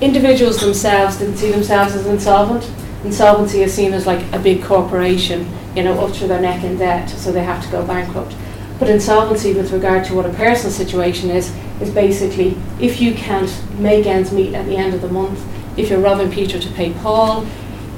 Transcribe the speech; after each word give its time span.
individuals 0.00 0.60
themselves 0.60 1.18
didn't 1.18 1.36
see 1.36 1.50
themselves 1.50 1.94
as 1.94 2.06
insolvent. 2.06 2.70
Insolvency 3.04 3.62
is 3.62 3.72
seen 3.72 3.92
as 3.92 4.06
like 4.06 4.20
a 4.32 4.38
big 4.38 4.62
corporation, 4.62 5.48
you 5.74 5.82
know, 5.82 5.98
up 6.04 6.12
to 6.14 6.26
their 6.26 6.40
neck 6.40 6.64
in 6.64 6.76
debt, 6.76 7.08
so 7.08 7.32
they 7.32 7.44
have 7.44 7.64
to 7.64 7.70
go 7.70 7.86
bankrupt. 7.86 8.34
But 8.78 8.90
insolvency, 8.90 9.54
with 9.54 9.72
regard 9.72 10.04
to 10.06 10.14
what 10.14 10.26
a 10.26 10.30
personal 10.30 10.70
situation 10.70 11.30
is, 11.30 11.54
is 11.80 11.90
basically 11.90 12.56
if 12.78 13.00
you 13.00 13.14
can't 13.14 13.50
make 13.78 14.06
ends 14.06 14.32
meet 14.32 14.54
at 14.54 14.66
the 14.66 14.76
end 14.76 14.92
of 14.92 15.00
the 15.00 15.08
month, 15.08 15.42
if 15.78 15.88
you're 15.88 16.00
robbing 16.00 16.30
Peter 16.30 16.58
to 16.58 16.68
pay 16.72 16.92
Paul, 16.92 17.46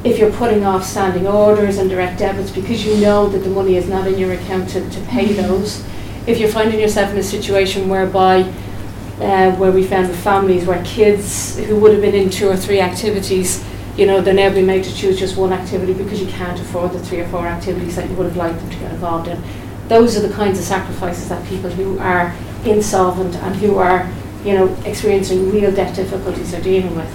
if 0.04 0.18
you're 0.18 0.32
putting 0.32 0.64
off 0.64 0.84
standing 0.84 1.26
orders 1.26 1.78
and 1.78 1.90
direct 1.90 2.20
debits 2.20 2.52
because 2.52 2.84
you 2.84 2.96
know 3.00 3.28
that 3.28 3.38
the 3.38 3.50
money 3.50 3.76
is 3.76 3.88
not 3.88 4.06
in 4.06 4.16
your 4.16 4.32
account 4.32 4.68
to, 4.70 4.88
to 4.90 5.00
pay 5.02 5.32
those, 5.32 5.84
if 6.26 6.38
you're 6.38 6.48
finding 6.48 6.78
yourself 6.78 7.10
in 7.10 7.18
a 7.18 7.22
situation 7.22 7.88
whereby 7.88 8.42
uh, 9.20 9.52
where 9.56 9.72
we 9.72 9.84
found 9.84 10.08
with 10.08 10.22
families 10.22 10.64
where 10.64 10.82
kids 10.84 11.58
who 11.58 11.76
would 11.76 11.92
have 11.92 12.00
been 12.00 12.14
in 12.14 12.30
two 12.30 12.48
or 12.48 12.56
three 12.56 12.80
activities, 12.80 13.64
you 13.96 14.06
know, 14.06 14.20
they're 14.20 14.34
now 14.34 14.50
being 14.50 14.66
made 14.66 14.84
to 14.84 14.94
choose 14.94 15.18
just 15.18 15.36
one 15.36 15.52
activity 15.52 15.92
because 15.92 16.20
you 16.20 16.28
can't 16.28 16.60
afford 16.60 16.92
the 16.92 17.00
three 17.00 17.20
or 17.20 17.28
four 17.28 17.46
activities 17.46 17.96
that 17.96 18.08
you 18.08 18.14
would 18.16 18.26
have 18.26 18.36
liked 18.36 18.60
them 18.60 18.70
to 18.70 18.76
get 18.76 18.92
involved 18.92 19.28
in. 19.28 19.42
Those 19.88 20.16
are 20.16 20.20
the 20.20 20.32
kinds 20.32 20.58
of 20.58 20.64
sacrifices 20.64 21.28
that 21.30 21.44
people 21.48 21.70
who 21.70 21.98
are 21.98 22.34
insolvent 22.64 23.34
and 23.36 23.56
who 23.56 23.78
are, 23.78 24.08
you 24.44 24.54
know, 24.54 24.68
experiencing 24.84 25.50
real 25.50 25.74
debt 25.74 25.96
difficulties 25.96 26.54
are 26.54 26.60
dealing 26.60 26.94
with. 26.94 27.10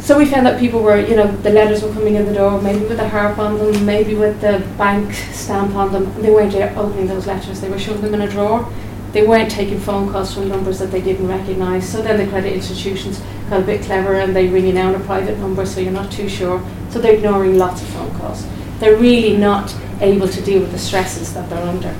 So 0.00 0.16
we 0.16 0.24
found 0.24 0.46
that 0.46 0.58
people 0.58 0.82
were, 0.82 0.98
you 0.98 1.14
know, 1.14 1.26
the 1.26 1.50
letters 1.50 1.82
were 1.82 1.92
coming 1.92 2.14
in 2.14 2.24
the 2.24 2.32
door, 2.32 2.60
maybe 2.62 2.86
with 2.86 2.98
a 2.98 3.08
harp 3.08 3.38
on 3.38 3.58
them, 3.58 3.84
maybe 3.84 4.14
with 4.14 4.40
the 4.40 4.66
bank 4.78 5.12
stamp 5.12 5.74
on 5.74 5.92
them, 5.92 6.22
they 6.22 6.30
weren't 6.30 6.54
opening 6.76 7.06
those 7.06 7.26
letters, 7.26 7.60
they 7.60 7.68
were 7.68 7.78
shoving 7.78 8.00
them 8.00 8.14
in 8.14 8.22
a 8.22 8.30
drawer. 8.30 8.66
They 9.12 9.26
weren't 9.26 9.50
taking 9.50 9.80
phone 9.80 10.10
calls 10.12 10.34
from 10.34 10.48
numbers 10.48 10.78
that 10.80 10.90
they 10.90 11.00
didn't 11.00 11.28
recognise. 11.28 11.88
So 11.88 12.02
then 12.02 12.18
the 12.18 12.26
credit 12.30 12.52
institutions 12.52 13.22
got 13.48 13.62
a 13.62 13.64
bit 13.64 13.82
clever 13.82 14.14
and 14.14 14.36
they 14.36 14.48
ring 14.48 14.66
you 14.66 14.72
now 14.72 14.88
on 14.88 15.00
a 15.00 15.04
private 15.04 15.38
number 15.38 15.64
so 15.64 15.80
you're 15.80 15.92
not 15.92 16.12
too 16.12 16.28
sure. 16.28 16.62
So 16.90 16.98
they're 16.98 17.14
ignoring 17.14 17.56
lots 17.56 17.80
of 17.82 17.88
phone 17.88 18.14
calls. 18.18 18.46
They're 18.80 18.96
really 18.96 19.36
not 19.36 19.74
able 20.00 20.28
to 20.28 20.42
deal 20.42 20.60
with 20.60 20.72
the 20.72 20.78
stresses 20.78 21.32
that 21.34 21.48
they're 21.48 21.66
under. 21.66 21.96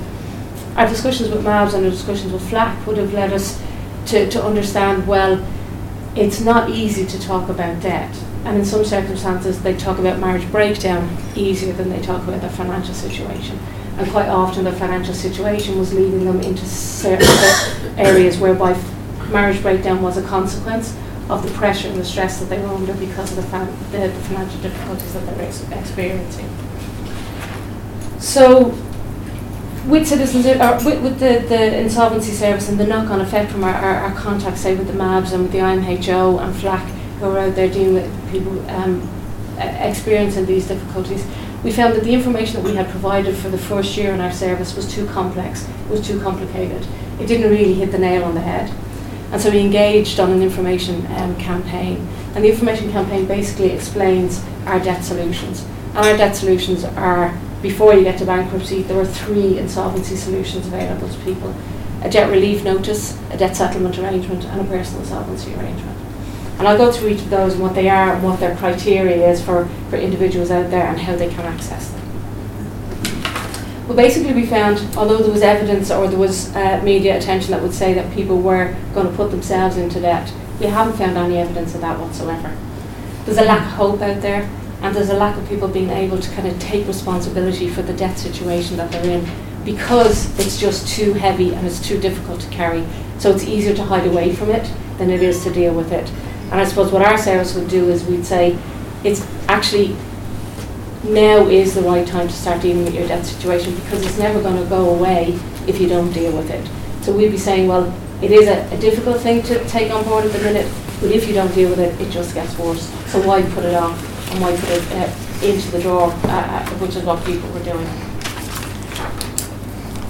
Our 0.75 0.87
discussions 0.87 1.29
with 1.29 1.43
MABS 1.43 1.73
and 1.73 1.83
our 1.83 1.91
discussions 1.91 2.31
with 2.31 2.47
FLAC 2.49 2.85
would 2.85 2.97
have 2.97 3.13
led 3.13 3.33
us 3.33 3.61
to, 4.07 4.29
to 4.29 4.43
understand 4.43 5.07
well, 5.07 5.45
it's 6.15 6.39
not 6.39 6.69
easy 6.69 7.05
to 7.05 7.19
talk 7.19 7.49
about 7.49 7.81
debt. 7.81 8.15
And 8.45 8.57
in 8.57 8.65
some 8.65 8.85
circumstances, 8.85 9.61
they 9.61 9.75
talk 9.75 9.99
about 9.99 10.19
marriage 10.19 10.49
breakdown 10.51 11.17
easier 11.35 11.73
than 11.73 11.89
they 11.89 12.01
talk 12.01 12.23
about 12.23 12.41
their 12.41 12.49
financial 12.49 12.93
situation. 12.93 13.59
And 13.99 14.09
quite 14.11 14.29
often, 14.29 14.63
their 14.63 14.73
financial 14.73 15.13
situation 15.13 15.77
was 15.77 15.93
leading 15.93 16.23
them 16.23 16.39
into 16.39 16.65
certain 16.65 17.27
areas 17.99 18.37
whereby 18.37 18.81
marriage 19.29 19.61
breakdown 19.61 20.01
was 20.01 20.15
a 20.15 20.23
consequence 20.23 20.95
of 21.29 21.43
the 21.43 21.51
pressure 21.51 21.89
and 21.89 21.97
the 21.97 22.05
stress 22.05 22.39
that 22.39 22.45
they 22.45 22.59
were 22.59 22.69
under 22.69 22.93
because 22.93 23.31
of 23.31 23.35
the, 23.35 23.43
fan- 23.43 23.67
the, 23.91 24.09
financial 24.27 24.59
difficulties 24.61 25.13
that 25.13 25.25
they 25.25 25.33
were 25.33 25.41
ex- 25.41 25.69
experiencing. 25.69 26.49
So, 28.19 28.69
with 29.85 30.07
citizens, 30.07 30.45
or 30.45 30.75
with, 30.85 31.03
with 31.03 31.19
the, 31.19 31.45
the 31.49 31.79
insolvency 31.79 32.31
service 32.31 32.69
and 32.69 32.79
the 32.79 32.87
knock-on 32.87 33.19
effect 33.19 33.51
from 33.51 33.65
our, 33.65 33.73
our, 33.73 33.95
our 33.95 34.15
contacts, 34.15 34.61
say 34.61 34.75
with 34.75 34.87
the 34.87 34.93
MABS 34.93 35.33
and 35.33 35.43
with 35.43 35.51
the 35.51 35.59
IMHO 35.59 36.41
and 36.41 36.55
FLAC, 36.55 36.87
who 37.19 37.25
are 37.25 37.39
out 37.39 37.55
there 37.55 37.67
dealing 37.69 37.95
with 37.95 38.31
people 38.31 38.57
um, 38.69 39.07
experiencing 39.57 40.45
these 40.45 40.69
difficulties, 40.69 41.25
we 41.63 41.71
found 41.71 41.93
that 41.95 42.03
the 42.03 42.13
information 42.13 42.55
that 42.55 42.69
we 42.69 42.75
had 42.75 42.89
provided 42.89 43.35
for 43.35 43.49
the 43.49 43.57
first 43.57 43.97
year 43.97 44.13
in 44.13 44.21
our 44.21 44.31
service 44.31 44.75
was 44.75 44.91
too 44.91 45.05
complex, 45.07 45.67
it 45.67 45.89
was 45.89 46.05
too 46.05 46.19
complicated. 46.21 46.85
It 47.19 47.27
didn't 47.27 47.49
really 47.49 47.73
hit 47.73 47.91
the 47.91 47.99
nail 47.99 48.23
on 48.23 48.33
the 48.33 48.41
head. 48.41 48.73
And 49.31 49.41
so 49.41 49.51
we 49.51 49.59
engaged 49.59 50.19
on 50.19 50.31
an 50.31 50.41
information 50.41 51.05
um, 51.17 51.35
campaign. 51.37 52.07
And 52.33 52.43
the 52.43 52.49
information 52.49 52.91
campaign 52.91 53.25
basically 53.25 53.71
explains 53.71 54.43
our 54.65 54.79
debt 54.79 55.03
solutions. 55.03 55.65
And 55.89 55.97
our 55.97 56.17
debt 56.17 56.35
solutions 56.35 56.83
are 56.83 57.37
before 57.61 57.93
you 57.93 58.03
get 58.03 58.17
to 58.19 58.25
bankruptcy, 58.25 58.83
there 58.83 58.99
are 58.99 59.05
three 59.05 59.59
insolvency 59.59 60.15
solutions 60.15 60.65
available 60.67 61.09
to 61.09 61.19
people 61.19 61.53
a 62.01 62.09
debt 62.09 62.31
relief 62.31 62.63
notice, 62.63 63.19
a 63.29 63.37
debt 63.37 63.57
settlement 63.57 63.99
arrangement, 63.99 64.45
and 64.45 64.61
a 64.61 64.63
personal 64.63 65.01
insolvency 65.01 65.53
arrangement. 65.55 65.98
And 66.59 66.67
I'll 66.67 66.77
go 66.77 66.91
through 66.91 67.09
each 67.09 67.21
of 67.21 67.29
those 67.29 67.53
and 67.53 67.63
what 67.63 67.73
they 67.73 67.89
are 67.89 68.13
and 68.13 68.21
what 68.21 68.39
their 68.39 68.55
criteria 68.57 69.29
is 69.29 69.41
for, 69.41 69.65
for 69.89 69.95
individuals 69.95 70.51
out 70.51 70.69
there 70.69 70.85
and 70.87 70.99
how 70.99 71.15
they 71.15 71.29
can 71.29 71.45
access 71.45 71.89
them. 71.89 71.99
Well, 73.87 73.95
basically, 73.95 74.33
we 74.33 74.45
found, 74.45 74.85
although 74.95 75.17
there 75.17 75.31
was 75.31 75.41
evidence 75.41 75.89
or 75.89 76.07
there 76.07 76.19
was 76.19 76.53
uh, 76.55 76.81
media 76.83 77.17
attention 77.17 77.51
that 77.51 77.61
would 77.63 77.73
say 77.73 77.93
that 77.93 78.13
people 78.13 78.39
were 78.39 78.75
going 78.93 79.09
to 79.09 79.13
put 79.15 79.31
themselves 79.31 79.77
into 79.77 79.99
debt, 79.99 80.31
we 80.59 80.67
haven't 80.67 80.97
found 80.97 81.17
any 81.17 81.37
evidence 81.37 81.73
of 81.73 81.81
that 81.81 81.97
whatsoever. 81.97 82.55
There's 83.25 83.37
a 83.37 83.45
lack 83.45 83.65
of 83.65 83.71
hope 83.73 84.01
out 84.01 84.21
there 84.21 84.49
and 84.81 84.95
there's 84.95 85.09
a 85.09 85.15
lack 85.15 85.37
of 85.37 85.47
people 85.47 85.67
being 85.67 85.89
able 85.89 86.19
to 86.19 86.31
kind 86.31 86.47
of 86.47 86.59
take 86.59 86.87
responsibility 86.87 87.69
for 87.69 87.81
the 87.81 87.93
debt 87.93 88.17
situation 88.17 88.77
that 88.77 88.91
they're 88.91 89.19
in 89.19 89.27
because 89.65 90.37
it's 90.39 90.59
just 90.59 90.87
too 90.87 91.13
heavy 91.13 91.53
and 91.53 91.65
it's 91.65 91.85
too 91.85 91.99
difficult 91.99 92.41
to 92.41 92.49
carry. 92.49 92.85
So 93.17 93.31
it's 93.31 93.43
easier 93.43 93.75
to 93.75 93.83
hide 93.83 94.07
away 94.07 94.33
from 94.33 94.49
it 94.49 94.71
than 94.97 95.09
it 95.09 95.21
is 95.21 95.43
to 95.43 95.53
deal 95.53 95.73
with 95.73 95.91
it. 95.91 96.11
And 96.51 96.59
I 96.59 96.65
suppose 96.65 96.91
what 96.91 97.01
our 97.01 97.17
service 97.17 97.55
would 97.55 97.69
do 97.69 97.89
is 97.89 98.05
we'd 98.05 98.25
say 98.25 98.57
it's 99.03 99.25
actually 99.47 99.95
now 101.03 101.47
is 101.47 101.75
the 101.75 101.81
right 101.81 102.05
time 102.05 102.27
to 102.27 102.33
start 102.33 102.61
dealing 102.61 102.83
with 102.83 102.93
your 102.93 103.07
debt 103.07 103.25
situation 103.25 103.73
because 103.75 104.05
it's 104.05 104.17
never 104.17 104.41
going 104.41 104.61
to 104.61 104.69
go 104.69 104.93
away 104.93 105.39
if 105.67 105.79
you 105.79 105.87
don't 105.87 106.11
deal 106.11 106.35
with 106.35 106.49
it. 106.49 106.69
So 107.03 107.15
we'd 107.15 107.31
be 107.31 107.37
saying, 107.37 107.67
well, 107.67 107.93
it 108.21 108.31
is 108.31 108.47
a, 108.47 108.67
a 108.75 108.79
difficult 108.79 109.21
thing 109.21 109.41
to 109.43 109.63
take 109.69 109.91
on 109.91 110.03
board 110.03 110.25
at 110.25 110.33
the 110.33 110.39
minute, 110.39 110.69
but 110.99 111.11
if 111.11 111.27
you 111.27 111.33
don't 111.33 111.53
deal 111.53 111.69
with 111.69 111.79
it, 111.79 111.99
it 112.01 112.11
just 112.11 112.33
gets 112.33 112.57
worse. 112.57 112.89
So 113.11 113.25
why 113.25 113.43
put 113.43 113.63
it 113.63 113.75
off? 113.75 114.19
and 114.31 114.39
might 114.41 114.59
put 114.59 114.69
it 114.69 114.91
uh, 114.91 115.45
into 115.45 115.71
the 115.71 115.79
drawer, 115.81 116.11
uh, 116.11 116.27
uh, 116.27 116.69
which 116.77 116.95
is 116.95 117.03
what 117.03 117.23
people 117.25 117.49
were 117.49 117.63
doing. 117.63 117.87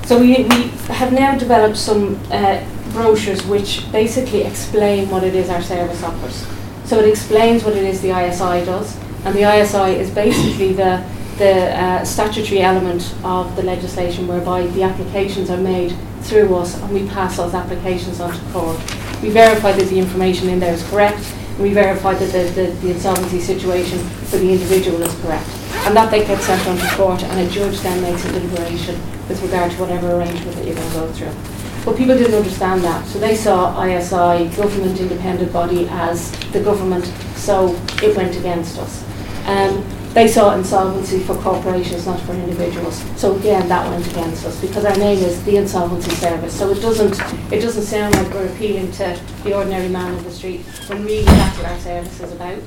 So 0.06 0.19
we, 0.19 0.44
we 0.44 0.67
have 0.94 1.13
now 1.13 1.38
developed 1.38 1.77
some 1.77 2.19
uh, 2.31 2.63
brochures 2.91 3.45
which 3.45 3.89
basically 3.91 4.44
explain 4.44 5.09
what 5.09 5.23
it 5.23 5.35
is 5.35 5.50
our 5.50 5.61
service 5.61 6.03
offers. 6.03 6.45
So 6.85 7.00
it 7.00 7.07
explains 7.07 7.63
what 7.63 7.75
it 7.75 7.83
is 7.83 8.01
the 8.01 8.09
ISI 8.09 8.66
does, 8.66 8.97
and 9.25 9.35
the 9.35 9.44
ISI 9.44 10.00
is 10.00 10.09
basically 10.09 10.73
the 10.73 11.03
the 11.39 11.73
uh, 11.73 12.03
statutory 12.03 12.59
element 12.59 13.16
of 13.23 13.55
the 13.55 13.63
legislation 13.63 14.27
whereby 14.27 14.67
the 14.67 14.83
applications 14.83 15.50
are 15.50 15.57
made 15.57 15.95
through 16.23 16.53
us 16.53 16.75
and 16.81 16.94
we 16.94 17.07
pass 17.07 17.38
those 17.38 17.53
applications 17.53 18.19
on 18.19 18.33
to 18.33 18.51
court. 18.51 18.77
We 19.23 19.29
verify 19.29 19.71
that 19.71 19.88
the 19.88 19.97
information 19.97 20.50
in 20.50 20.59
there 20.59 20.73
is 20.73 20.83
correct 20.89 21.23
and 21.53 21.59
we 21.59 21.73
verify 21.73 22.13
that 22.13 22.31
the, 22.33 22.61
the, 22.61 22.71
the 22.81 22.91
insolvency 22.91 23.39
situation 23.39 24.00
for 24.27 24.38
the 24.38 24.51
individual 24.51 25.01
is 25.01 25.16
correct. 25.21 25.47
And 25.88 25.95
that 25.95 26.11
they 26.11 26.25
get 26.25 26.41
sent 26.41 26.67
on 26.67 26.77
to 26.77 26.95
court 26.95 27.23
and 27.23 27.39
a 27.39 27.50
judge 27.50 27.79
then 27.79 28.01
makes 28.01 28.25
a 28.25 28.33
deliberation 28.33 29.00
with 29.29 29.41
regard 29.41 29.71
to 29.71 29.77
whatever 29.77 30.11
arrangement 30.11 30.57
that 30.57 30.66
you're 30.66 30.75
going 30.75 30.89
to 30.89 30.95
go 30.95 31.11
through. 31.13 31.69
But 31.85 31.97
people 31.97 32.17
didn't 32.17 32.35
understand 32.35 32.84
that. 32.84 33.06
So 33.07 33.19
they 33.19 33.35
saw 33.35 33.81
ISI, 33.84 34.56
government 34.56 35.00
independent 35.00 35.51
body, 35.53 35.88
as 35.90 36.31
the 36.51 36.62
government, 36.62 37.06
so 37.35 37.75
it 38.03 38.16
went 38.16 38.35
against 38.38 38.78
us. 38.78 39.03
Um, 39.45 39.84
they 40.13 40.28
saw 40.28 40.56
insolvency 40.56 41.19
for 41.19 41.35
corporations, 41.35 42.07
not 42.07 42.19
for 42.22 42.34
individuals. 42.34 43.03
So 43.16 43.35
again, 43.38 43.68
that 43.69 43.88
went 43.89 44.07
against 44.09 44.44
us 44.45 44.59
because 44.59 44.84
our 44.84 44.95
name 44.97 45.19
is 45.19 45.44
the 45.44 45.57
Insolvency 45.57 46.12
Service. 46.12 46.57
So 46.57 46.72
it 46.72 46.81
doesn't 46.81 47.13
it 47.53 47.62
doesn't 47.62 47.84
sound 47.84 48.16
like 48.16 48.34
we're 48.34 48.47
appealing 48.47 48.91
to 48.94 49.19
the 49.44 49.56
ordinary 49.56 49.88
man 49.88 50.18
in 50.18 50.23
the 50.23 50.31
street 50.31 50.62
when 50.88 51.06
really 51.06 51.23
that's 51.25 51.57
what 51.57 51.68
our 51.68 51.79
service 51.79 52.19
is 52.22 52.34
about. 52.34 52.57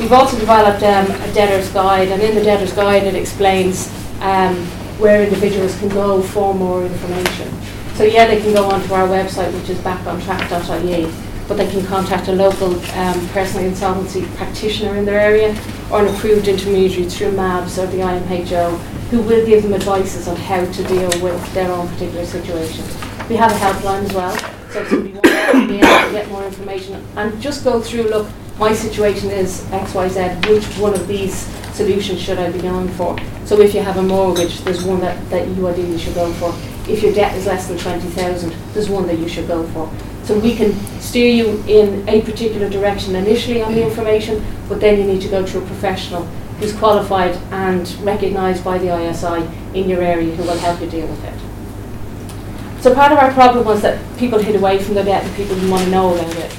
We've 0.00 0.12
also 0.12 0.38
developed 0.38 0.82
um, 0.82 1.10
a 1.10 1.34
debtor's 1.34 1.70
guide, 1.72 2.08
and 2.08 2.22
in 2.22 2.34
the 2.34 2.42
debtor's 2.42 2.72
guide 2.72 3.02
it 3.02 3.14
explains 3.14 3.88
um, 4.20 4.66
where 4.98 5.22
individuals 5.22 5.78
can 5.78 5.88
go 5.88 6.22
for 6.22 6.54
more 6.54 6.84
information. 6.84 7.50
So 7.94 8.04
yeah, 8.04 8.26
they 8.26 8.40
can 8.40 8.52
go 8.52 8.68
onto 8.70 8.92
our 8.94 9.08
website, 9.08 9.52
which 9.52 9.70
is 9.70 9.78
backontrack.ie 9.78 11.28
but 11.48 11.56
they 11.56 11.68
can 11.68 11.84
contact 11.86 12.28
a 12.28 12.32
local 12.32 12.74
um, 12.92 13.28
personal 13.28 13.66
insolvency 13.66 14.26
practitioner 14.36 14.96
in 14.96 15.06
their 15.06 15.18
area 15.18 15.58
or 15.90 16.04
an 16.04 16.14
approved 16.14 16.46
intermediary 16.46 17.08
through 17.08 17.32
MABS 17.32 17.78
or 17.78 17.86
the 17.86 17.98
IMHO 17.98 18.78
who 19.10 19.22
will 19.22 19.44
give 19.46 19.62
them 19.62 19.72
advices 19.72 20.28
on 20.28 20.36
how 20.36 20.62
to 20.70 20.84
deal 20.84 21.08
with 21.22 21.54
their 21.54 21.72
own 21.72 21.88
particular 21.88 22.26
situation. 22.26 22.84
We 23.30 23.36
have 23.36 23.50
a 23.50 23.54
helpline 23.54 24.04
as 24.04 24.12
well, 24.12 24.36
so 24.70 24.82
if 24.82 24.88
somebody 24.88 25.14
wants 25.14 25.52
to 25.52 25.68
be 25.68 25.78
able 25.78 26.06
to 26.06 26.12
get 26.12 26.28
more 26.28 26.44
information 26.44 27.02
and 27.16 27.40
just 27.40 27.64
go 27.64 27.80
through, 27.80 28.04
look, 28.04 28.28
my 28.58 28.74
situation 28.74 29.30
is 29.30 29.62
XYZ, 29.70 30.46
which 30.50 30.64
one 30.78 30.92
of 30.92 31.08
these 31.08 31.46
solutions 31.78 32.20
should 32.20 32.38
I 32.38 32.50
be 32.50 32.60
going 32.60 32.88
for? 32.88 33.16
So 33.46 33.60
if 33.60 33.72
you 33.72 33.80
have 33.80 33.96
a 33.96 34.02
mortgage, 34.02 34.60
there's 34.60 34.84
one 34.84 35.00
that, 35.00 35.16
that 35.30 35.48
you 35.48 35.66
ideally 35.68 35.98
should 35.98 36.14
go 36.14 36.30
for. 36.34 36.52
If 36.90 37.02
your 37.02 37.14
debt 37.14 37.34
is 37.36 37.46
less 37.46 37.68
than 37.68 37.78
20,000, 37.78 38.54
there's 38.74 38.90
one 38.90 39.06
that 39.06 39.18
you 39.18 39.28
should 39.28 39.46
go 39.46 39.66
for. 39.68 39.90
So 40.24 40.38
we 40.38 40.54
can 40.54 40.74
steer 41.00 41.30
you 41.30 41.62
in 41.66 42.06
a 42.08 42.20
particular 42.22 42.68
direction 42.68 43.14
initially 43.14 43.62
on 43.62 43.72
the 43.74 43.82
information, 43.82 44.44
but 44.68 44.80
then 44.80 44.98
you 44.98 45.04
need 45.04 45.22
to 45.22 45.28
go 45.28 45.46
to 45.46 45.58
a 45.58 45.66
professional 45.66 46.24
who's 46.58 46.74
qualified 46.76 47.36
and 47.52 47.88
recognised 48.00 48.64
by 48.64 48.76
the 48.78 48.88
ISI 49.08 49.48
in 49.78 49.88
your 49.88 50.02
area 50.02 50.34
who 50.34 50.42
will 50.42 50.58
help 50.58 50.80
you 50.80 50.90
deal 50.90 51.06
with 51.06 51.24
it. 51.24 52.82
So 52.82 52.94
part 52.94 53.12
of 53.12 53.18
our 53.18 53.32
problem 53.32 53.64
was 53.64 53.82
that 53.82 53.98
people 54.18 54.38
hid 54.38 54.56
away 54.56 54.82
from 54.82 54.94
their 54.94 55.04
debt 55.04 55.24
and 55.24 55.34
people 55.36 55.54
didn't 55.54 55.70
want 55.70 55.84
to 55.84 55.90
know 55.90 56.14
about 56.14 56.36
it. 56.36 56.52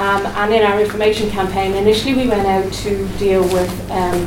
Um, 0.00 0.24
and 0.24 0.54
in 0.54 0.62
our 0.62 0.80
information 0.80 1.28
campaign, 1.28 1.74
initially 1.74 2.14
we 2.14 2.26
went 2.26 2.46
out 2.46 2.72
to 2.72 3.06
deal 3.18 3.42
with 3.42 3.90
um, 3.90 4.26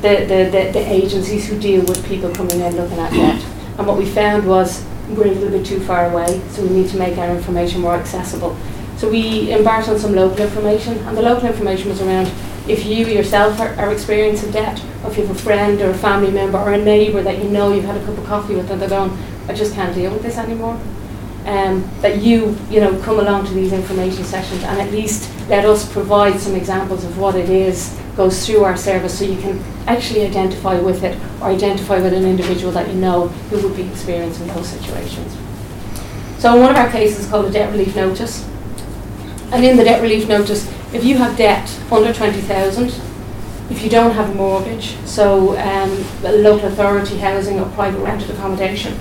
the, 0.00 0.24
the, 0.24 0.44
the, 0.44 0.70
the, 0.72 0.78
agencies 0.78 1.48
who 1.48 1.58
deal 1.58 1.80
with 1.86 2.06
people 2.06 2.32
coming 2.32 2.60
in 2.60 2.76
looking 2.76 3.00
at 3.00 3.12
debt. 3.12 3.44
And 3.78 3.86
what 3.88 3.98
we 3.98 4.06
found 4.06 4.46
was 4.46 4.86
we're 5.08 5.26
a 5.26 5.30
little 5.32 5.50
bit 5.50 5.66
too 5.66 5.80
far 5.80 6.08
away, 6.08 6.40
so 6.50 6.62
we 6.62 6.68
need 6.68 6.88
to 6.90 6.98
make 6.98 7.18
our 7.18 7.34
information 7.34 7.80
more 7.80 7.96
accessible. 7.96 8.56
So 8.96 9.10
we 9.10 9.52
embarked 9.52 9.88
on 9.88 9.98
some 9.98 10.14
local 10.14 10.44
information, 10.44 10.96
and 10.98 11.16
the 11.16 11.22
local 11.22 11.48
information 11.48 11.88
was 11.88 12.00
around 12.00 12.32
if 12.68 12.86
you 12.86 13.04
yourself 13.06 13.58
are, 13.58 13.74
are 13.74 13.92
experiencing 13.92 14.52
debt, 14.52 14.80
or 15.02 15.10
if 15.10 15.18
you 15.18 15.26
have 15.26 15.34
a 15.34 15.40
friend 15.40 15.80
or 15.80 15.90
a 15.90 15.98
family 15.98 16.30
member 16.30 16.58
or 16.58 16.74
a 16.74 16.78
neighbour 16.78 17.24
that 17.24 17.42
you 17.42 17.50
know 17.50 17.72
you've 17.72 17.86
had 17.86 17.96
a 17.96 18.04
cup 18.04 18.16
of 18.18 18.24
coffee 18.24 18.54
with 18.54 18.70
and 18.70 18.80
they're 18.80 18.88
going, 18.88 19.10
I 19.48 19.52
just 19.54 19.74
can't 19.74 19.96
deal 19.96 20.12
with 20.12 20.22
this 20.22 20.38
anymore. 20.38 20.80
Um, 21.46 21.88
that 22.02 22.20
you, 22.20 22.58
you 22.68 22.80
know, 22.80 23.00
come 23.00 23.20
along 23.20 23.46
to 23.46 23.54
these 23.54 23.72
information 23.72 24.22
sessions 24.24 24.62
and 24.64 24.80
at 24.80 24.90
least 24.90 25.30
let 25.48 25.64
us 25.64 25.90
provide 25.90 26.38
some 26.38 26.54
examples 26.54 27.04
of 27.04 27.16
what 27.16 27.36
it 27.36 27.48
is 27.48 27.98
goes 28.16 28.44
through 28.44 28.64
our 28.64 28.76
service 28.76 29.18
so 29.18 29.24
you 29.24 29.40
can 29.40 29.62
actually 29.86 30.26
identify 30.26 30.78
with 30.78 31.04
it 31.04 31.16
or 31.40 31.46
identify 31.46 32.00
with 32.00 32.12
an 32.12 32.24
individual 32.24 32.72
that 32.72 32.88
you 32.88 32.94
know 32.94 33.28
who 33.48 33.62
would 33.62 33.76
be 33.76 33.84
experiencing 33.84 34.46
those 34.48 34.68
situations. 34.68 35.38
So 36.38 36.54
in 36.54 36.60
one 36.60 36.72
of 36.72 36.76
our 36.76 36.90
cases 36.90 37.28
called 37.28 37.46
a 37.46 37.50
debt 37.50 37.70
relief 37.70 37.94
notice, 37.94 38.46
and 39.52 39.64
in 39.64 39.76
the 39.76 39.84
debt 39.84 40.02
relief 40.02 40.28
notice, 40.28 40.68
if 40.92 41.04
you 41.04 41.16
have 41.18 41.36
debt 41.36 41.68
under 41.90 42.12
20,000, 42.12 42.88
if 43.70 43.82
you 43.82 43.88
don't 43.88 44.12
have 44.12 44.30
a 44.30 44.34
mortgage, 44.34 44.96
so 45.04 45.56
um, 45.58 46.04
local 46.22 46.68
authority 46.68 47.18
housing 47.18 47.60
or 47.60 47.68
private 47.70 48.00
rented 48.00 48.30
accommodation, 48.30 48.98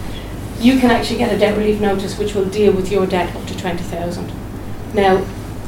you 0.60 0.80
can 0.80 0.92
actually 0.92 1.18
get 1.18 1.34
a 1.34 1.38
debt 1.38 1.58
relief 1.58 1.80
notice 1.80 2.18
which 2.18 2.34
will 2.34 2.46
deal 2.46 2.74
with 2.74 2.92
your 2.92 3.06
debt 3.06 3.36
up 3.36 3.46
to 3.48 3.58
20,000. 3.58 4.32
Now, 4.94 5.26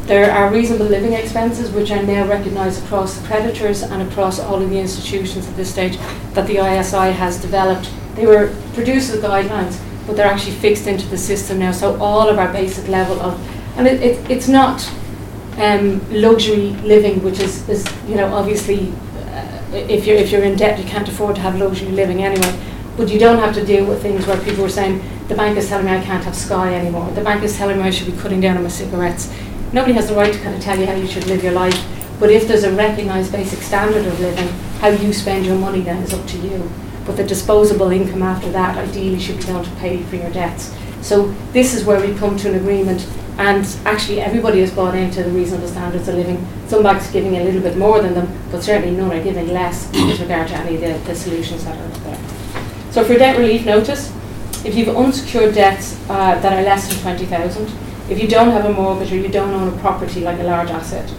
there 0.10 0.32
are 0.32 0.52
reasonable 0.52 0.88
living 0.88 1.14
expenses 1.14 1.70
which 1.70 1.92
are 1.92 2.02
now 2.02 2.28
recognised 2.28 2.84
across 2.84 3.16
the 3.16 3.28
creditors 3.28 3.84
and 3.84 4.02
across 4.02 4.40
all 4.40 4.60
of 4.62 4.70
the 4.72 4.80
institutions 4.80 5.48
at 5.48 5.56
this 5.56 5.72
stage 5.72 5.98
that 6.34 6.48
the 6.48 6.58
ISI 6.58 7.12
has 7.12 7.40
developed. 7.40 7.92
They 8.16 8.26
were 8.26 8.56
produced 8.74 9.12
as 9.14 9.22
guidelines, 9.22 9.80
but 10.08 10.16
they're 10.16 10.26
actually 10.26 10.56
fixed 10.56 10.88
into 10.88 11.06
the 11.08 11.18
system 11.18 11.60
now. 11.60 11.72
So 11.72 11.96
all 12.02 12.28
of 12.28 12.40
our 12.40 12.52
basic 12.52 12.88
level 12.88 13.20
of, 13.22 13.40
and 13.78 13.86
it, 13.86 14.02
it, 14.02 14.32
it's 14.32 14.48
not 14.48 14.92
um, 15.60 16.02
luxury 16.12 16.72
living, 16.82 17.22
which 17.22 17.40
is, 17.40 17.70
is 17.70 17.86
you 18.08 18.16
know, 18.16 18.34
obviously, 18.34 18.92
uh, 19.28 19.62
if 19.72 20.08
you're 20.08 20.18
if 20.18 20.32
you're 20.32 20.44
in 20.44 20.56
debt, 20.56 20.80
you 20.80 20.86
can't 20.86 21.08
afford 21.08 21.36
to 21.36 21.42
have 21.42 21.56
luxury 21.60 21.92
living 21.92 22.24
anyway. 22.24 22.58
But 23.00 23.08
you 23.10 23.18
don't 23.18 23.40
have 23.40 23.56
to 23.56 23.66
deal 23.66 23.86
with 23.86 24.02
things 24.02 24.28
where 24.28 24.38
people 24.42 24.66
are 24.66 24.70
saying 24.70 25.02
the 25.30 25.36
bank 25.36 25.58
is 25.58 25.70
telling 25.70 25.86
me 25.86 25.94
I 25.94 26.04
can't 26.04 26.22
have 26.22 26.36
Sky 26.36 26.74
anymore. 26.74 27.10
The 27.12 27.22
bank 27.22 27.44
is 27.44 27.56
telling 27.56 27.78
me 27.78 27.84
I 27.84 27.92
should 27.92 28.14
be 28.14 28.22
cutting 28.22 28.42
down 28.42 28.58
on 28.58 28.64
my 28.64 28.70
cigarettes. 28.70 29.34
Nobody 29.72 29.94
has 29.94 30.10
the 30.10 30.16
right 30.16 30.34
to 30.34 30.40
kind 30.42 30.54
of 30.54 30.62
tell 30.62 30.78
you 30.78 30.86
how 30.86 30.96
you 30.96 31.08
should 31.08 31.26
live 31.28 31.42
your 31.42 31.54
life. 31.54 31.82
But 32.20 32.30
if 32.30 32.46
there's 32.46 32.66
a 32.66 32.74
recognised 32.74 33.32
basic 33.32 33.60
standard 33.60 34.06
of 34.06 34.20
living, 34.20 34.50
how 34.82 34.90
you 34.90 35.14
spend 35.14 35.46
your 35.46 35.58
money 35.58 35.80
then 35.80 36.04
is 36.04 36.14
up 36.14 36.28
to 36.28 36.38
you. 36.40 36.70
But 37.06 37.16
the 37.16 37.24
disposable 37.24 37.90
income 37.90 38.22
after 38.22 38.52
that 38.52 38.78
ideally 38.78 39.22
should 39.22 39.38
be 39.38 39.44
done 39.44 39.64
to 39.64 39.72
pay 39.78 40.04
for 40.04 40.18
your 40.18 40.32
debts. 40.32 40.76
So 41.02 41.34
this 41.54 41.74
is 41.74 41.86
where 41.86 42.06
we 42.06 42.14
come 42.18 42.36
to 42.36 42.50
an 42.50 42.56
agreement 42.56 43.08
and 43.38 43.66
actually 43.86 44.20
everybody 44.20 44.60
has 44.60 44.72
bought 44.72 44.94
into 44.94 45.24
the 45.24 45.32
reasonable 45.32 45.70
standards 45.70 46.10
of 46.10 46.16
living. 46.16 46.46
Some 46.68 46.84
banks 46.84 47.10
are 47.10 47.14
giving 47.14 47.38
a 47.38 47.46
little 47.46 47.62
bit 47.62 47.78
more 47.78 48.02
than 48.02 48.14
them, 48.14 48.28
but 48.52 48.62
certainly 48.62 48.94
none 48.94 49.14
are 49.14 49.24
giving 49.24 49.48
less 49.54 49.90
with 49.94 50.20
regard 50.20 50.50
to 50.50 50.56
any 50.56 50.76
of 50.76 50.82
the, 50.82 51.08
the 51.08 51.16
solutions 51.16 51.64
that 51.64 51.78
are. 51.78 52.09
So 53.00 53.06
for 53.06 53.18
debt 53.18 53.38
relief 53.38 53.66
notice, 53.66 54.14
if 54.66 54.76
you've 54.76 54.90
unsecured 54.90 55.56
debts 55.56 55.98
uh, 56.10 56.38
that 56.42 56.52
are 56.52 56.64
less 56.64 56.90
than 56.90 57.02
20,000, 57.02 57.72
if 58.10 58.22
you 58.22 58.28
don't 58.28 58.52
have 58.52 58.66
a 58.66 58.74
mortgage 58.74 59.14
or 59.14 59.16
you 59.16 59.30
don't 59.30 59.54
own 59.54 59.74
a 59.74 59.78
property 59.80 60.20
like 60.20 60.38
a 60.42 60.44
large 60.44 60.70
asset, 60.70 61.10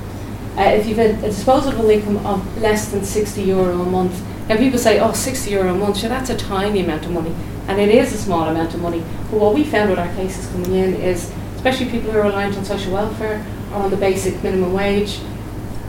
uh, 0.59 0.65
if 0.65 0.87
you've 0.87 0.99
a, 0.99 1.15
a, 1.15 1.23
disposable 1.23 1.89
income 1.89 2.19
of 2.27 2.61
less 2.61 2.91
than 2.91 3.03
60 3.03 3.41
euro 3.45 3.81
a 3.81 3.87
month, 3.87 4.23
now 4.47 4.59
people 4.59 4.79
say, 4.79 5.01
oh, 5.01 5.15
60 5.15 5.51
euro 5.53 5.75
a 5.75 5.75
month, 5.75 5.97
sure, 5.97 6.11
that's 6.11 6.29
a 6.29 6.37
tiny 6.37 6.81
amount 6.81 7.07
of 7.07 7.13
money. 7.13 7.35
And 7.67 7.81
it 7.81 7.89
is 7.89 8.13
a 8.13 8.19
small 8.19 8.47
amount 8.47 8.75
of 8.75 8.83
money. 8.83 9.03
But 9.31 9.41
what 9.41 9.55
we 9.55 9.65
found 9.65 9.89
with 9.89 9.99
our 9.99 10.15
cases 10.17 10.49
coming 10.49 10.75
in 10.75 10.97
is 10.97 11.33
especially 11.57 11.91
people 11.91 12.11
who 12.11 12.19
are 12.19 12.25
reliant 12.25 12.59
on 12.59 12.65
social 12.67 12.93
welfare 12.93 13.43
or 13.73 13.77
on 13.77 13.91
the 13.91 13.97
basic 13.97 14.43
minimum 14.43 14.75
wage. 14.75 15.19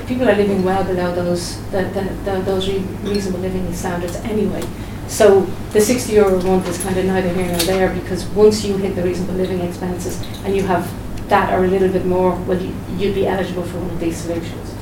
People 0.07 0.29
are 0.29 0.35
living 0.35 0.63
well 0.63 0.85
below 0.85 1.13
those 1.13 1.61
the, 1.71 1.83
the, 1.83 2.31
the, 2.31 2.41
those 2.43 2.69
re- 2.69 2.79
reasonable 3.03 3.41
living 3.41 3.73
standards 3.73 4.15
anyway. 4.15 4.63
So 5.11 5.41
the 5.73 5.81
60 5.81 6.13
euro 6.13 6.39
a 6.39 6.43
month 6.43 6.69
is 6.69 6.81
kind 6.81 6.97
of 6.97 7.03
neither 7.03 7.27
here 7.33 7.45
nor 7.45 7.59
there 7.59 7.93
because 7.93 8.25
once 8.27 8.63
you 8.63 8.77
hit 8.77 8.95
the 8.95 9.03
reasonable 9.03 9.33
living 9.33 9.59
expenses 9.59 10.21
and 10.45 10.55
you 10.55 10.63
have 10.63 10.89
that 11.27 11.53
or 11.53 11.65
a 11.65 11.67
little 11.67 11.89
bit 11.89 12.05
more, 12.05 12.33
well, 12.43 12.57
you, 12.57 12.73
you'd 12.97 13.13
be 13.13 13.27
eligible 13.27 13.63
for 13.63 13.77
one 13.79 13.89
of 13.89 13.99
these 13.99 14.15
solutions. 14.15 14.73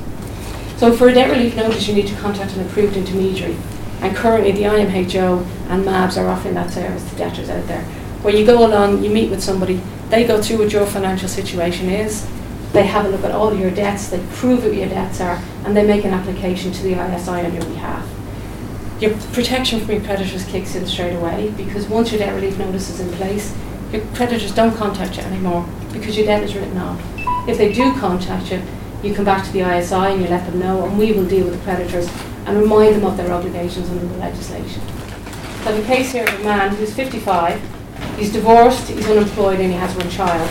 So 0.76 0.96
for 0.96 1.08
a 1.08 1.12
debt 1.12 1.30
relief 1.32 1.56
notice, 1.56 1.88
you 1.88 1.94
need 1.94 2.06
to 2.06 2.14
contact 2.14 2.54
an 2.54 2.64
approved 2.64 2.96
intermediary. 2.96 3.56
And 4.02 4.16
currently, 4.16 4.52
the 4.52 4.62
IMHO 4.62 5.44
and 5.68 5.84
MABS 5.84 6.16
are 6.16 6.28
offering 6.28 6.54
that 6.54 6.70
service 6.70 7.10
to 7.10 7.16
debtors 7.16 7.50
out 7.50 7.66
there, 7.66 7.82
where 8.22 8.34
you 8.34 8.46
go 8.46 8.64
along, 8.64 9.02
you 9.02 9.10
meet 9.10 9.30
with 9.30 9.42
somebody, 9.42 9.82
they 10.10 10.24
go 10.24 10.40
through 10.40 10.58
what 10.58 10.72
your 10.72 10.86
financial 10.86 11.28
situation 11.28 11.88
is. 11.88 12.26
They 12.72 12.86
have 12.86 13.04
a 13.04 13.08
look 13.08 13.24
at 13.24 13.32
all 13.32 13.52
your 13.52 13.72
debts. 13.72 14.10
They 14.10 14.24
prove 14.34 14.62
what 14.62 14.74
your 14.74 14.88
debts 14.88 15.20
are, 15.20 15.42
and 15.64 15.76
they 15.76 15.84
make 15.84 16.04
an 16.04 16.14
application 16.14 16.70
to 16.70 16.82
the 16.84 16.92
ISI 16.92 17.30
on 17.30 17.52
your 17.52 17.64
behalf. 17.64 18.19
Your 19.00 19.16
protection 19.32 19.80
from 19.80 19.92
your 19.92 20.02
creditors 20.02 20.44
kicks 20.44 20.74
in 20.74 20.86
straight 20.86 21.16
away 21.16 21.52
because 21.56 21.88
once 21.88 22.12
your 22.12 22.18
debt 22.18 22.34
relief 22.34 22.58
notice 22.58 22.90
is 22.90 23.00
in 23.00 23.10
place, 23.12 23.56
your 23.92 24.02
creditors 24.14 24.54
don't 24.54 24.76
contact 24.76 25.16
you 25.16 25.22
anymore 25.22 25.66
because 25.92 26.16
your 26.16 26.26
debt 26.26 26.42
is 26.42 26.54
written 26.54 26.76
off. 26.76 27.00
If 27.48 27.56
they 27.56 27.72
do 27.72 27.94
contact 27.98 28.52
you, 28.52 28.62
you 29.02 29.14
come 29.14 29.24
back 29.24 29.44
to 29.46 29.52
the 29.52 29.60
ISI 29.60 29.94
and 29.94 30.20
you 30.20 30.28
let 30.28 30.44
them 30.44 30.58
know, 30.58 30.84
and 30.84 30.98
we 30.98 31.12
will 31.12 31.24
deal 31.24 31.46
with 31.46 31.54
the 31.54 31.64
creditors 31.64 32.08
and 32.44 32.58
remind 32.58 32.94
them 32.94 33.06
of 33.06 33.16
their 33.16 33.32
obligations 33.32 33.88
under 33.88 34.04
the 34.04 34.18
legislation. 34.18 34.82
So, 35.64 35.74
the 35.74 35.86
case 35.86 36.12
here 36.12 36.24
of 36.24 36.40
a 36.40 36.44
man 36.44 36.74
who's 36.74 36.92
55 36.94 37.60
He's 38.16 38.32
divorced, 38.32 38.88
he's 38.88 39.08
unemployed, 39.08 39.60
and 39.60 39.70
he 39.70 39.78
has 39.78 39.96
one 39.96 40.10
child. 40.10 40.48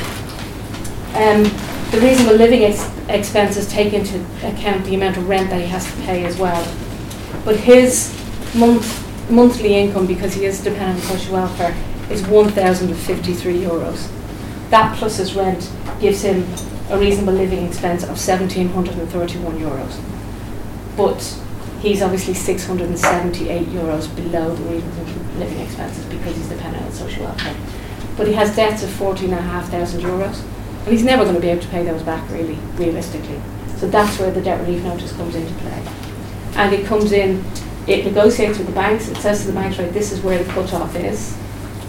Um, 1.13 1.44
the 1.92 2.00
reasonable 2.02 2.36
living 2.36 2.63
ex- 2.63 2.90
expenses 3.10 3.68
take 3.68 3.94
into 3.94 4.19
account 4.44 4.86
the 4.86 4.95
amount 4.95 5.18
of 5.18 5.28
rent 5.28 5.50
that 5.52 5.62
he 5.62 5.68
has 5.68 5.86
to 5.86 6.02
pay 6.02 6.25
as 6.25 6.38
well. 6.38 6.63
But 7.45 7.57
his 7.57 8.19
month, 8.56 9.30
monthly 9.30 9.75
income, 9.75 10.06
because 10.07 10.34
he 10.34 10.46
is 10.46 10.63
dependent 10.63 11.04
on 11.10 11.18
social 11.18 11.34
welfare, 11.34 11.75
is 12.10 12.25
1,053 12.28 13.54
euros. 13.60 14.10
That 14.69 14.98
plus 14.98 15.18
his 15.18 15.36
rent 15.36 15.72
gives 16.00 16.22
him 16.22 16.46
a 16.90 16.98
reasonable 16.98 17.34
living 17.34 17.66
expense 17.66 18.04
of 18.04 18.10
1,731 18.10 19.60
euros. 19.60 20.00
But 20.97 21.21
he's 21.81 22.02
obviously 22.02 22.33
678 22.33 23.68
euros 23.68 24.14
below 24.16 24.56
the 24.56 24.64
reasonable 24.64 25.06
living 25.38 25.59
expenses 25.59 26.06
because 26.06 26.35
he's 26.35 26.50
dependent 26.50 26.85
on 26.85 26.92
social 26.92 27.23
welfare. 27.23 27.56
But 28.18 28.28
he 28.28 28.33
has 28.33 28.56
debts 28.56 28.83
of 28.83 28.90
14,500 28.92 30.02
euros, 30.02 30.44
and 30.83 30.88
he's 30.88 31.04
never 31.04 31.23
going 31.23 31.35
to 31.35 31.42
be 31.42 31.50
able 31.50 31.62
to 31.62 31.68
pay 31.69 31.83
those 31.83 32.04
back, 32.04 32.30
really, 32.31 32.57
realistically. 32.76 33.40
So 33.78 33.88
that's 33.88 34.19
where 34.19 34.31
the 34.31 34.42
debt 34.42 34.59
relief 34.62 34.83
notice 34.83 35.14
comes 35.14 35.35
into 35.35 35.54
play. 35.54 35.83
And 36.56 36.73
it 36.73 36.85
comes 36.85 37.14
in, 37.14 37.44
it 37.90 38.06
negotiates 38.06 38.58
with 38.58 38.68
the 38.68 38.74
banks, 38.74 39.08
it 39.08 39.18
says 39.18 39.42
to 39.42 39.48
the 39.48 39.54
banks, 39.54 39.80
right, 39.80 39.92
this 39.92 40.12
is 40.12 40.22
where 40.22 40.42
the 40.42 40.50
cut-off 40.54 40.96
is. 40.96 41.36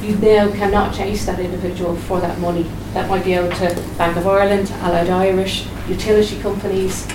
You 0.02 0.16
now 0.16 0.50
cannot 0.50 0.94
chase 0.94 1.26
that 1.26 1.38
individual 1.38 1.94
for 1.94 2.20
that 2.20 2.38
money. 2.38 2.62
That 2.94 3.08
might 3.10 3.22
be 3.22 3.36
owed 3.36 3.54
to 3.56 3.74
Bank 3.98 4.16
of 4.16 4.26
Ireland, 4.26 4.70
Allied 4.80 5.10
Irish, 5.10 5.66
utility 5.88 6.40
companies, 6.40 7.06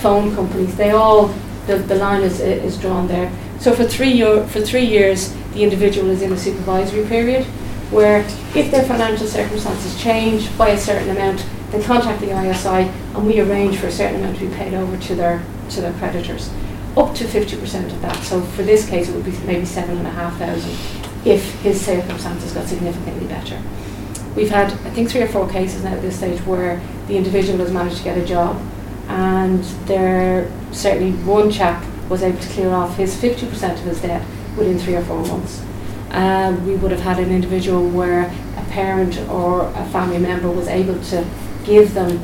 phone 0.00 0.34
companies, 0.34 0.74
they 0.76 0.92
all 0.92 1.34
the, 1.66 1.76
the 1.76 1.96
line 1.96 2.22
is, 2.22 2.40
is 2.40 2.78
drawn 2.78 3.06
there. 3.08 3.30
So 3.60 3.74
for 3.74 3.84
three, 3.84 4.10
year, 4.10 4.46
for 4.46 4.62
three 4.62 4.86
years, 4.86 5.34
the 5.52 5.62
individual 5.62 6.08
is 6.08 6.22
in 6.22 6.32
a 6.32 6.38
supervisory 6.38 7.04
period 7.06 7.44
where 7.90 8.20
if 8.54 8.70
their 8.70 8.84
financial 8.84 9.26
circumstances 9.26 10.00
change 10.00 10.56
by 10.56 10.70
a 10.70 10.78
certain 10.78 11.10
amount, 11.10 11.44
they 11.72 11.82
contact 11.82 12.20
the 12.20 12.30
ISI 12.30 12.90
and 13.14 13.26
we 13.26 13.40
arrange 13.40 13.76
for 13.76 13.88
a 13.88 13.92
certain 13.92 14.20
amount 14.20 14.38
to 14.38 14.48
be 14.48 14.54
paid 14.54 14.72
over 14.72 14.96
to 14.96 15.14
their, 15.14 15.42
to 15.68 15.80
their 15.82 15.92
creditors. 15.94 16.50
Up 16.96 17.14
to 17.14 17.24
50% 17.24 17.86
of 17.86 18.02
that. 18.02 18.16
So 18.24 18.40
for 18.40 18.62
this 18.62 18.88
case, 18.88 19.08
it 19.08 19.14
would 19.14 19.24
be 19.24 19.32
maybe 19.46 19.64
7,500 19.64 20.58
if 21.24 21.60
his 21.60 21.80
circumstances 21.80 22.52
got 22.52 22.66
significantly 22.66 23.26
better. 23.26 23.60
We've 24.34 24.50
had, 24.50 24.72
I 24.72 24.90
think, 24.90 25.10
three 25.10 25.22
or 25.22 25.28
four 25.28 25.48
cases 25.48 25.84
now 25.84 25.94
at 25.94 26.02
this 26.02 26.16
stage 26.16 26.40
where 26.46 26.80
the 27.08 27.16
individual 27.16 27.58
has 27.58 27.72
managed 27.72 27.98
to 27.98 28.04
get 28.04 28.16
a 28.16 28.24
job 28.24 28.60
and 29.08 29.62
there 29.86 30.50
certainly 30.72 31.12
one 31.24 31.50
chap 31.50 31.84
was 32.08 32.22
able 32.22 32.38
to 32.38 32.48
clear 32.50 32.70
off 32.70 32.96
his 32.96 33.16
50% 33.16 33.72
of 33.72 33.80
his 33.80 34.00
debt 34.00 34.24
within 34.56 34.78
three 34.78 34.94
or 34.94 35.02
four 35.02 35.24
months. 35.26 35.64
Uh, 36.10 36.56
we 36.64 36.74
would 36.76 36.90
have 36.90 37.00
had 37.00 37.18
an 37.18 37.30
individual 37.30 37.88
where 37.88 38.22
a 38.56 38.64
parent 38.70 39.18
or 39.28 39.66
a 39.66 39.84
family 39.86 40.18
member 40.18 40.50
was 40.50 40.66
able 40.68 41.00
to 41.04 41.24
give 41.64 41.94
them, 41.94 42.20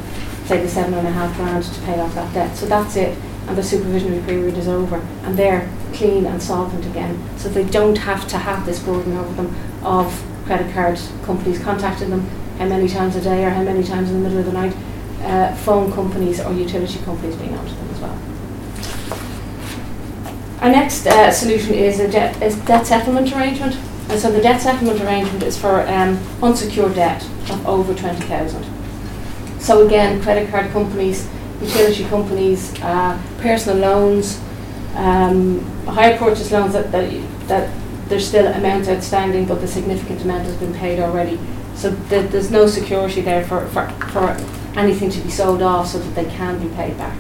say, 0.47 0.61
the 0.61 0.69
seven 0.69 0.95
and 0.95 1.07
a 1.07 1.11
half 1.11 1.35
grand 1.37 1.65
to 1.65 1.81
pay 1.83 2.01
off 2.01 2.15
that 2.15 2.33
debt. 2.35 2.57
So 2.57 2.67
that's 2.67 2.97
it, 2.97 3.17
and 3.47 3.57
the 3.57 3.63
supervisionary 3.63 4.25
period 4.27 4.57
is 4.57 4.69
over, 4.69 4.97
and 5.23 5.37
they're 5.37 5.71
clean 5.93 6.27
and 6.27 6.43
solvent 6.43 6.85
again. 6.87 7.23
So 7.39 7.49
they 7.49 7.65
don't 7.65 7.99
have 7.99 8.27
to 8.29 8.39
have 8.39 8.67
this 8.67 8.81
burden 8.81 9.17
over 9.17 9.33
them 9.35 9.55
of 9.85 10.25
credit 10.47 10.73
card 10.73 11.01
companies 11.25 11.59
contacting 11.63 12.11
them 12.11 12.27
how 12.59 12.67
many 12.67 12.89
times 12.89 13.17
a 13.17 13.21
day 13.21 13.45
or 13.45 13.51
how 13.51 13.63
many 13.63 13.83
times 13.83 14.11
in 14.11 14.23
the 14.23 14.29
middle 14.29 14.39
of 14.39 14.47
the 14.47 14.53
night 14.53 14.75
uh, 15.23 15.55
phone 15.57 15.93
companies 15.93 16.41
or 16.41 16.53
utility 16.53 16.99
companies 17.01 17.37
being 17.37 17.55
onto 17.55 17.75
them 17.75 17.91
as 17.91 18.01
well. 18.01 18.19
Our 20.61 20.71
next 20.71 21.07
uh, 21.07 21.31
solution 21.31 21.75
is 21.75 22.01
a 22.01 22.11
debt, 22.11 22.41
is 22.43 22.57
debt 22.65 22.87
settlement 22.87 23.33
arrangement. 23.35 23.77
And 24.09 24.21
so 24.21 24.31
the 24.31 24.41
debt 24.41 24.61
settlement 24.63 25.01
arrangement 25.01 25.43
is 25.43 25.59
for 25.59 25.87
um, 25.89 26.19
unsecured 26.43 26.95
debt 26.95 27.23
of 27.51 27.67
over 27.67 27.95
20,000. 27.95 28.65
So 29.61 29.87
again, 29.87 30.23
credit 30.23 30.49
card 30.49 30.71
companies, 30.71 31.29
utility 31.61 32.05
companies, 32.05 32.75
uh, 32.83 33.21
personal 33.39 33.79
loans, 33.79 34.41
um, 34.95 35.61
hire 35.87 36.17
purchase 36.17 36.51
loans 36.51 36.73
that, 36.73 36.91
that, 36.93 37.11
that 37.49 37.71
there's 38.09 38.27
still 38.27 38.47
amounts 38.47 38.89
outstanding, 38.89 39.47
but 39.47 39.61
the 39.61 39.69
significant 39.69 40.23
amount 40.23 40.45
has 40.45 40.57
been 40.57 40.75
paid 40.75 41.01
already. 41.01 41.39
So 41.75 41.95
th- 42.09 42.31
there's 42.31 42.51
no 42.51 42.67
security 42.67 43.21
there 43.21 43.45
for, 43.45 43.67
for, 43.69 43.89
for 44.11 44.37
anything 44.79 45.11
to 45.11 45.21
be 45.21 45.31
sold 45.31 45.63
off 45.63 45.89
so 45.89 45.99
that 45.99 46.15
they 46.15 46.31
can 46.31 46.61
be 46.61 46.75
paid 46.75 46.97
back. 46.97 47.19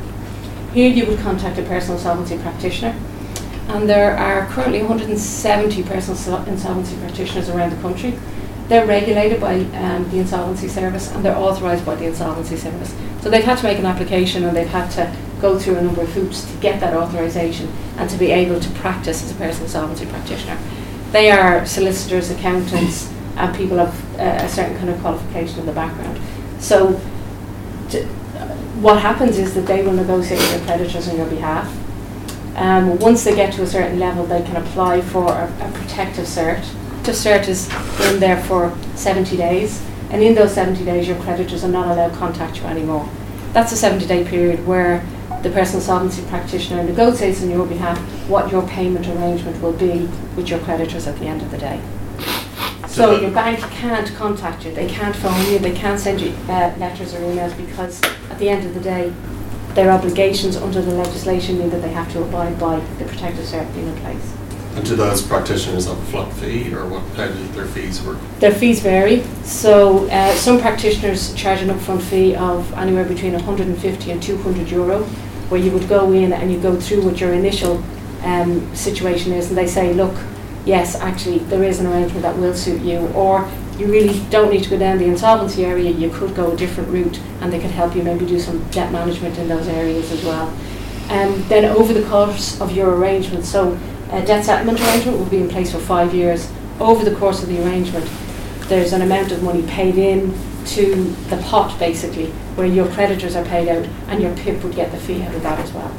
Here 0.73 0.90
you 0.90 1.07
would 1.07 1.19
contact 1.21 1.59
a 1.59 1.62
personal 1.62 1.97
insolvency 1.97 2.38
practitioner 2.38 2.99
and 3.69 3.88
there 3.88 4.16
are 4.16 4.47
currently 4.47 4.81
170 4.81 5.83
personal 5.85 6.45
insolvency 6.45 6.97
practitioners 6.99 7.49
around 7.49 7.71
the 7.71 7.83
country. 7.83 8.19
They're 8.68 8.87
regulated 8.87 9.40
by 9.40 9.61
um, 9.76 10.11
the 10.11 10.18
Insolvency 10.18 10.68
Service 10.68 11.11
and 11.12 11.25
they're 11.25 11.37
authorised 11.37 11.87
by 11.87 11.94
the 11.94 12.06
Insolvency 12.06 12.56
Service. 12.56 12.94
So 13.20 13.30
they've 13.30 13.44
had 13.44 13.58
to 13.58 13.64
make 13.64 13.78
an 13.78 13.87
application 13.87 14.44
and 14.44 14.56
they've 14.56 14.66
had 14.66 14.90
to 14.92 15.14
go 15.40 15.58
through 15.58 15.76
a 15.76 15.82
number 15.82 16.02
of 16.02 16.08
hoops 16.12 16.50
to 16.50 16.56
get 16.58 16.80
that 16.80 16.94
authorisation 16.94 17.73
and 17.96 18.08
to 18.11 18.16
be 18.16 18.30
able 18.30 18.58
to 18.58 18.70
practice 18.70 19.23
as 19.23 19.30
a 19.30 19.35
personal 19.35 19.66
insolvency 19.66 20.06
practitioner. 20.06 20.58
They 21.12 21.30
are 21.30 21.64
solicitors, 21.64 22.30
accountants, 22.30 23.12
and 23.37 23.54
people 23.54 23.78
of 23.78 24.18
uh, 24.18 24.23
a 24.23 24.49
certain 24.49 24.76
kind 24.78 24.90
of 24.90 25.00
qualification 25.00 25.61
in 25.61 25.66
the 25.66 25.73
background. 25.73 26.20
So, 26.58 26.92
what 28.80 29.00
happens 29.00 29.38
is 29.38 29.54
that 29.54 29.66
they 29.66 29.82
will 29.82 29.92
negotiate 29.92 30.40
with 30.40 30.50
their 30.50 30.66
creditors 30.66 31.08
on 31.08 31.16
your 31.16 31.26
behalf 31.26 31.73
um, 32.56 32.99
once 33.00 33.23
they 33.23 33.37
get 33.37 33.52
to 33.54 33.62
a 33.62 33.66
certain 33.66 33.99
level, 33.99 34.25
they 34.25 34.42
can 34.42 34.56
apply 34.56 35.02
for 35.02 35.30
a, 35.30 35.46
a 35.61 35.70
protective 35.73 36.25
cert. 36.25 36.64
The 37.06 37.12
cert 37.12 37.46
is 37.46 37.68
in 38.10 38.18
there 38.18 38.42
for 38.42 38.76
70 38.96 39.36
days, 39.36 39.80
and 40.10 40.20
in 40.20 40.34
those 40.34 40.52
70 40.52 40.84
days, 40.84 41.06
your 41.06 41.16
creditors 41.22 41.62
are 41.62 41.68
not 41.68 41.86
allowed 41.86 42.08
to 42.08 42.16
contact 42.16 42.58
you 42.58 42.64
anymore. 42.64 43.08
That's 43.52 43.70
a 43.70 43.76
70 43.76 44.06
day 44.06 44.25
period 44.25 44.66
where 44.66 45.06
the 45.44 45.50
personal 45.50 45.80
solvency 45.80 46.22
practitioner 46.22 46.82
negotiates 46.82 47.44
on 47.44 47.50
your 47.50 47.64
behalf 47.64 47.96
what 48.28 48.50
your 48.50 48.66
payment 48.66 49.06
arrangement 49.06 49.62
will 49.62 49.75
be 49.75 50.08
with 50.34 50.48
your 50.48 50.58
creditors 50.58 51.06
at 51.06 51.16
the 51.20 51.26
end 51.26 51.42
of 51.42 51.52
the 51.52 51.58
day. 51.58 51.80
So, 52.88 53.14
so 53.14 53.20
your 53.20 53.30
bank 53.30 53.60
can't 53.60 54.12
contact 54.16 54.64
you, 54.64 54.75
they 54.75 54.88
can't 54.88 55.14
phone 55.14 55.40
you, 55.48 55.60
they 55.60 55.76
can't 55.76 56.00
send 56.00 56.20
you 56.20 56.30
uh, 56.48 56.75
letters 56.76 57.14
or 57.14 57.18
emails 57.18 57.56
because 57.56 58.02
at 58.02 58.38
the 58.40 58.48
end 58.48 58.66
of 58.66 58.75
the 58.75 58.80
day, 58.80 59.14
their 59.75 59.92
obligations 59.92 60.56
under 60.56 60.82
the 60.82 60.90
legislation 60.90 61.56
mean 61.56 61.70
that 61.70 61.82
they 61.82 61.92
have 61.92 62.10
to 62.14 62.22
abide 62.25 62.58
by 62.58 62.80
the 62.98 63.04
protective 63.04 63.44
cert 63.44 63.72
being 63.75 63.86
in 63.86 63.96
place. 63.98 64.32
And 64.76 64.85
do 64.85 64.95
those 64.95 65.23
practitioners 65.23 65.87
have 65.87 65.99
a 65.99 66.04
flat 66.06 66.30
fee, 66.35 66.73
or 66.75 66.87
what? 66.87 67.02
How 67.16 67.28
do 67.28 67.47
their 67.49 67.64
fees 67.64 68.02
work? 68.02 68.18
Their 68.40 68.52
fees 68.52 68.80
vary. 68.80 69.23
So 69.42 70.06
uh, 70.11 70.35
some 70.35 70.61
practitioners 70.61 71.35
charge 71.35 71.62
an 71.62 71.71
upfront 71.71 72.02
fee 72.02 72.35
of 72.35 72.71
anywhere 72.75 73.06
between 73.06 73.33
150 73.33 74.11
and 74.11 74.23
200 74.23 74.68
euro, 74.68 75.02
where 75.49 75.61
you 75.61 75.71
would 75.71 75.88
go 75.88 76.12
in 76.12 76.35
and 76.35 76.52
you 76.52 76.61
go 76.61 76.78
through 76.78 77.02
what 77.06 77.18
your 77.18 77.33
initial 77.33 77.83
um, 78.23 78.75
situation 78.76 79.33
is, 79.33 79.49
and 79.49 79.56
they 79.56 79.66
say, 79.66 79.95
look, 79.95 80.14
yes, 80.66 80.95
actually 80.97 81.38
there 81.38 81.64
is 81.64 81.80
an 81.80 81.87
arrangement 81.87 82.21
that 82.23 82.37
will 82.37 82.54
suit 82.54 82.83
you, 82.83 83.06
or 83.14 83.50
you 83.78 83.87
really 83.87 84.21
don't 84.28 84.50
need 84.50 84.62
to 84.64 84.71
go 84.71 84.78
down 84.78 84.99
the 84.99 85.06
insolvency 85.06 85.64
area, 85.64 85.90
you 85.90 86.11
could 86.11 86.35
go 86.35 86.52
a 86.52 86.56
different 86.56 86.88
route 86.90 87.21
and 87.40 87.52
they 87.52 87.59
could 87.59 87.71
help 87.71 87.95
you 87.95 88.02
maybe 88.02 88.26
do 88.26 88.40
some 88.40 88.62
debt 88.71 88.90
management 88.90 89.38
in 89.38 89.49
those 89.49 89.68
areas 89.68 90.11
as 90.12 90.25
well. 90.25 90.49
Um, 91.09 91.47
then 91.49 91.64
over 91.64 91.92
the 91.92 92.06
course 92.09 92.61
of 92.61 92.73
your 92.73 92.95
arrangement, 92.97 93.45
so 93.45 93.78
a 94.10 94.25
debt 94.25 94.44
settlement 94.44 94.80
arrangement 94.80 95.18
will 95.18 95.26
be 95.26 95.38
in 95.38 95.48
place 95.48 95.72
for 95.72 95.78
five 95.78 96.14
years. 96.14 96.50
Over 96.78 97.08
the 97.08 97.16
course 97.16 97.42
of 97.42 97.48
the 97.48 97.62
arrangement, 97.64 98.08
there's 98.68 98.92
an 98.92 99.02
amount 99.02 99.32
of 99.32 99.42
money 99.42 99.62
paid 99.66 99.96
in 99.96 100.34
to 100.66 101.04
the 101.28 101.36
pot 101.38 101.78
basically, 101.78 102.26
where 102.56 102.66
your 102.66 102.88
creditors 102.88 103.36
are 103.36 103.44
paid 103.44 103.68
out 103.68 103.86
and 104.08 104.22
your 104.22 104.34
PIP 104.36 104.62
would 104.62 104.75
get 104.75 104.90
the 104.90 104.98
fee 104.98 105.22
out 105.22 105.34
of 105.34 105.42
that 105.42 105.58
as 105.58 105.72
well. 105.72 105.94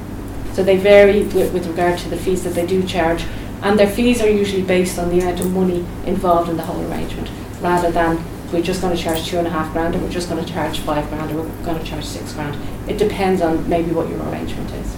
So 0.53 0.63
they 0.63 0.77
vary 0.77 1.23
with, 1.23 1.53
with 1.53 1.67
regard 1.67 1.99
to 1.99 2.09
the 2.09 2.17
fees 2.17 2.43
that 2.43 2.53
they 2.53 2.65
do 2.65 2.83
charge, 2.83 3.25
and 3.61 3.79
their 3.79 3.89
fees 3.89 4.21
are 4.21 4.29
usually 4.29 4.63
based 4.63 4.99
on 4.99 5.09
the 5.09 5.19
amount 5.19 5.39
of 5.39 5.51
money 5.51 5.85
involved 6.05 6.49
in 6.49 6.57
the 6.57 6.63
whole 6.63 6.81
arrangement 6.91 7.29
rather 7.61 7.91
than 7.91 8.23
we're 8.51 8.61
just 8.61 8.81
going 8.81 8.95
to 8.95 9.01
charge 9.01 9.25
two 9.25 9.37
and 9.37 9.47
a 9.47 9.49
half 9.49 9.71
grand 9.73 9.95
or 9.95 9.99
we're 9.99 10.09
just 10.09 10.29
going 10.29 10.43
to 10.43 10.51
charge 10.51 10.79
five 10.79 11.07
grand 11.09 11.31
or 11.31 11.41
we're 11.41 11.65
going 11.65 11.77
to 11.77 11.85
charge 11.85 12.05
six 12.05 12.33
grand. 12.33 12.55
It 12.89 12.97
depends 12.97 13.41
on 13.41 13.67
maybe 13.67 13.91
what 13.91 14.07
your 14.09 14.21
arrangement 14.29 14.71
is. 14.71 14.95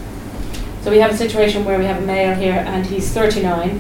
So 0.81 0.91
we 0.91 0.99
have 0.99 1.11
a 1.11 1.17
situation 1.17 1.65
where 1.65 1.77
we 1.77 1.85
have 1.85 2.01
a 2.01 2.05
male 2.05 2.35
here 2.35 2.63
and 2.65 2.85
he's 2.85 3.11
39. 3.11 3.79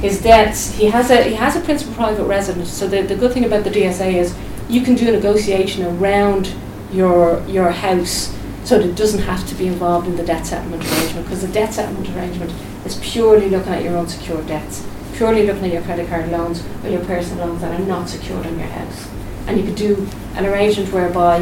His 0.00 0.22
debts, 0.22 0.72
he 0.72 0.86
has 0.86 1.10
a 1.10 1.24
he 1.24 1.34
has 1.34 1.56
a 1.56 1.60
principal 1.60 1.94
private 1.94 2.24
residence. 2.24 2.72
So 2.72 2.86
the, 2.86 3.02
the 3.02 3.16
good 3.16 3.32
thing 3.32 3.44
about 3.44 3.64
the 3.64 3.70
DSA 3.70 4.14
is 4.14 4.36
you 4.68 4.82
can 4.82 4.94
do 4.94 5.08
a 5.08 5.12
negotiation 5.12 5.84
around 5.84 6.54
your 6.92 7.44
your 7.48 7.70
house 7.70 8.34
so 8.64 8.78
that 8.78 8.88
it 8.88 8.96
doesn't 8.96 9.22
have 9.22 9.46
to 9.48 9.54
be 9.54 9.66
involved 9.66 10.06
in 10.06 10.16
the 10.16 10.24
debt 10.24 10.46
settlement 10.46 10.84
arrangement 10.84 11.26
because 11.26 11.42
the 11.42 11.52
debt 11.52 11.74
settlement 11.74 12.08
arrangement 12.14 12.52
is 12.84 12.98
purely 13.02 13.48
looking 13.48 13.72
at 13.72 13.82
your 13.82 13.96
unsecured 13.96 14.46
debts 14.46 14.86
purely 15.18 15.44
looking 15.44 15.64
at 15.64 15.72
your 15.72 15.82
credit 15.82 16.08
card 16.08 16.30
loans 16.30 16.64
or 16.84 16.90
your 16.90 17.04
personal 17.04 17.48
loans 17.48 17.60
that 17.60 17.78
are 17.78 17.84
not 17.84 18.08
secured 18.08 18.46
on 18.46 18.56
your 18.56 18.68
house. 18.68 19.08
And 19.48 19.58
you 19.58 19.64
could 19.64 19.74
do 19.74 20.06
an 20.34 20.46
arrangement 20.46 20.92
whereby, 20.92 21.38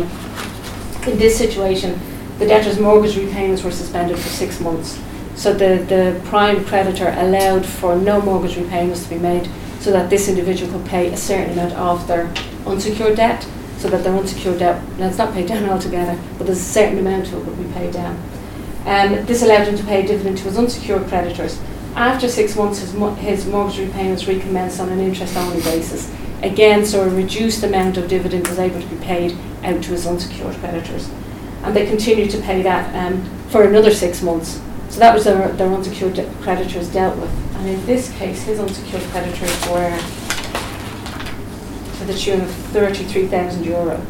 in 1.06 1.18
this 1.18 1.36
situation, 1.36 2.00
the 2.38 2.46
debtor's 2.46 2.78
mortgage 2.78 3.16
repayments 3.16 3.62
were 3.62 3.70
suspended 3.70 4.18
for 4.18 4.28
six 4.28 4.60
months. 4.60 5.00
So 5.34 5.52
the, 5.52 5.84
the 5.88 6.20
prime 6.26 6.64
creditor 6.64 7.14
allowed 7.18 7.66
for 7.66 7.96
no 7.96 8.20
mortgage 8.20 8.56
repayments 8.56 9.04
to 9.04 9.10
be 9.10 9.18
made 9.18 9.48
so 9.80 9.90
that 9.92 10.10
this 10.10 10.28
individual 10.28 10.72
could 10.72 10.86
pay 10.86 11.12
a 11.12 11.16
certain 11.16 11.52
amount 11.52 11.74
of 11.74 12.06
their 12.08 12.32
unsecured 12.66 13.16
debt 13.16 13.46
so 13.78 13.88
that 13.90 14.02
their 14.02 14.16
unsecured 14.16 14.58
debt, 14.58 14.82
now 14.98 15.06
it's 15.06 15.18
not 15.18 15.34
paid 15.34 15.46
down 15.46 15.68
altogether, 15.68 16.18
but 16.38 16.46
there's 16.46 16.58
a 16.58 16.62
certain 16.62 16.98
amount 16.98 17.26
of 17.28 17.34
it 17.34 17.44
would 17.44 17.68
be 17.68 17.74
paid 17.74 17.92
down. 17.92 18.16
Um, 18.86 19.26
this 19.26 19.42
allowed 19.42 19.68
him 19.68 19.76
to 19.76 19.84
pay 19.84 20.04
a 20.04 20.06
dividend 20.06 20.38
to 20.38 20.44
his 20.44 20.56
unsecured 20.56 21.06
creditors 21.08 21.60
after 21.96 22.28
six 22.28 22.54
months, 22.54 22.80
his, 22.80 22.92
mo- 22.92 23.14
his 23.14 23.46
mortgage 23.46 23.80
repayments 23.80 24.28
recommenced 24.28 24.80
on 24.80 24.90
an 24.90 25.00
interest-only 25.00 25.62
basis. 25.62 26.12
Again, 26.42 26.84
so 26.84 27.02
a 27.02 27.08
reduced 27.08 27.62
amount 27.64 27.96
of 27.96 28.06
dividend 28.06 28.46
was 28.48 28.58
able 28.58 28.80
to 28.80 28.86
be 28.86 28.96
paid 28.96 29.36
out 29.64 29.82
to 29.82 29.90
his 29.90 30.06
unsecured 30.06 30.54
creditors. 30.56 31.10
And 31.66 31.76
they 31.76 31.86
continued 31.86 32.30
to 32.30 32.40
pay 32.40 32.62
that 32.62 32.94
um, 32.94 33.24
for 33.48 33.64
another 33.64 33.90
six 33.90 34.22
months. 34.22 34.60
So 34.88 35.00
that 35.00 35.14
was 35.14 35.24
their, 35.24 35.48
their 35.52 35.72
unsecured 35.72 36.14
de- 36.14 36.32
creditors 36.42 36.92
dealt 36.92 37.18
with. 37.18 37.30
And 37.56 37.68
in 37.68 37.86
this 37.86 38.12
case, 38.12 38.42
his 38.42 38.60
unsecured 38.60 39.02
creditors 39.04 39.68
were 39.68 39.98
to 41.98 42.04
the 42.04 42.14
tune 42.14 42.40
of 42.40 42.50
33,000 42.50 43.64
euro. 43.64 44.04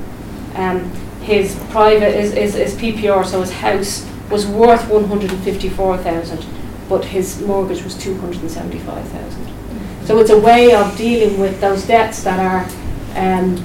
Um, 0.54 0.90
his 1.22 1.56
private, 1.70 2.14
his, 2.14 2.34
his, 2.34 2.54
his 2.54 2.74
PPR, 2.74 3.24
so 3.24 3.40
his 3.40 3.52
house, 3.52 4.06
was 4.30 4.46
worth 4.46 4.88
154,000 4.88 6.44
but 6.88 7.04
his 7.04 7.40
mortgage 7.42 7.82
was 7.82 7.96
275,000. 7.96 10.06
So 10.06 10.18
it's 10.18 10.30
a 10.30 10.38
way 10.38 10.72
of 10.72 10.96
dealing 10.96 11.40
with 11.40 11.60
those 11.60 11.86
debts 11.86 12.22
that 12.22 12.38
are 12.38 12.62
um, 13.16 13.56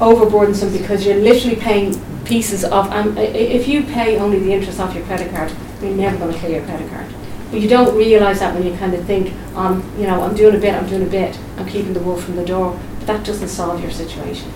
overburdensome 0.00 0.76
because 0.76 1.06
you're 1.06 1.16
literally 1.16 1.56
paying 1.56 1.92
pieces 2.28 2.64
of. 2.64 2.90
Um, 2.92 3.16
if 3.18 3.66
you 3.66 3.82
pay 3.82 4.18
only 4.18 4.38
the 4.38 4.52
interest 4.52 4.78
off 4.78 4.94
your 4.94 5.04
credit 5.06 5.30
card, 5.32 5.50
you're 5.80 5.90
never 5.90 6.16
going 6.18 6.32
to 6.32 6.38
clear 6.38 6.58
your 6.58 6.64
credit 6.64 6.88
card. 6.90 7.06
But 7.50 7.60
you 7.60 7.68
don't 7.68 7.96
realise 7.96 8.40
that 8.40 8.54
when 8.54 8.64
you 8.64 8.76
kind 8.76 8.92
of 8.92 9.04
think, 9.06 9.34
um, 9.56 9.82
you 9.98 10.06
know, 10.06 10.22
I'm 10.22 10.36
doing 10.36 10.54
a 10.54 10.58
bit, 10.58 10.74
I'm 10.74 10.86
doing 10.86 11.02
a 11.02 11.10
bit, 11.10 11.38
I'm 11.56 11.66
keeping 11.66 11.94
the 11.94 12.00
wolf 12.00 12.22
from 12.22 12.36
the 12.36 12.44
door. 12.44 12.78
But 12.98 13.06
that 13.06 13.24
doesn't 13.24 13.48
solve 13.48 13.80
your 13.80 13.90
situation. 13.90 14.52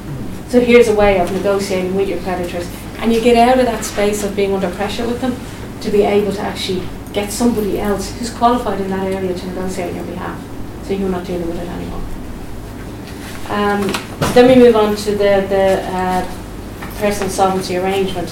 So 0.48 0.60
here's 0.60 0.88
a 0.88 0.94
way 0.94 1.18
of 1.18 1.32
negotiating 1.32 1.94
with 1.94 2.08
your 2.08 2.20
creditors, 2.20 2.70
and 2.98 3.12
you 3.12 3.22
get 3.22 3.36
out 3.36 3.58
of 3.58 3.64
that 3.64 3.84
space 3.84 4.22
of 4.22 4.36
being 4.36 4.52
under 4.52 4.70
pressure 4.72 5.06
with 5.06 5.22
them 5.22 5.34
to 5.80 5.90
be 5.90 6.02
able 6.02 6.32
to 6.32 6.40
actually 6.40 6.86
get 7.14 7.32
somebody 7.32 7.80
else 7.80 8.10
who's 8.18 8.30
qualified 8.30 8.80
in 8.80 8.90
that 8.90 9.10
area 9.10 9.32
to 9.34 9.46
negotiate 9.46 9.90
on 9.90 9.96
your 9.96 10.04
behalf, 10.04 10.38
so 10.84 10.92
you're 10.92 11.08
not 11.08 11.26
dealing 11.26 11.46
with 11.46 11.58
it 11.58 11.68
anymore. 11.68 12.02
Um, 13.48 14.32
then 14.34 14.46
we 14.48 14.62
move 14.62 14.76
on 14.76 14.94
to 14.96 15.10
the, 15.12 15.46
the 15.48 15.82
uh, 15.88 16.41
personal 17.02 17.30
solvency 17.30 17.76
arrangement. 17.76 18.28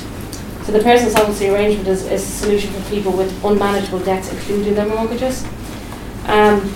So 0.62 0.71
the 0.71 0.79
personal 0.79 1.11
solvency 1.12 1.49
arrangement 1.49 1.89
is, 1.89 2.05
is 2.05 2.23
a 2.23 2.27
solution 2.27 2.73
for 2.73 2.89
people 2.89 3.11
with 3.11 3.45
unmanageable 3.45 3.99
debts, 3.99 4.31
including 4.33 4.75
their 4.75 4.87
mortgages. 4.87 5.45
Um, 6.27 6.73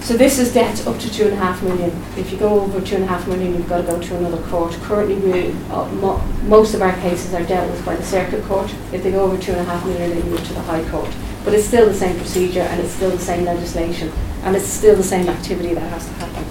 so 0.00 0.16
this 0.16 0.40
is 0.40 0.52
debts 0.52 0.84
up 0.84 0.98
to 0.98 1.08
two 1.12 1.26
and 1.26 1.34
a 1.34 1.36
half 1.36 1.62
million. 1.62 1.90
If 2.16 2.32
you 2.32 2.38
go 2.38 2.62
over 2.62 2.80
two 2.80 2.96
and 2.96 3.04
a 3.04 3.06
half 3.06 3.28
million, 3.28 3.54
you've 3.54 3.68
got 3.68 3.82
to 3.82 3.84
go 3.84 4.02
to 4.02 4.16
another 4.16 4.42
court. 4.48 4.72
Currently, 4.82 5.14
we, 5.14 5.52
uh, 5.70 5.86
mo- 6.02 6.20
most 6.42 6.74
of 6.74 6.82
our 6.82 6.94
cases 6.94 7.32
are 7.34 7.44
dealt 7.44 7.70
with 7.70 7.86
by 7.86 7.94
the 7.94 8.02
circuit 8.02 8.42
court. 8.46 8.74
If 8.92 9.04
they 9.04 9.12
go 9.12 9.22
over 9.22 9.40
two 9.40 9.52
and 9.52 9.60
a 9.60 9.64
half 9.64 9.86
million, 9.86 10.10
they 10.10 10.22
move 10.28 10.44
to 10.44 10.54
the 10.54 10.62
High 10.62 10.82
Court. 10.90 11.14
But 11.44 11.54
it's 11.54 11.68
still 11.68 11.86
the 11.86 11.94
same 11.94 12.16
procedure, 12.16 12.62
and 12.62 12.80
it's 12.80 12.94
still 12.94 13.10
the 13.10 13.18
same 13.20 13.44
legislation, 13.44 14.10
and 14.42 14.56
it's 14.56 14.66
still 14.66 14.96
the 14.96 15.04
same 15.04 15.28
activity 15.28 15.72
that 15.74 15.88
has 15.88 16.04
to 16.04 16.12
happen. 16.14 16.44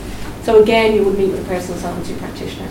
So 0.43 0.63
again, 0.63 0.95
you 0.95 1.03
would 1.03 1.17
meet 1.17 1.31
with 1.31 1.43
a 1.43 1.47
personal 1.49 1.77
solvency 1.77 2.15
practitioner. 2.15 2.69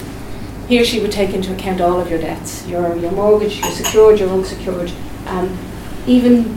He 0.70 0.80
or 0.80 0.84
she 0.84 1.00
would 1.00 1.10
take 1.10 1.34
into 1.34 1.52
account 1.52 1.80
all 1.80 2.00
of 2.00 2.08
your 2.08 2.20
debts, 2.20 2.64
your, 2.68 2.94
your 2.94 3.10
mortgage, 3.10 3.58
your 3.58 3.72
secured, 3.72 4.20
your 4.20 4.28
unsecured, 4.28 4.92
um, 5.26 5.58
even 6.06 6.56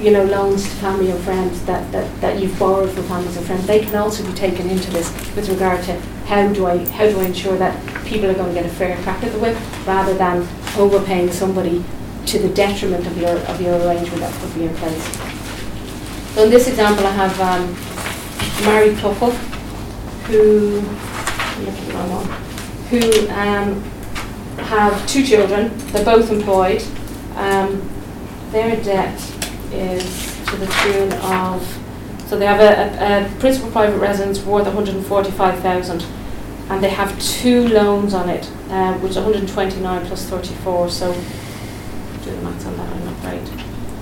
you 0.00 0.10
know, 0.10 0.24
loans 0.24 0.64
to 0.64 0.70
family 0.70 1.12
and 1.12 1.22
friends 1.22 1.64
that, 1.64 1.90
that, 1.92 2.20
that 2.20 2.40
you've 2.40 2.58
borrowed 2.58 2.90
from 2.90 3.04
families 3.04 3.36
and 3.36 3.46
friends, 3.46 3.64
they 3.68 3.78
can 3.78 3.94
also 3.94 4.26
be 4.26 4.32
taken 4.32 4.68
into 4.68 4.90
this 4.90 5.08
with 5.36 5.48
regard 5.48 5.84
to 5.84 5.92
how 6.26 6.52
do 6.52 6.66
I 6.66 6.78
how 6.88 7.06
do 7.06 7.20
I 7.20 7.26
ensure 7.26 7.56
that 7.58 8.04
people 8.04 8.28
are 8.28 8.34
going 8.34 8.52
to 8.52 8.60
get 8.60 8.66
a 8.66 8.74
fair 8.74 9.00
crack 9.04 9.22
at 9.22 9.30
the 9.30 9.38
whip 9.38 9.56
rather 9.86 10.14
than 10.14 10.40
overpaying 10.76 11.30
somebody 11.30 11.84
to 12.26 12.40
the 12.40 12.48
detriment 12.48 13.06
of 13.06 13.16
your 13.16 13.36
of 13.38 13.60
your 13.60 13.76
arrangement 13.86 14.20
that 14.20 14.34
could 14.40 14.54
be 14.54 14.64
in 14.64 14.74
place. 14.74 15.04
So 16.34 16.42
in 16.42 16.50
this 16.50 16.66
example 16.66 17.06
I 17.06 17.12
have 17.12 17.40
um, 17.40 17.72
married 18.66 18.98
couple 18.98 19.30
who 20.26 20.80
who 23.00 23.28
um, 23.30 23.82
have 24.66 25.06
two 25.08 25.24
children, 25.24 25.76
they're 25.88 26.04
both 26.04 26.30
employed. 26.30 26.82
Um, 27.34 27.88
their 28.50 28.82
debt 28.82 29.18
is 29.72 30.36
to 30.46 30.56
the 30.56 30.66
tune 30.66 31.12
of 31.24 31.80
so 32.26 32.38
they 32.38 32.46
have 32.46 32.60
a, 32.60 33.04
a, 33.04 33.26
a 33.26 33.38
principal 33.38 33.70
private 33.70 33.98
residence 33.98 34.40
worth 34.42 34.64
145,000 34.64 36.02
and 36.70 36.82
they 36.82 36.88
have 36.88 37.20
two 37.20 37.68
loans 37.68 38.14
on 38.14 38.28
it, 38.28 38.50
uh, 38.70 38.94
which 38.98 39.10
is 39.10 39.16
129 39.16 40.06
plus 40.06 40.28
34, 40.30 40.88
so 40.88 41.12
do 41.12 42.30
the 42.30 42.42
maths 42.42 42.64
on 42.64 42.76
that, 42.78 42.88
I'm 42.88 43.04
not 43.04 43.24
right. 43.24 43.48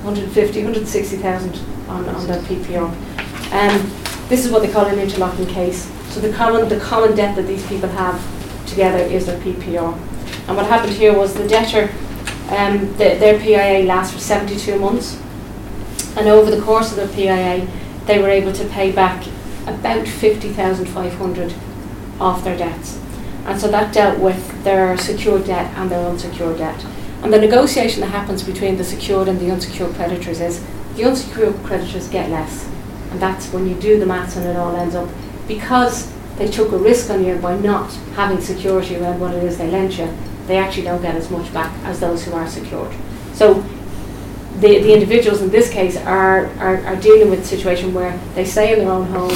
150, 0.04 0.60
160,000 0.62 1.58
on, 1.88 2.08
on 2.08 2.26
their 2.26 2.40
PPR. 2.42 2.88
Um, 3.52 3.90
this 4.28 4.46
is 4.46 4.52
what 4.52 4.62
they 4.62 4.72
call 4.72 4.86
an 4.86 4.98
interlocking 4.98 5.46
case. 5.46 5.90
So 6.10 6.20
the 6.20 6.32
common, 6.32 6.68
the 6.68 6.78
common 6.78 7.16
debt 7.16 7.34
that 7.36 7.46
these 7.46 7.66
people 7.66 7.88
have 7.88 8.41
together 8.72 8.98
is 8.98 9.26
their 9.26 9.38
PPR. 9.40 9.94
And 10.48 10.56
what 10.56 10.66
happened 10.66 10.92
here 10.92 11.16
was 11.16 11.34
the 11.34 11.46
debtor, 11.46 11.92
um, 12.48 12.92
the, 12.94 13.16
their 13.16 13.38
PIA 13.38 13.86
lasts 13.86 14.14
for 14.14 14.20
72 14.20 14.78
months. 14.78 15.20
And 16.16 16.28
over 16.28 16.50
the 16.50 16.60
course 16.60 16.90
of 16.90 16.96
their 16.96 17.08
PIA, 17.08 17.66
they 18.06 18.18
were 18.20 18.28
able 18.28 18.52
to 18.52 18.64
pay 18.66 18.90
back 18.90 19.26
about 19.66 20.08
50,500 20.08 21.54
off 22.20 22.44
their 22.44 22.56
debts. 22.56 22.98
And 23.46 23.60
so 23.60 23.68
that 23.68 23.92
dealt 23.92 24.18
with 24.18 24.64
their 24.64 24.96
secured 24.96 25.46
debt 25.46 25.72
and 25.76 25.90
their 25.90 26.06
unsecured 26.06 26.58
debt. 26.58 26.84
And 27.22 27.32
the 27.32 27.40
negotiation 27.40 28.00
that 28.00 28.08
happens 28.08 28.42
between 28.42 28.76
the 28.76 28.84
secured 28.84 29.28
and 29.28 29.38
the 29.38 29.50
unsecured 29.50 29.94
creditors 29.94 30.40
is 30.40 30.64
the 30.96 31.04
unsecured 31.04 31.54
creditors 31.64 32.08
get 32.08 32.30
less. 32.30 32.68
And 33.10 33.20
that's 33.20 33.52
when 33.52 33.68
you 33.68 33.74
do 33.76 33.98
the 33.98 34.06
maths 34.06 34.36
and 34.36 34.46
it 34.46 34.56
all 34.56 34.74
ends 34.76 34.94
up 34.94 35.08
because 35.46 36.11
they 36.36 36.48
took 36.48 36.72
a 36.72 36.78
risk 36.78 37.10
on 37.10 37.24
you 37.24 37.36
by 37.36 37.56
not 37.58 37.92
having 38.14 38.40
security 38.40 38.96
around 38.96 39.20
what 39.20 39.34
it 39.34 39.44
is 39.44 39.58
they 39.58 39.70
lent 39.70 39.98
you, 39.98 40.08
they 40.46 40.56
actually 40.56 40.84
don't 40.84 41.02
get 41.02 41.14
as 41.14 41.30
much 41.30 41.52
back 41.52 41.72
as 41.84 42.00
those 42.00 42.24
who 42.24 42.32
are 42.32 42.48
secured. 42.48 42.92
So 43.34 43.64
the, 44.60 44.78
the 44.78 44.92
individuals 44.92 45.42
in 45.42 45.50
this 45.50 45.70
case 45.70 45.96
are, 45.96 46.46
are, 46.58 46.78
are 46.86 46.96
dealing 46.96 47.30
with 47.30 47.40
a 47.40 47.44
situation 47.44 47.94
where 47.94 48.18
they 48.34 48.44
stay 48.44 48.72
in 48.72 48.78
their 48.80 48.90
own 48.90 49.06
home, 49.06 49.32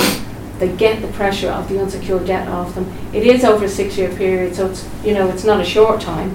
they 0.59 0.75
get 0.77 1.03
the 1.03 1.09
pressure 1.09 1.51
of 1.51 1.69
the 1.69 1.81
unsecured 1.81 2.27
debt 2.27 2.49
off 2.49 2.75
them. 2.75 2.91
It 3.13 3.27
is 3.27 3.45
over 3.45 3.67
a 3.67 3.69
six-year 3.69 4.15
period, 4.17 4.55
so 4.55 4.71
it's 4.71 4.89
you 5.05 5.13
know 5.13 5.29
it's 5.29 5.45
not 5.45 5.61
a 5.61 5.65
short 5.65 6.01
time, 6.01 6.35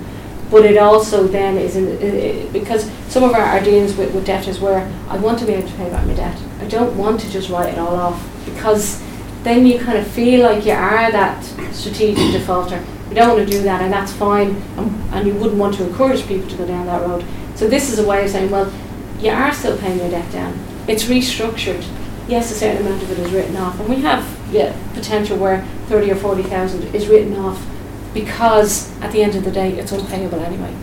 but 0.51 0.63
it 0.63 0.77
also 0.77 1.25
then 1.27 1.57
is 1.57 1.75
in, 1.75 2.51
because 2.51 2.89
some 3.07 3.23
of 3.23 3.33
our, 3.33 3.41
our 3.41 3.63
dealings 3.63 3.95
with, 3.95 4.13
with 4.13 4.25
debtors 4.25 4.59
were 4.59 4.87
I 5.07 5.17
want 5.17 5.39
to 5.39 5.45
be 5.45 5.53
able 5.53 5.67
to 5.67 5.75
pay 5.75 5.89
back 5.89 6.05
my 6.05 6.13
debt. 6.13 6.39
I 6.59 6.65
don't 6.65 6.95
want 6.95 7.19
to 7.21 7.31
just 7.31 7.49
write 7.49 7.73
it 7.73 7.79
all 7.79 7.95
off 7.95 8.45
because 8.45 9.01
then 9.43 9.65
you 9.65 9.79
kind 9.79 9.97
of 9.97 10.07
feel 10.07 10.43
like 10.43 10.65
you 10.65 10.73
are 10.73 11.11
that 11.11 11.43
strategic 11.73 12.31
defaulter. 12.31 12.83
You 13.09 13.15
don't 13.15 13.35
want 13.35 13.49
to 13.49 13.51
do 13.51 13.63
that, 13.63 13.81
and 13.81 13.91
that's 13.91 14.13
fine, 14.13 14.55
and, 14.77 15.13
and 15.13 15.27
you 15.27 15.33
wouldn't 15.33 15.59
want 15.59 15.75
to 15.75 15.87
encourage 15.87 16.25
people 16.27 16.49
to 16.49 16.57
go 16.57 16.67
down 16.67 16.85
that 16.85 17.01
road. 17.01 17.25
So 17.55 17.67
this 17.67 17.91
is 17.91 17.99
a 17.99 18.07
way 18.07 18.23
of 18.23 18.29
saying, 18.29 18.51
well, 18.51 18.71
you 19.19 19.31
are 19.31 19.53
still 19.53 19.77
paying 19.77 19.99
your 19.99 20.09
debt 20.09 20.31
down. 20.31 20.57
It's 20.87 21.05
restructured. 21.05 21.85
Yes, 22.27 22.51
a 22.51 22.55
certain 22.55 22.85
amount 22.85 23.03
of 23.03 23.11
it 23.11 23.19
is 23.19 23.31
written 23.31 23.55
off, 23.57 23.79
and 23.79 23.89
we 23.89 23.97
have 24.01 24.25
yeah, 24.51 24.75
potential 24.93 25.37
where 25.37 25.65
thirty 25.87 26.11
or 26.11 26.15
forty 26.15 26.43
thousand 26.43 26.83
is 26.95 27.07
written 27.07 27.35
off 27.37 27.65
because 28.13 28.91
at 29.01 29.11
the 29.11 29.23
end 29.23 29.35
of 29.35 29.43
the 29.43 29.51
day 29.51 29.77
it's 29.77 29.91
unpayable 29.91 30.39
anyway. 30.39 30.73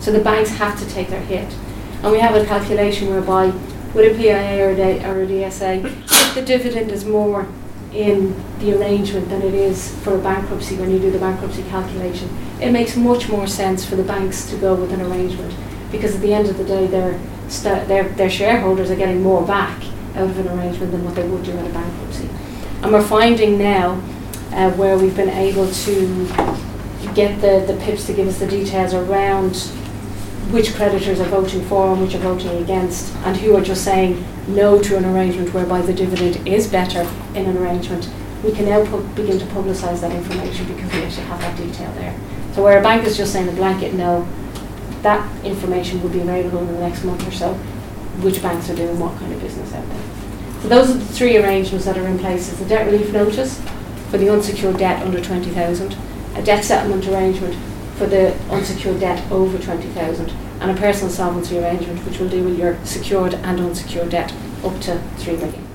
So 0.00 0.12
the 0.12 0.20
banks 0.20 0.50
have 0.50 0.78
to 0.78 0.88
take 0.88 1.08
their 1.08 1.20
hit, 1.20 1.52
and 2.02 2.12
we 2.12 2.18
have 2.18 2.34
a 2.34 2.44
calculation 2.44 3.08
whereby 3.08 3.52
with 3.94 4.12
a 4.12 4.16
PIA 4.16 4.64
or 4.64 4.70
a, 4.70 5.04
or 5.04 5.22
a 5.22 5.26
DSA, 5.26 5.84
if 5.84 6.34
the 6.34 6.42
dividend 6.42 6.90
is 6.90 7.04
more 7.04 7.46
in 7.92 8.34
the 8.58 8.78
arrangement 8.78 9.28
than 9.28 9.42
it 9.42 9.54
is 9.54 9.96
for 10.02 10.14
a 10.14 10.18
bankruptcy 10.18 10.76
when 10.76 10.90
you 10.90 10.98
do 10.98 11.10
the 11.10 11.18
bankruptcy 11.18 11.62
calculation, 11.64 12.28
it 12.60 12.70
makes 12.70 12.96
much 12.96 13.28
more 13.28 13.46
sense 13.46 13.84
for 13.84 13.96
the 13.96 14.02
banks 14.02 14.48
to 14.50 14.56
go 14.58 14.74
with 14.74 14.92
an 14.92 15.00
arrangement 15.00 15.54
because 15.90 16.14
at 16.14 16.20
the 16.20 16.34
end 16.34 16.48
of 16.48 16.58
the 16.58 16.64
day, 16.64 16.86
their, 16.86 17.18
st- 17.48 17.88
their, 17.88 18.08
their 18.10 18.28
shareholders 18.28 18.90
are 18.90 18.96
getting 18.96 19.22
more 19.22 19.46
back 19.46 19.82
out 20.14 20.28
of 20.28 20.38
an 20.38 20.48
arrangement 20.48 20.92
than 20.92 21.04
what 21.04 21.14
they 21.14 21.26
would 21.26 21.42
do 21.44 21.52
in 21.52 21.64
a 21.64 21.70
bankruptcy. 21.70 22.28
And 22.82 22.92
we're 22.92 23.02
finding 23.02 23.58
now 23.58 23.92
uh, 24.52 24.70
where 24.72 24.98
we've 24.98 25.16
been 25.16 25.30
able 25.30 25.70
to 25.70 26.26
get 27.14 27.40
the, 27.40 27.64
the 27.72 27.78
PIPs 27.84 28.06
to 28.06 28.12
give 28.12 28.28
us 28.28 28.38
the 28.38 28.46
details 28.46 28.92
around 28.92 29.54
which 30.50 30.74
creditors 30.74 31.20
are 31.20 31.28
voting 31.28 31.62
for 31.66 31.92
and 31.92 32.00
which 32.00 32.14
are 32.14 32.18
voting 32.20 32.62
against, 32.62 33.14
and 33.16 33.36
who 33.36 33.54
are 33.54 33.60
just 33.60 33.84
saying 33.84 34.24
no 34.48 34.80
to 34.80 34.96
an 34.96 35.04
arrangement 35.04 35.52
whereby 35.52 35.82
the 35.82 35.92
dividend 35.92 36.46
is 36.48 36.66
better 36.66 37.06
in 37.34 37.44
an 37.46 37.58
arrangement. 37.58 38.08
We 38.42 38.52
can 38.52 38.64
now 38.64 38.84
pu- 38.86 39.06
begin 39.14 39.38
to 39.38 39.44
publicise 39.46 40.00
that 40.00 40.12
information 40.12 40.66
because 40.72 40.90
we 40.92 41.02
actually 41.02 41.24
have 41.24 41.40
that 41.40 41.56
detail 41.56 41.92
there. 41.94 42.18
So 42.54 42.62
where 42.62 42.78
a 42.78 42.82
bank 42.82 43.06
is 43.06 43.16
just 43.16 43.32
saying 43.32 43.48
a 43.48 43.52
blanket 43.52 43.92
no, 43.92 44.26
that 45.02 45.44
information 45.44 46.02
will 46.02 46.08
be 46.08 46.20
available 46.20 46.60
in 46.60 46.66
the 46.68 46.80
next 46.80 47.04
month 47.04 47.26
or 47.28 47.32
so, 47.32 47.52
which 48.22 48.40
banks 48.40 48.70
are 48.70 48.76
doing 48.76 48.98
what 48.98 49.16
kind 49.18 49.32
of 49.32 49.40
business 49.40 49.72
out 49.74 49.86
there. 49.86 50.02
So 50.62 50.68
those 50.68 50.90
are 50.90 50.94
the 50.94 51.04
three 51.04 51.36
arrangements 51.36 51.84
that 51.84 51.98
are 51.98 52.06
in 52.06 52.18
place. 52.18 52.50
Is 52.50 52.58
the 52.58 52.64
debt 52.64 52.86
relief 52.86 53.12
notice 53.12 53.60
for 54.10 54.16
the 54.16 54.32
unsecured 54.32 54.78
debt 54.78 55.02
under 55.04 55.20
20,000, 55.20 55.96
a 56.36 56.42
debt 56.42 56.64
settlement 56.64 57.06
arrangement 57.06 57.54
for 57.98 58.06
the 58.06 58.34
unsecured 58.50 59.00
debt 59.00 59.30
over 59.30 59.58
20,000, 59.58 60.30
and 60.60 60.70
a 60.70 60.80
personal 60.80 61.10
solvency 61.10 61.58
arrangement 61.58 62.04
which 62.06 62.18
will 62.18 62.28
deal 62.28 62.44
with 62.44 62.58
your 62.58 62.78
secured 62.84 63.34
and 63.34 63.60
unsecured 63.60 64.10
debt 64.10 64.32
up 64.64 64.80
to 64.80 64.98
3 65.18 65.36
million. 65.36 65.68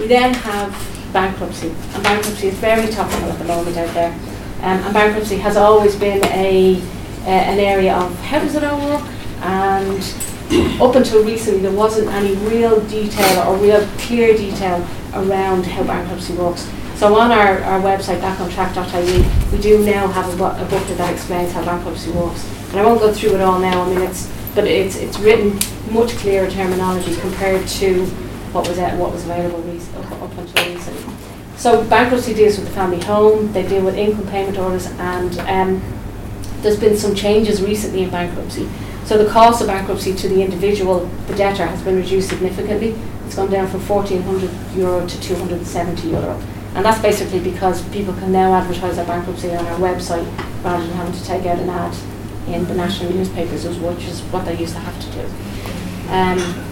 We 0.00 0.06
then 0.08 0.34
have 0.34 0.72
bankruptcy, 1.12 1.68
and 1.68 2.02
bankruptcy 2.02 2.48
is 2.48 2.54
very 2.54 2.90
topical 2.90 3.30
at 3.30 3.38
the 3.38 3.44
moment 3.44 3.76
out 3.76 3.94
there. 3.94 4.12
Um, 4.58 4.80
and 4.80 4.94
bankruptcy 4.94 5.36
has 5.36 5.56
always 5.56 5.94
been 5.94 6.24
a 6.24 6.80
uh, 7.24 7.28
an 7.28 7.58
area 7.58 7.94
of 7.94 8.14
how 8.20 8.38
does 8.38 8.54
it 8.54 8.62
all 8.64 8.78
work 8.80 9.06
and 9.40 10.02
up 10.80 10.94
until 10.94 11.24
recently 11.24 11.60
there 11.60 11.72
wasn't 11.72 12.08
any 12.08 12.34
real 12.48 12.80
detail 12.86 13.48
or 13.48 13.56
real 13.56 13.86
clear 13.98 14.36
detail 14.36 14.86
around 15.14 15.64
how 15.64 15.82
bankruptcy 15.84 16.34
works. 16.34 16.70
So 16.96 17.14
on 17.18 17.32
our, 17.32 17.60
our 17.62 17.80
website, 17.80 18.20
backontrack.ie, 18.20 19.52
we 19.56 19.62
do 19.62 19.84
now 19.84 20.06
have 20.08 20.28
a, 20.28 20.44
a 20.44 20.64
booklet 20.68 20.98
that 20.98 21.12
explains 21.12 21.52
how 21.52 21.64
bankruptcy 21.64 22.10
works. 22.12 22.48
And 22.70 22.80
I 22.80 22.86
won't 22.86 23.00
go 23.00 23.12
through 23.12 23.34
it 23.34 23.40
all 23.40 23.58
now, 23.58 23.82
I 23.82 23.88
mean 23.88 24.02
it's 24.02 24.30
but 24.54 24.66
it's 24.66 24.96
it's 24.96 25.18
written 25.18 25.58
much 25.92 26.12
clearer 26.18 26.48
terminology 26.48 27.16
compared 27.16 27.66
to 27.66 28.06
what 28.52 28.68
was 28.68 28.78
at, 28.78 28.96
what 28.96 29.12
was 29.12 29.24
available 29.24 29.58
up, 29.98 30.22
up 30.22 30.38
until 30.38 30.74
recently. 30.74 31.14
So 31.56 31.84
bankruptcy 31.88 32.34
deals 32.34 32.58
with 32.58 32.68
the 32.68 32.74
family 32.74 33.00
home, 33.00 33.52
they 33.52 33.66
deal 33.66 33.84
with 33.84 33.96
income 33.96 34.26
payment 34.28 34.58
orders 34.58 34.86
and 34.86 35.38
um, 35.40 35.82
there's 36.62 36.78
been 36.78 36.96
some 36.96 37.14
changes 37.14 37.62
recently 37.62 38.04
in 38.04 38.10
bankruptcy. 38.10 38.68
So 39.04 39.22
the 39.22 39.30
cost 39.30 39.60
of 39.60 39.66
bankruptcy 39.66 40.14
to 40.14 40.28
the 40.28 40.42
individual, 40.42 41.06
the 41.26 41.34
debtor, 41.34 41.66
has 41.66 41.82
been 41.82 41.96
reduced 41.96 42.28
significantly. 42.28 42.96
It's 43.26 43.34
gone 43.34 43.50
down 43.50 43.68
from 43.68 43.86
1,400 43.86 44.76
euro 44.76 45.06
to 45.06 45.20
270 45.20 46.08
euro. 46.08 46.40
And 46.74 46.84
that's 46.84 47.00
basically 47.00 47.40
because 47.40 47.86
people 47.90 48.14
can 48.14 48.32
now 48.32 48.52
advertise 48.54 48.96
their 48.96 49.06
bankruptcy 49.06 49.54
on 49.54 49.64
our 49.66 49.78
website 49.78 50.26
rather 50.64 50.84
than 50.84 50.96
having 50.96 51.12
to 51.12 51.24
take 51.24 51.46
out 51.46 51.58
an 51.58 51.68
ad 51.68 51.96
in 52.48 52.66
the 52.66 52.74
national 52.74 53.12
newspapers, 53.12 53.64
which 53.66 54.04
is 54.04 54.22
what 54.22 54.44
they 54.44 54.58
used 54.58 54.74
to 54.74 54.80
have 54.80 55.00
to 55.00 55.10
do. 55.12 55.24
Um, 56.10 56.64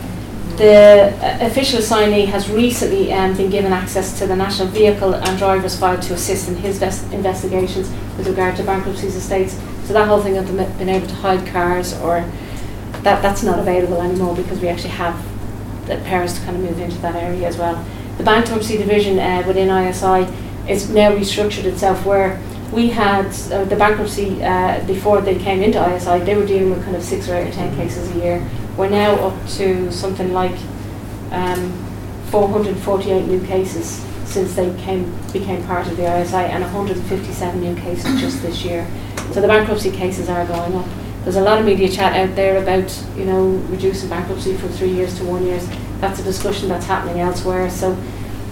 the 0.56 1.14
uh, 1.22 1.46
official 1.46 1.78
assignee 1.78 2.26
has 2.26 2.50
recently 2.50 3.12
um, 3.12 3.34
been 3.36 3.50
given 3.50 3.72
access 3.72 4.18
to 4.18 4.26
the 4.26 4.36
National 4.36 4.68
Vehicle 4.68 5.14
and 5.14 5.38
Drivers 5.38 5.78
File 5.78 5.98
to 6.00 6.14
assist 6.14 6.48
in 6.48 6.56
his 6.56 6.82
investigations 7.12 7.90
with 8.18 8.28
regard 8.28 8.56
to 8.56 8.64
bankruptcies 8.64 9.16
estates 9.16 9.58
so 9.84 9.92
that 9.94 10.06
whole 10.06 10.20
thing 10.20 10.36
of 10.36 10.46
them 10.46 10.78
being 10.78 10.90
able 10.90 11.06
to 11.06 11.14
hide 11.14 11.46
cars 11.46 11.94
or 12.00 12.20
that 13.02 13.22
that's 13.22 13.42
not 13.42 13.58
available 13.58 14.00
anymore 14.00 14.36
because 14.36 14.60
we 14.60 14.68
actually 14.68 14.90
have 14.90 15.16
the 15.86 15.96
parents 16.04 16.38
to 16.38 16.44
kind 16.44 16.56
of 16.56 16.62
move 16.62 16.78
into 16.78 16.98
that 16.98 17.16
area 17.16 17.48
as 17.48 17.56
well. 17.56 17.84
The 18.22 18.26
bankruptcy 18.26 18.76
division 18.76 19.18
uh, 19.18 19.42
within 19.48 19.68
ISI 19.68 20.32
is 20.70 20.88
now 20.88 21.10
restructured 21.10 21.64
itself 21.64 22.06
where 22.06 22.40
we 22.70 22.88
had 22.88 23.26
uh, 23.50 23.64
the 23.64 23.74
bankruptcy 23.74 24.40
uh, 24.40 24.80
before 24.86 25.20
they 25.20 25.34
came 25.34 25.60
into 25.60 25.84
ISI, 25.96 26.20
they 26.20 26.36
were 26.36 26.46
dealing 26.46 26.70
with 26.70 26.84
kind 26.84 26.94
of 26.94 27.02
six 27.02 27.28
or 27.28 27.34
eight 27.34 27.48
or 27.48 27.50
ten 27.50 27.74
cases 27.74 28.08
a 28.14 28.18
year. 28.20 28.48
We're 28.76 28.90
now 28.90 29.14
up 29.16 29.48
to 29.58 29.90
something 29.90 30.32
like 30.32 30.56
um, 31.32 31.72
448 32.26 33.26
new 33.26 33.44
cases 33.44 34.06
since 34.24 34.54
they 34.54 34.72
came, 34.84 35.12
became 35.32 35.64
part 35.64 35.88
of 35.88 35.96
the 35.96 36.04
ISI 36.04 36.36
and 36.36 36.62
157 36.62 37.60
new 37.60 37.74
cases 37.74 38.20
just 38.20 38.40
this 38.40 38.64
year. 38.64 38.88
So 39.32 39.40
the 39.40 39.48
bankruptcy 39.48 39.90
cases 39.90 40.28
are 40.28 40.46
going 40.46 40.76
up. 40.76 40.86
There's 41.24 41.34
a 41.34 41.42
lot 41.42 41.58
of 41.58 41.64
media 41.64 41.88
chat 41.88 42.14
out 42.14 42.36
there 42.36 42.62
about, 42.62 43.04
you 43.16 43.24
know, 43.24 43.48
reducing 43.68 44.08
bankruptcy 44.08 44.56
from 44.56 44.68
three 44.68 44.92
years 44.92 45.18
to 45.18 45.24
one 45.24 45.44
years. 45.44 45.68
That's 46.02 46.18
a 46.18 46.24
discussion 46.24 46.68
that's 46.68 46.86
happening 46.86 47.20
elsewhere. 47.20 47.70
So 47.70 47.96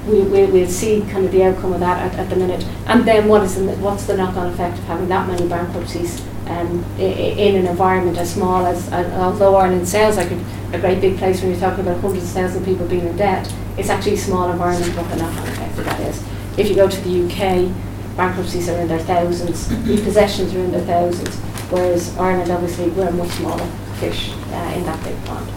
we, 0.06 0.22
we, 0.22 0.44
we'll 0.46 0.68
see 0.68 1.00
kind 1.10 1.26
of 1.26 1.32
the 1.32 1.42
outcome 1.42 1.72
of 1.72 1.80
that 1.80 2.12
at, 2.12 2.18
at 2.20 2.30
the 2.30 2.36
minute. 2.36 2.64
And 2.86 3.04
then 3.04 3.26
what 3.26 3.42
is 3.42 3.56
the, 3.56 3.72
what's 3.78 4.04
the 4.04 4.16
knock-on 4.16 4.52
effect 4.52 4.78
of 4.78 4.84
having 4.84 5.08
that 5.08 5.26
many 5.26 5.48
bankruptcies 5.48 6.24
um, 6.46 6.84
in 6.96 7.56
an 7.56 7.66
environment 7.66 8.18
as 8.18 8.34
small 8.34 8.64
as, 8.66 8.88
and 8.92 9.12
although 9.14 9.56
Ireland 9.56 9.88
sounds 9.88 10.16
like 10.16 10.30
a, 10.30 10.44
a 10.72 10.78
great 10.78 11.00
big 11.00 11.18
place 11.18 11.42
when 11.42 11.50
you're 11.50 11.58
talking 11.58 11.84
about 11.84 12.00
hundreds 12.00 12.22
of 12.26 12.30
thousands 12.30 12.60
of 12.60 12.64
people 12.64 12.86
being 12.86 13.04
in 13.04 13.16
debt, 13.16 13.52
it's 13.76 13.88
actually 13.88 14.14
a 14.14 14.18
small 14.18 14.48
environment 14.48 14.96
what 14.96 15.10
the 15.10 15.16
knock-on 15.16 15.48
effect 15.48 15.76
of 15.76 15.84
that 15.86 16.00
is. 16.02 16.24
If 16.56 16.68
you 16.68 16.76
go 16.76 16.88
to 16.88 17.00
the 17.00 17.24
UK, 17.24 18.16
bankruptcies 18.16 18.68
are 18.68 18.78
in 18.78 18.86
their 18.86 19.00
thousands, 19.00 19.66
repossessions 19.88 20.54
are 20.54 20.60
in 20.60 20.70
their 20.70 20.82
thousands, 20.82 21.34
whereas 21.70 22.16
Ireland 22.16 22.52
obviously 22.52 22.90
we're 22.90 23.08
a 23.08 23.12
much 23.12 23.30
smaller 23.30 23.66
fish 23.98 24.30
uh, 24.30 24.72
in 24.76 24.84
that 24.84 25.02
big 25.02 25.24
pond. 25.24 25.50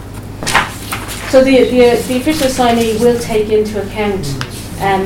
So 1.34 1.42
the, 1.42 1.64
the, 1.64 2.00
the 2.06 2.16
official 2.18 2.46
assignee 2.46 2.96
will 2.98 3.18
take 3.18 3.48
into 3.48 3.84
account 3.84 4.24
um, 4.80 5.02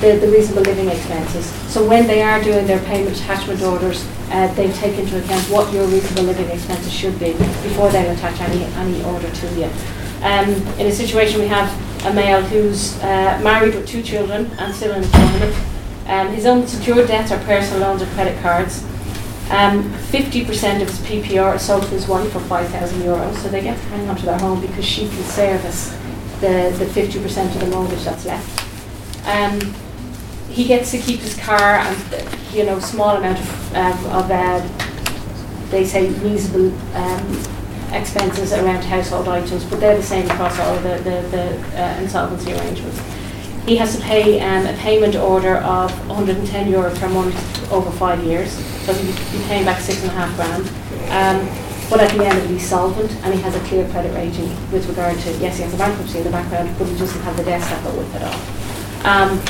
the, 0.00 0.16
the 0.18 0.26
reasonable 0.32 0.62
living 0.62 0.88
expenses. 0.88 1.44
So 1.70 1.86
when 1.86 2.06
they 2.06 2.22
are 2.22 2.42
doing 2.42 2.66
their 2.66 2.82
payment 2.84 3.14
attachment 3.14 3.60
orders, 3.60 4.08
uh, 4.30 4.50
they 4.54 4.72
take 4.72 4.98
into 4.98 5.22
account 5.22 5.42
what 5.50 5.70
your 5.70 5.84
reasonable 5.88 6.22
living 6.22 6.48
expenses 6.48 6.90
should 6.90 7.18
be 7.18 7.32
before 7.34 7.90
they 7.90 8.08
attach 8.08 8.40
any, 8.40 8.64
any 8.64 9.04
order 9.04 9.30
to 9.30 9.46
you. 9.48 9.68
Um, 10.22 10.48
in 10.78 10.86
a 10.86 10.92
situation 10.92 11.38
we 11.38 11.48
have 11.48 11.68
a 12.06 12.14
male 12.14 12.40
who's 12.40 12.98
uh, 13.02 13.38
married 13.44 13.74
with 13.74 13.86
two 13.86 14.02
children 14.02 14.46
and 14.60 14.74
still 14.74 14.94
in 14.94 15.04
employment. 15.04 15.54
Um, 16.06 16.28
his 16.28 16.46
unsecured 16.46 17.06
debts 17.06 17.32
are 17.32 17.44
personal 17.44 17.82
loans 17.82 18.00
or 18.00 18.06
credit 18.14 18.40
cards. 18.40 18.82
Um, 19.50 19.82
50% 20.12 20.80
of 20.80 20.88
his 20.88 20.98
PPR 21.00 21.56
is 21.56 21.62
sold 21.62 21.84
his 21.86 22.06
wife 22.06 22.30
for 22.30 22.38
5,000 22.38 23.02
euros, 23.02 23.34
so 23.36 23.48
they 23.48 23.62
get 23.62 23.76
to 23.76 23.84
hang 23.86 24.08
on 24.08 24.16
to 24.16 24.24
their 24.24 24.38
home 24.38 24.60
because 24.60 24.84
she 24.84 25.08
can 25.08 25.24
service 25.24 25.90
the, 26.40 26.72
the 26.78 26.84
50% 26.84 27.54
of 27.54 27.60
the 27.60 27.66
mortgage 27.66 28.04
that's 28.04 28.24
left. 28.24 29.26
Um, 29.26 29.60
he 30.48 30.66
gets 30.66 30.92
to 30.92 30.98
keep 30.98 31.20
his 31.20 31.36
car 31.36 31.78
and, 31.78 32.26
you 32.52 32.64
know, 32.64 32.78
small 32.78 33.16
amount 33.16 33.40
of, 33.40 33.74
um, 33.74 34.06
of 34.06 34.30
uh, 34.30 34.68
they 35.70 35.84
say 35.84 36.10
reasonable 36.20 36.72
um, 36.94 37.42
expenses 37.92 38.52
around 38.52 38.82
household 38.84 39.28
items, 39.28 39.64
but 39.64 39.80
they're 39.80 39.96
the 39.96 40.02
same 40.02 40.30
across 40.30 40.58
all 40.60 40.76
the, 40.76 40.96
the, 40.98 41.28
the 41.30 41.82
uh, 41.82 42.00
insolvency 42.00 42.52
arrangements. 42.52 43.00
He 43.66 43.76
has 43.76 43.96
to 43.96 44.02
pay 44.02 44.40
um, 44.40 44.66
a 44.66 44.76
payment 44.78 45.16
order 45.16 45.56
of 45.58 45.90
110 46.08 46.68
euro 46.70 46.94
per 46.96 47.08
month 47.08 47.72
over 47.72 47.90
five 47.90 48.22
years, 48.24 48.52
so 48.84 48.92
he'll 48.92 49.14
be 49.38 49.44
paying 49.46 49.64
back 49.64 49.80
six 49.80 50.02
and 50.02 50.10
a 50.10 50.14
half 50.14 50.34
grand. 50.36 50.66
Um, 51.10 51.66
but 51.90 52.00
at 52.00 52.16
the 52.16 52.24
end 52.24 52.38
it, 52.38 52.48
he's 52.48 52.68
solvent 52.68 53.10
and 53.24 53.34
he 53.34 53.40
has 53.40 53.54
a 53.56 53.60
clear 53.66 53.88
credit 53.90 54.14
rating 54.14 54.48
with 54.70 54.88
regard 54.88 55.18
to, 55.18 55.32
yes, 55.38 55.56
he 55.56 55.64
has 55.64 55.74
a 55.74 55.76
bankruptcy 55.76 56.18
in 56.18 56.24
the 56.24 56.30
background, 56.30 56.72
but 56.78 56.86
he 56.86 56.96
doesn't 56.96 57.20
have 57.22 57.36
the 57.36 57.42
debt 57.42 57.60
that 57.60 57.82
go 57.84 57.96
with 57.98 58.14
it 58.14 58.22
all. 58.22 58.40
Um, 59.04 59.40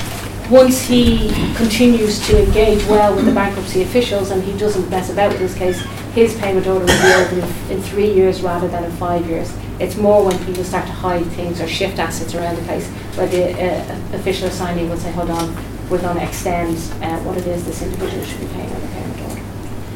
once 0.51 0.83
he 0.83 1.29
continues 1.55 2.27
to 2.27 2.45
engage 2.45 2.85
well 2.87 3.15
with 3.15 3.25
the 3.25 3.33
bankruptcy 3.33 3.83
officials 3.83 4.33
and 4.33 4.43
he 4.43 4.57
doesn't 4.59 4.91
mess 4.91 5.09
about 5.09 5.31
with 5.31 5.41
his 5.41 5.55
case, 5.55 5.81
his 6.13 6.37
payment 6.39 6.67
order 6.67 6.81
will 6.81 6.87
be 6.87 7.13
over 7.13 7.39
in, 7.39 7.77
in 7.77 7.83
three 7.83 8.13
years 8.13 8.43
rather 8.43 8.67
than 8.67 8.83
in 8.83 8.91
five 8.93 9.25
years. 9.29 9.57
It's 9.79 9.97
more 9.97 10.25
when 10.25 10.37
people 10.45 10.65
start 10.65 10.87
to 10.87 10.93
hide 10.93 11.25
things 11.27 11.61
or 11.61 11.69
shift 11.69 12.01
assets 12.01 12.35
around 12.35 12.57
the 12.57 12.63
place 12.63 12.89
where 13.17 13.29
the 13.29 13.53
uh, 13.53 14.17
official 14.17 14.49
assignee 14.49 14.89
will 14.89 14.97
say, 14.97 15.13
hold 15.13 15.31
on, 15.31 15.55
we're 15.89 16.01
going 16.01 16.17
to 16.17 16.25
extend 16.25 16.77
uh, 17.03 17.19
what 17.21 17.39
it 17.39 17.47
is 17.47 17.65
this 17.65 17.83
individual 17.83 18.25
should 18.25 18.41
be 18.41 18.47
paying 18.49 18.71
on 18.73 18.81
the 18.81 18.89
payment 18.89 19.21
order. 19.31 19.43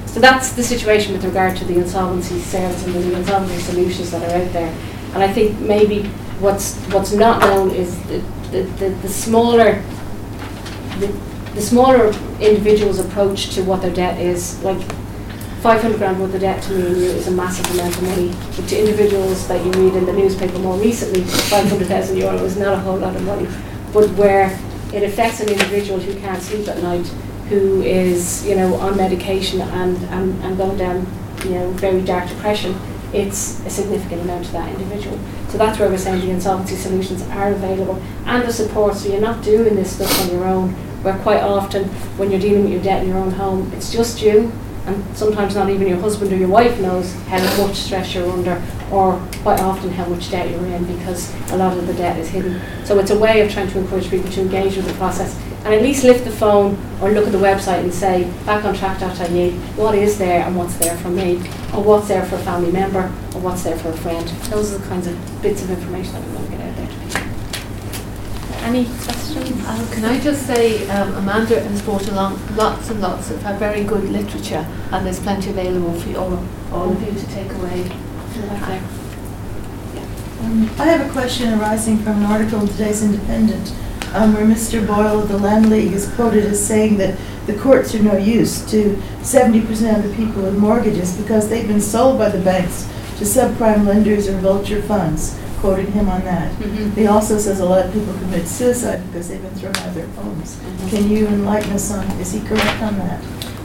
So 0.07 0.21
that's 0.21 0.53
the 0.53 0.63
situation 0.63 1.15
with 1.15 1.25
regard 1.25 1.57
to 1.57 1.65
the 1.65 1.79
insolvency 1.79 2.39
sales 2.39 2.81
and 2.85 2.95
the 2.95 3.17
insolvency 3.17 3.59
solutions 3.59 4.13
that 4.13 4.23
are 4.23 4.41
out 4.41 4.53
there. 4.53 4.73
And 5.15 5.23
I 5.23 5.33
think 5.33 5.59
maybe 5.59 6.05
what's 6.39 6.77
what's 6.93 7.13
not 7.13 7.41
known 7.41 7.71
is 7.71 8.01
the, 8.05 8.23
the, 8.53 8.63
the, 8.63 8.89
the 8.91 9.09
smaller 9.09 9.83
the, 11.07 11.55
the 11.55 11.61
smaller 11.61 12.09
individual's 12.41 12.99
approach 12.99 13.55
to 13.55 13.63
what 13.63 13.83
their 13.83 13.93
debt 13.93 14.21
is. 14.21 14.63
Like 14.63 14.81
500 15.63 15.97
grand 15.97 16.21
worth 16.21 16.35
of 16.35 16.41
debt 16.41 16.63
to 16.65 16.73
me 16.73 16.87
and 16.87 16.97
you 16.97 17.05
is 17.05 17.27
a 17.27 17.31
massive 17.31 17.65
amount 17.75 17.97
of 17.97 18.03
money. 18.03 18.35
But 18.57 18.69
to 18.69 18.79
individuals 18.79 19.49
that 19.49 19.65
you 19.65 19.73
read 19.73 19.95
in 19.95 20.05
the 20.05 20.13
newspaper 20.13 20.59
more 20.59 20.77
recently, 20.77 21.23
500,000 21.23 22.17
euro 22.17 22.37
is 22.45 22.57
not 22.57 22.75
a 22.75 22.79
whole 22.79 22.99
lot 22.99 23.17
of 23.17 23.23
money. 23.23 23.49
But 23.93 24.11
where 24.11 24.59
it 24.93 25.03
affects 25.03 25.41
an 25.41 25.49
individual 25.49 25.99
who 25.99 26.19
can't 26.21 26.43
sleep 26.43 26.69
at 26.69 26.83
night, 26.83 27.07
who 27.49 27.83
is, 27.83 28.47
you 28.47 28.57
know, 28.57 28.75
on 28.75 28.97
medication 28.97 29.61
and, 29.61 29.97
and, 30.05 30.43
and 30.45 30.57
going 30.57 30.77
down, 30.77 31.07
you 31.45 31.51
know, 31.51 31.71
very 31.73 32.03
dark 32.03 32.29
depression, 32.29 32.79
it's 33.15 33.65
a 33.65 33.71
significant 33.71 34.23
amount 34.23 34.45
to 34.47 34.53
that 34.53 34.69
individual. 34.69 35.19
So 35.49 35.59
that's 35.59 35.79
where 35.79 35.89
we're 35.89 35.99
saying 35.99 36.21
the 36.21 36.31
insolvency 36.31 36.75
solutions 36.75 37.23
are 37.23 37.53
available 37.53 38.03
and 38.27 38.43
the 38.43 38.53
support. 38.53 38.97
So 38.97 39.09
you're 39.09 39.21
not 39.21 39.43
doing 39.43 39.77
this 39.77 39.95
stuff 39.97 40.21
on 40.23 40.31
your 40.31 40.45
own. 40.45 40.75
Where 41.05 41.19
quite 41.19 41.43
often, 41.43 41.85
when 42.17 42.31
you're 42.31 42.41
dealing 42.41 42.63
with 42.63 42.73
your 42.73 42.83
debt 42.83 43.03
in 43.03 43.11
your 43.11 43.19
own 43.19 43.31
home, 43.31 43.71
it's 43.75 43.93
just 43.93 44.23
you, 44.23 44.51
and 44.87 45.17
sometimes 45.17 45.55
not 45.55 45.69
even 45.69 45.87
your 45.87 45.99
husband 45.99 46.33
or 46.33 46.37
your 46.37 46.49
wife 46.49 46.81
knows 46.81 47.13
how 47.25 47.39
much 47.63 47.77
stress 47.77 48.15
you're 48.15 48.31
under, 48.31 48.63
or 48.91 49.21
quite 49.43 49.61
often 49.61 49.91
how 49.91 50.07
much 50.07 50.31
debt 50.31 50.51
you're 50.51 50.65
in 50.65 50.85
because 50.97 51.31
a 51.53 51.59
lot 51.59 51.77
of 51.77 51.87
the 51.87 51.93
debt 51.93 52.19
is 52.19 52.31
hidden. 52.31 52.59
So 52.87 52.99
it's 52.99 53.11
a 53.11 53.19
way 53.19 53.43
of 53.43 53.53
trying 53.53 53.69
to 53.69 53.79
encourage 53.81 54.09
people 54.09 54.31
to 54.31 54.41
engage 54.41 54.77
with 54.77 54.87
the 54.87 54.95
process 54.95 55.39
and 55.65 55.75
at 55.75 55.83
least 55.83 56.05
lift 56.05 56.25
the 56.25 56.31
phone 56.31 56.79
or 57.03 57.11
look 57.11 57.27
at 57.27 57.33
the 57.33 57.39
website 57.39 57.81
and 57.81 57.93
say, 57.93 58.31
backontrack.ie, 58.45 59.51
what 59.77 59.95
is 59.95 60.17
there 60.17 60.43
and 60.47 60.57
what's 60.57 60.77
there 60.77 60.97
for 60.99 61.11
me, 61.11 61.37
or 61.75 61.83
what's 61.83 62.09
there 62.09 62.25
for 62.25 62.37
a 62.37 62.39
family 62.39 62.73
member, 62.73 63.13
or 63.35 63.41
what's 63.41 63.63
there 63.63 63.77
for 63.77 63.91
a 63.91 63.97
friend. 63.97 64.27
Those 64.51 64.73
are 64.73 64.79
the 64.79 64.87
kinds 64.87 65.07
of 65.07 65.43
bits 65.43 65.63
of 65.63 65.71
information 65.71 66.15
that 66.15 66.27
we 66.27 66.35
want 66.35 66.51
to. 66.51 66.54
Any 68.65 68.87
questions? 68.87 69.63
Uh, 69.67 69.89
Can 69.93 70.07
I 70.07 70.19
just 70.19 70.47
say, 70.47 70.89
um, 70.89 71.15
Amanda 71.15 71.61
has 71.61 71.83
brought 71.83 72.09
along 72.09 72.41
lots 72.57 72.89
and 72.89 72.99
lots 73.01 73.31
of 73.31 73.45
uh, 73.45 73.57
very 73.59 73.85
good 73.85 74.05
literature, 74.05 74.67
and 74.91 75.05
there's 75.05 75.21
plenty 75.21 75.51
available 75.51 75.93
for 76.01 76.17
all, 76.19 76.43
all 76.73 76.91
of 76.91 77.03
you 77.03 77.13
to 77.13 77.27
take 77.29 77.53
away. 77.53 77.83
Um, 80.41 80.71
I 80.79 80.87
have 80.87 81.07
a 81.07 81.13
question 81.13 81.53
arising 81.53 81.99
from 81.99 82.19
an 82.19 82.25
article 82.25 82.61
in 82.61 82.69
today's 82.69 83.03
Independent 83.03 83.75
um, 84.15 84.33
where 84.33 84.47
Mr. 84.47 84.87
Boyle 84.87 85.21
of 85.21 85.29
the 85.29 85.39
Land 85.39 85.69
League 85.69 85.93
is 85.93 86.11
quoted 86.15 86.45
as 86.45 86.65
saying 86.65 86.97
that 86.97 87.19
the 87.47 87.55
courts 87.59 87.95
are 87.95 88.03
no 88.03 88.17
use 88.17 88.69
to 88.71 88.97
70% 89.21 89.99
of 89.99 90.09
the 90.09 90.17
people 90.17 90.43
with 90.43 90.57
mortgages 90.57 91.17
because 91.17 91.51
they've 91.51 91.69
been 91.69 91.81
sold 91.81 92.19
by 92.19 92.31
the 92.31 92.43
banks 92.43 92.89
to 93.19 93.25
subprime 93.25 93.87
lenders 93.87 94.27
or 94.29 94.39
vulture 94.39 94.81
funds, 94.83 95.39
quoting 95.65 95.91
him 95.93 96.11
on 96.11 96.23
that. 96.25 96.53
Mhm. 96.61 96.95
He 96.95 97.07
also 97.07 97.39
says 97.39 97.59
a 97.61 97.65
lot 97.65 97.87
of 97.87 97.91
people 97.91 98.13
commit 98.21 98.47
suicide 98.47 99.01
because 99.07 99.29
they've 99.29 99.41
been 99.41 99.55
thrown 99.55 99.75
out 99.77 99.87
of 99.89 99.95
their 99.95 100.07
homes. 100.19 100.57
Mhm. 100.61 100.91
Can 100.91 101.11
you 101.11 101.27
enlighten 101.27 101.73
us 101.73 101.91
on, 101.91 102.05
is 102.21 102.33
he 102.33 102.41
correct 102.41 102.83
on 102.83 102.99
that? 102.99 103.19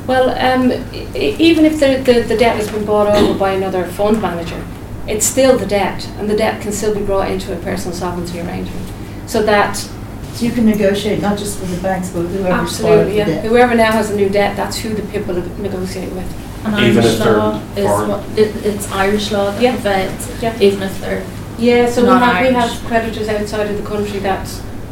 Well, 0.08 0.30
um, 0.40 0.72
e- 0.72 1.36
even 1.40 1.66
if 1.66 1.82
the, 1.82 1.98
the, 2.10 2.22
the 2.22 2.38
debt 2.38 2.56
has 2.56 2.70
been 2.70 2.86
bought 2.86 3.08
over 3.14 3.34
by 3.38 3.52
another 3.52 3.84
fund 3.84 4.22
manager, 4.22 4.62
it's 5.08 5.26
still 5.26 5.58
the 5.58 5.66
debt, 5.66 6.08
and 6.18 6.30
the 6.30 6.38
debt 6.38 6.62
can 6.62 6.72
still 6.72 6.96
be 6.96 7.02
brought 7.02 7.30
into 7.30 7.52
a 7.52 7.58
personal 7.58 7.94
solvency 7.94 8.40
arrangement. 8.40 8.86
So 9.28 9.44
that, 9.44 9.76
So 9.76 10.46
you 10.46 10.52
can 10.52 10.66
negotiate 10.66 11.22
not 11.22 11.38
just 11.38 11.60
with 11.60 11.76
the 11.76 11.82
banks, 11.84 12.10
but 12.12 12.22
with 12.22 12.32
whoever's 12.32 12.48
part 12.48 12.60
of 12.62 12.70
absolutely, 12.70 13.12
the 13.12 13.18
yeah, 13.18 13.26
debt. 13.26 13.46
whoever 13.46 13.76
now 13.76 13.92
has 13.92 14.10
a 14.10 14.16
new 14.16 14.30
debt, 14.30 14.56
that's 14.56 14.78
who 14.78 14.90
the 14.94 15.02
people 15.14 15.34
negotiate 15.62 16.14
with. 16.14 16.30
And 16.64 16.74
Even 16.80 17.04
Irish 17.04 17.06
if 17.14 17.20
they're 17.20 17.38
law 17.38 17.60
is 17.76 17.86
what, 18.10 18.22
it, 18.38 18.50
it's 18.66 18.90
Irish 18.94 19.32
law 19.34 19.52
that 19.52 19.62
Yeah. 19.62 19.74
prevents, 19.74 20.30
Yeah. 20.42 20.54
even 20.62 20.82
if 20.84 21.02
they're, 21.02 21.24
Yeah, 21.60 21.89
so 21.89 22.04
we 22.04 22.10
have, 22.10 22.48
we 22.48 22.54
have 22.54 22.86
creditors 22.88 23.28
outside 23.28 23.69
of 23.69 23.78
the 23.78 23.88
country 23.88 24.19
that 24.19 24.48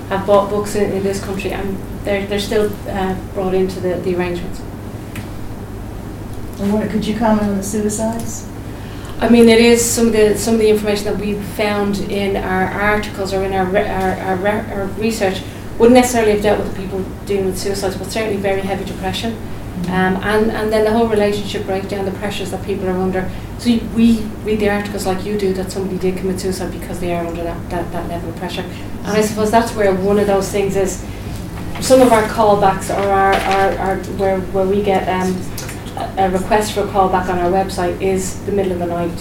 have 0.09 0.27
bought 0.27 0.49
books 0.49 0.75
in, 0.75 0.91
in 0.91 1.03
this 1.03 1.23
country, 1.23 1.51
and 1.53 1.77
they're, 2.03 2.25
they're 2.27 2.39
still 2.39 2.71
uh, 2.89 3.15
brought 3.33 3.53
into 3.53 3.79
the, 3.79 3.95
the 3.95 4.15
arrangements. 4.15 4.59
And 6.59 6.73
what, 6.73 6.89
could 6.89 7.05
you 7.05 7.17
comment 7.17 7.43
on 7.49 7.57
the 7.57 7.63
suicides? 7.63 8.49
I 9.19 9.29
mean, 9.29 9.47
it 9.49 9.59
is 9.59 9.83
some 9.83 10.07
of 10.07 10.13
the 10.13 10.37
some 10.37 10.55
of 10.55 10.59
the 10.59 10.69
information 10.69 11.05
that 11.05 11.17
we've 11.17 11.43
found 11.55 11.97
in 12.11 12.35
our 12.35 12.65
articles 12.65 13.33
or 13.33 13.43
in 13.43 13.53
our 13.53 13.65
re- 13.65 13.87
our, 13.87 14.11
our, 14.11 14.35
re- 14.35 14.71
our 14.73 14.85
research 14.99 15.41
wouldn't 15.79 15.95
necessarily 15.95 16.33
have 16.33 16.41
dealt 16.41 16.59
with 16.59 16.75
the 16.75 16.81
people 16.81 17.01
dealing 17.25 17.45
with 17.47 17.57
suicides, 17.57 17.95
but 17.97 18.07
certainly 18.11 18.37
very 18.37 18.61
heavy 18.61 18.85
depression, 18.85 19.35
um, 19.87 20.15
and 20.23 20.51
and 20.51 20.71
then 20.71 20.83
the 20.85 20.91
whole 20.91 21.07
relationship 21.07 21.65
breakdown, 21.65 22.05
the 22.05 22.11
pressures 22.11 22.51
that 22.51 22.63
people 22.65 22.87
are 22.87 22.97
under. 22.99 23.29
So 23.59 23.69
you- 23.69 23.81
we 23.95 24.19
read 24.43 24.59
the 24.59 24.69
articles 24.69 25.05
like 25.05 25.25
you 25.25 25.37
do 25.37 25.53
that 25.53 25.71
somebody 25.71 25.97
did 25.97 26.17
commit 26.17 26.39
suicide 26.39 26.71
because 26.71 26.99
they 26.99 27.13
are 27.15 27.25
under 27.25 27.43
that, 27.43 27.69
that, 27.69 27.91
that 27.91 28.07
level 28.09 28.29
of 28.29 28.35
pressure, 28.35 28.61
and 29.05 29.07
I 29.17 29.21
suppose 29.21 29.49
that's 29.51 29.73
where 29.75 29.93
one 29.93 30.19
of 30.19 30.27
those 30.27 30.49
things 30.49 30.75
is. 30.75 31.03
Some 31.79 32.01
of 32.01 32.11
our 32.11 32.23
callbacks 32.23 32.89
or 32.89 33.07
our, 33.07 33.33
our, 33.33 33.77
our 33.77 33.95
where 34.17 34.39
where 34.51 34.65
we 34.65 34.81
get 34.81 35.07
um, 35.07 35.29
a 36.17 36.27
request 36.31 36.73
for 36.73 36.81
a 36.81 36.87
call 36.87 37.07
back 37.07 37.29
on 37.29 37.37
our 37.37 37.51
website 37.51 38.01
is 38.01 38.43
the 38.45 38.51
middle 38.51 38.71
of 38.71 38.79
the 38.79 38.87
night, 38.87 39.19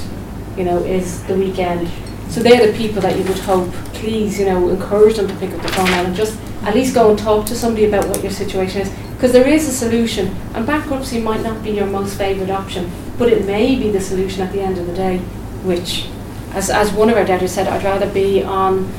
you 0.57 0.65
know, 0.65 0.79
is 0.79 1.23
the 1.25 1.35
weekend. 1.35 1.87
So 2.31 2.41
they're 2.43 2.67
the 2.67 2.73
people 2.77 3.03
that 3.03 3.17
you 3.17 3.25
would 3.25 3.39
hope, 3.41 3.71
please, 3.93 4.39
you 4.39 4.47
know, 4.47 4.69
encourage 4.71 5.17
them 5.17 5.29
to 5.29 5.35
pick 5.37 5.53
up 5.53 5.61
the 5.61 5.69
phone 5.69 5.89
and 5.91 6.17
just 6.17 6.39
at 6.63 6.75
least 6.75 6.95
go 6.95 7.11
and 7.11 7.19
talk 7.19 7.45
to 7.47 7.55
somebody 7.55 7.85
about 7.87 8.09
what 8.09 8.23
your 8.23 8.33
situation 8.33 8.81
is. 8.83 8.91
Because 9.17 9.33
there 9.33 9.49
is 9.49 9.67
a 9.69 9.73
solution, 9.73 10.29
and 10.55 10.67
bankruptcy 10.67 11.21
might 11.21 11.43
not 11.43 11.63
be 11.65 11.71
your 11.71 11.87
most 11.87 12.19
favoured 12.19 12.51
option, 12.51 12.91
but 13.19 13.29
it 13.33 13.47
may 13.47 13.75
be 13.75 13.91
the 13.91 14.01
solution 14.01 14.43
at 14.43 14.53
the 14.53 14.61
end 14.61 14.77
of 14.79 14.87
the 14.87 14.93
day, 14.95 15.19
which, 15.65 16.07
as, 16.53 16.69
as 16.69 16.93
one 16.93 17.09
of 17.09 17.17
our 17.17 17.25
debtors 17.25 17.53
said, 17.53 17.67
I'd 17.67 17.83
rather 17.83 18.11
be 18.13 18.43
on 18.43 18.93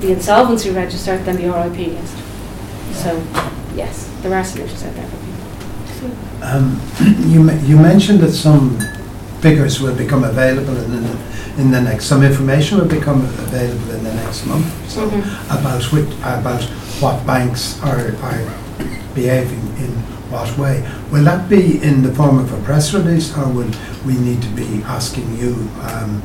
the 0.00 0.10
insolvency 0.12 0.70
register 0.70 1.18
than 1.18 1.36
the 1.36 1.48
RIP 1.48 1.86
list. 1.86 2.16
So, 3.00 3.22
yes, 3.76 4.10
there 4.22 4.34
are 4.34 4.42
solutions 4.44 4.82
out 4.82 4.94
there 4.96 5.06
for 5.06 5.16
people. 5.18 6.42
Um, 6.42 6.80
You 7.30 7.50
you 7.62 7.76
mentioned 7.78 8.20
that 8.20 8.32
some 8.32 8.78
figures 9.40 9.80
will 9.80 9.94
become 9.94 10.24
available 10.24 10.76
in 10.76 10.90
the, 11.02 11.16
in 11.58 11.70
the 11.70 11.80
next, 11.80 12.06
some 12.06 12.22
information 12.24 12.78
will 12.78 12.88
become 12.88 13.24
available 13.38 13.90
in 13.94 14.02
the 14.02 14.14
next 14.14 14.46
month 14.46 14.66
so 14.90 15.08
Mhm. 15.08 15.22
about 15.58 15.82
which, 15.92 16.08
about 16.22 16.62
what 17.00 17.24
banks 17.26 17.78
are, 17.82 18.14
are 18.22 18.40
behaving 19.14 19.60
in 19.78 19.90
what 20.30 20.56
way. 20.58 20.82
Will 21.10 21.24
that 21.24 21.48
be 21.48 21.82
in 21.82 22.02
the 22.02 22.12
form 22.14 22.38
of 22.38 22.52
a 22.52 22.62
press 22.64 22.92
release 22.94 23.36
or 23.36 23.48
will 23.48 23.70
we 24.04 24.14
need 24.14 24.42
to 24.42 24.48
be 24.48 24.82
asking 24.84 25.36
you, 25.36 25.68
um, 25.82 26.22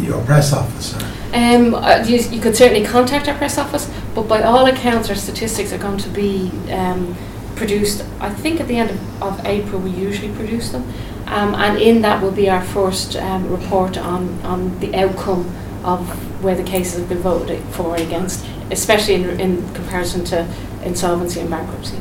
your 0.00 0.22
press 0.24 0.52
officer? 0.52 0.98
Um, 1.32 1.74
uh, 1.74 2.04
you, 2.06 2.18
you 2.18 2.40
could 2.40 2.56
certainly 2.56 2.84
contact 2.84 3.28
our 3.28 3.36
press 3.36 3.58
office, 3.58 3.90
but 4.14 4.22
by 4.22 4.42
all 4.42 4.66
accounts, 4.66 5.10
our 5.10 5.14
statistics 5.14 5.72
are 5.72 5.78
going 5.78 5.98
to 5.98 6.08
be 6.08 6.50
um, 6.70 7.14
produced. 7.54 8.04
I 8.20 8.30
think 8.30 8.60
at 8.60 8.68
the 8.68 8.76
end 8.76 8.90
of, 8.90 9.22
of 9.22 9.46
April, 9.46 9.80
we 9.80 9.90
usually 9.90 10.32
produce 10.34 10.70
them, 10.70 10.90
um, 11.26 11.54
and 11.54 11.78
in 11.78 12.00
that 12.02 12.22
will 12.22 12.32
be 12.32 12.48
our 12.48 12.62
first 12.62 13.16
um, 13.16 13.50
report 13.50 13.98
on, 13.98 14.40
on 14.42 14.78
the 14.80 14.94
outcome 14.94 15.54
of 15.84 16.08
where 16.42 16.54
the 16.54 16.62
cases 16.62 17.00
have 17.00 17.08
been 17.08 17.18
voted 17.18 17.62
for 17.74 17.82
or 17.82 17.96
against, 17.96 18.44
especially 18.70 19.14
in, 19.14 19.40
in 19.40 19.74
comparison 19.74 20.24
to 20.24 20.46
insolvency 20.84 21.40
and 21.40 21.50
bankruptcy. 21.50 21.98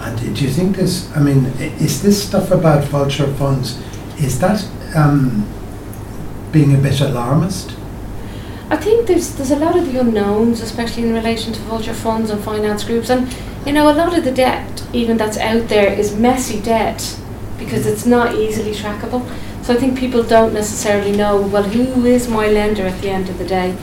And 0.00 0.18
do 0.36 0.44
you 0.44 0.50
think 0.50 0.76
this, 0.76 1.14
I 1.16 1.20
mean, 1.20 1.46
is 1.58 2.02
this 2.02 2.26
stuff 2.26 2.50
about 2.50 2.84
vulture 2.84 3.32
funds, 3.34 3.82
is 4.18 4.38
that 4.40 4.66
um, 4.94 5.48
being 6.52 6.74
a 6.74 6.78
bit 6.78 7.00
alarmist? 7.00 7.76
I 8.68 8.76
think 8.76 9.06
there's 9.06 9.36
there's 9.36 9.52
a 9.52 9.56
lot 9.56 9.76
of 9.76 9.92
the 9.92 10.00
unknowns, 10.00 10.60
especially 10.60 11.04
in 11.04 11.14
relation 11.14 11.52
to 11.52 11.60
vulture 11.62 11.94
funds 11.94 12.30
and 12.30 12.42
finance 12.42 12.82
groups, 12.82 13.10
and 13.10 13.32
you 13.64 13.72
know 13.72 13.88
a 13.88 13.94
lot 13.94 14.16
of 14.18 14.24
the 14.24 14.32
debt, 14.32 14.84
even 14.92 15.16
that's 15.16 15.38
out 15.38 15.68
there, 15.68 15.92
is 15.92 16.16
messy 16.16 16.60
debt 16.60 17.16
because 17.58 17.86
it's 17.86 18.04
not 18.04 18.34
easily 18.34 18.72
trackable. 18.72 19.22
So 19.62 19.74
I 19.74 19.76
think 19.76 19.98
people 19.98 20.22
don't 20.22 20.52
necessarily 20.52 21.12
know 21.12 21.40
well 21.40 21.62
who 21.62 22.04
is 22.06 22.28
my 22.28 22.48
lender 22.48 22.86
at 22.86 23.00
the 23.02 23.10
end 23.10 23.28
of 23.28 23.38
the 23.38 23.46
day. 23.46 23.76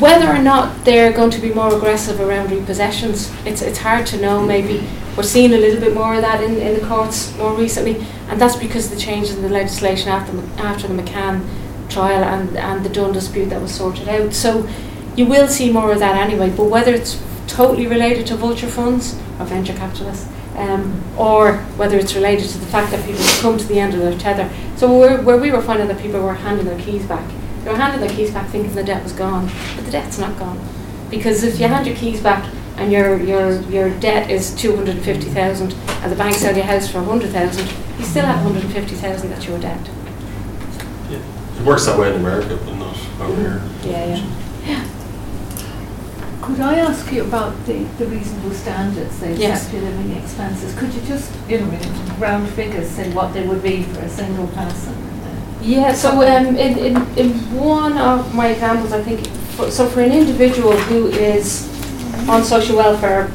Whether 0.00 0.26
or 0.26 0.38
not 0.38 0.84
they're 0.84 1.12
going 1.12 1.30
to 1.30 1.40
be 1.40 1.52
more 1.52 1.74
aggressive 1.74 2.18
around 2.18 2.48
repossessions, 2.48 3.30
it's 3.46 3.60
it's 3.60 3.78
hard 3.78 4.06
to 4.06 4.20
know. 4.20 4.44
Maybe 4.44 4.88
we're 5.16 5.22
seeing 5.22 5.52
a 5.52 5.58
little 5.58 5.80
bit 5.80 5.94
more 5.94 6.14
of 6.14 6.22
that 6.22 6.42
in, 6.42 6.56
in 6.56 6.80
the 6.80 6.86
courts 6.86 7.36
more 7.36 7.54
recently, 7.54 8.04
and 8.28 8.40
that's 8.40 8.56
because 8.56 8.86
of 8.86 8.92
the 8.92 9.00
changes 9.00 9.36
in 9.36 9.42
the 9.42 9.50
legislation 9.50 10.08
after 10.08 10.32
after 10.62 10.88
the 10.88 10.94
McCann 10.94 11.46
trial 11.90 12.24
and, 12.24 12.56
and 12.56 12.84
the 12.84 12.88
Dunn 12.88 13.12
dispute 13.12 13.50
that 13.50 13.60
was 13.60 13.74
sorted 13.74 14.08
out. 14.08 14.32
So 14.32 14.66
you 15.14 15.26
will 15.26 15.46
see 15.46 15.70
more 15.70 15.92
of 15.92 15.98
that 15.98 16.16
anyway, 16.16 16.48
but 16.48 16.64
whether 16.64 16.94
it's 16.94 17.22
totally 17.46 17.86
related 17.86 18.26
to 18.28 18.36
vulture 18.36 18.68
funds 18.68 19.14
or 19.38 19.44
venture 19.44 19.74
capitalists, 19.74 20.26
um, 20.56 21.02
or 21.18 21.58
whether 21.76 21.98
it's 21.98 22.14
related 22.14 22.48
to 22.48 22.58
the 22.58 22.66
fact 22.66 22.90
that 22.92 23.04
people 23.04 23.22
have 23.22 23.40
come 23.42 23.58
to 23.58 23.66
the 23.66 23.78
end 23.78 23.92
of 23.92 24.00
their 24.00 24.18
tether. 24.18 24.50
So 24.76 24.98
where 24.98 25.36
we 25.36 25.50
were 25.50 25.60
finding 25.60 25.88
that 25.88 26.00
people 26.00 26.22
were 26.22 26.32
handing 26.32 26.64
their 26.64 26.80
keys 26.80 27.04
back, 27.04 27.30
they 27.64 27.70
were 27.70 27.76
handing 27.76 28.00
their 28.00 28.10
keys 28.10 28.30
back 28.32 28.48
thinking 28.48 28.74
the 28.74 28.84
debt 28.84 29.02
was 29.02 29.12
gone, 29.12 29.50
but 29.76 29.84
the 29.84 29.90
debt's 29.90 30.18
not 30.18 30.38
gone. 30.38 30.58
Because 31.10 31.42
if 31.44 31.60
you 31.60 31.68
hand 31.68 31.86
your 31.86 31.96
keys 31.96 32.20
back 32.20 32.50
and 32.76 32.90
your, 32.90 33.20
your, 33.22 33.60
your 33.70 33.90
debt 34.00 34.30
is 34.30 34.54
250,000 34.54 35.72
and 35.72 36.12
the 36.12 36.16
bank 36.16 36.34
sell 36.34 36.54
your 36.56 36.64
house 36.64 36.90
for 36.90 36.98
100,000, 37.02 37.66
you 37.98 38.04
still 38.04 38.24
have 38.24 38.44
150,000 38.44 39.30
that's 39.30 39.46
your 39.46 39.58
debt. 39.60 39.78
Yeah. 41.10 41.18
It 41.58 41.62
works 41.64 41.86
that 41.86 41.98
way 41.98 42.08
in 42.12 42.16
America, 42.20 42.58
but 42.64 42.74
not 42.74 42.96
over 43.20 43.40
here. 43.40 43.62
Yeah, 43.84 44.06
yeah. 44.66 44.88
Could 46.40 46.58
I 46.58 46.78
ask 46.78 47.12
you 47.12 47.22
about 47.22 47.54
the, 47.66 47.84
the 47.98 48.06
reasonable 48.06 48.50
standards 48.50 49.20
they've 49.20 49.38
Yes. 49.38 49.62
set 49.62 49.70
for 49.70 49.80
living 49.80 50.16
expenses? 50.16 50.76
Could 50.76 50.92
you 50.92 51.00
just, 51.02 51.30
you 51.48 51.60
know, 51.60 51.70
in 51.70 52.18
round 52.18 52.48
figures, 52.50 52.88
say 52.90 53.12
what 53.12 53.32
they 53.32 53.46
would 53.46 53.62
be 53.62 53.84
for 53.84 54.00
a 54.00 54.08
single 54.08 54.48
person? 54.48 54.92
Yeah, 55.62 55.94
so 55.94 56.10
um, 56.10 56.56
in, 56.56 56.76
in, 56.78 56.96
in 57.16 57.30
one 57.56 57.96
of 57.96 58.34
my 58.34 58.48
examples, 58.48 58.92
I 58.92 59.00
think, 59.00 59.24
for, 59.54 59.70
so 59.70 59.86
for 59.86 60.00
an 60.00 60.10
individual 60.10 60.72
who 60.72 61.06
is 61.06 61.68
on 62.28 62.42
social 62.42 62.76
welfare, 62.76 63.30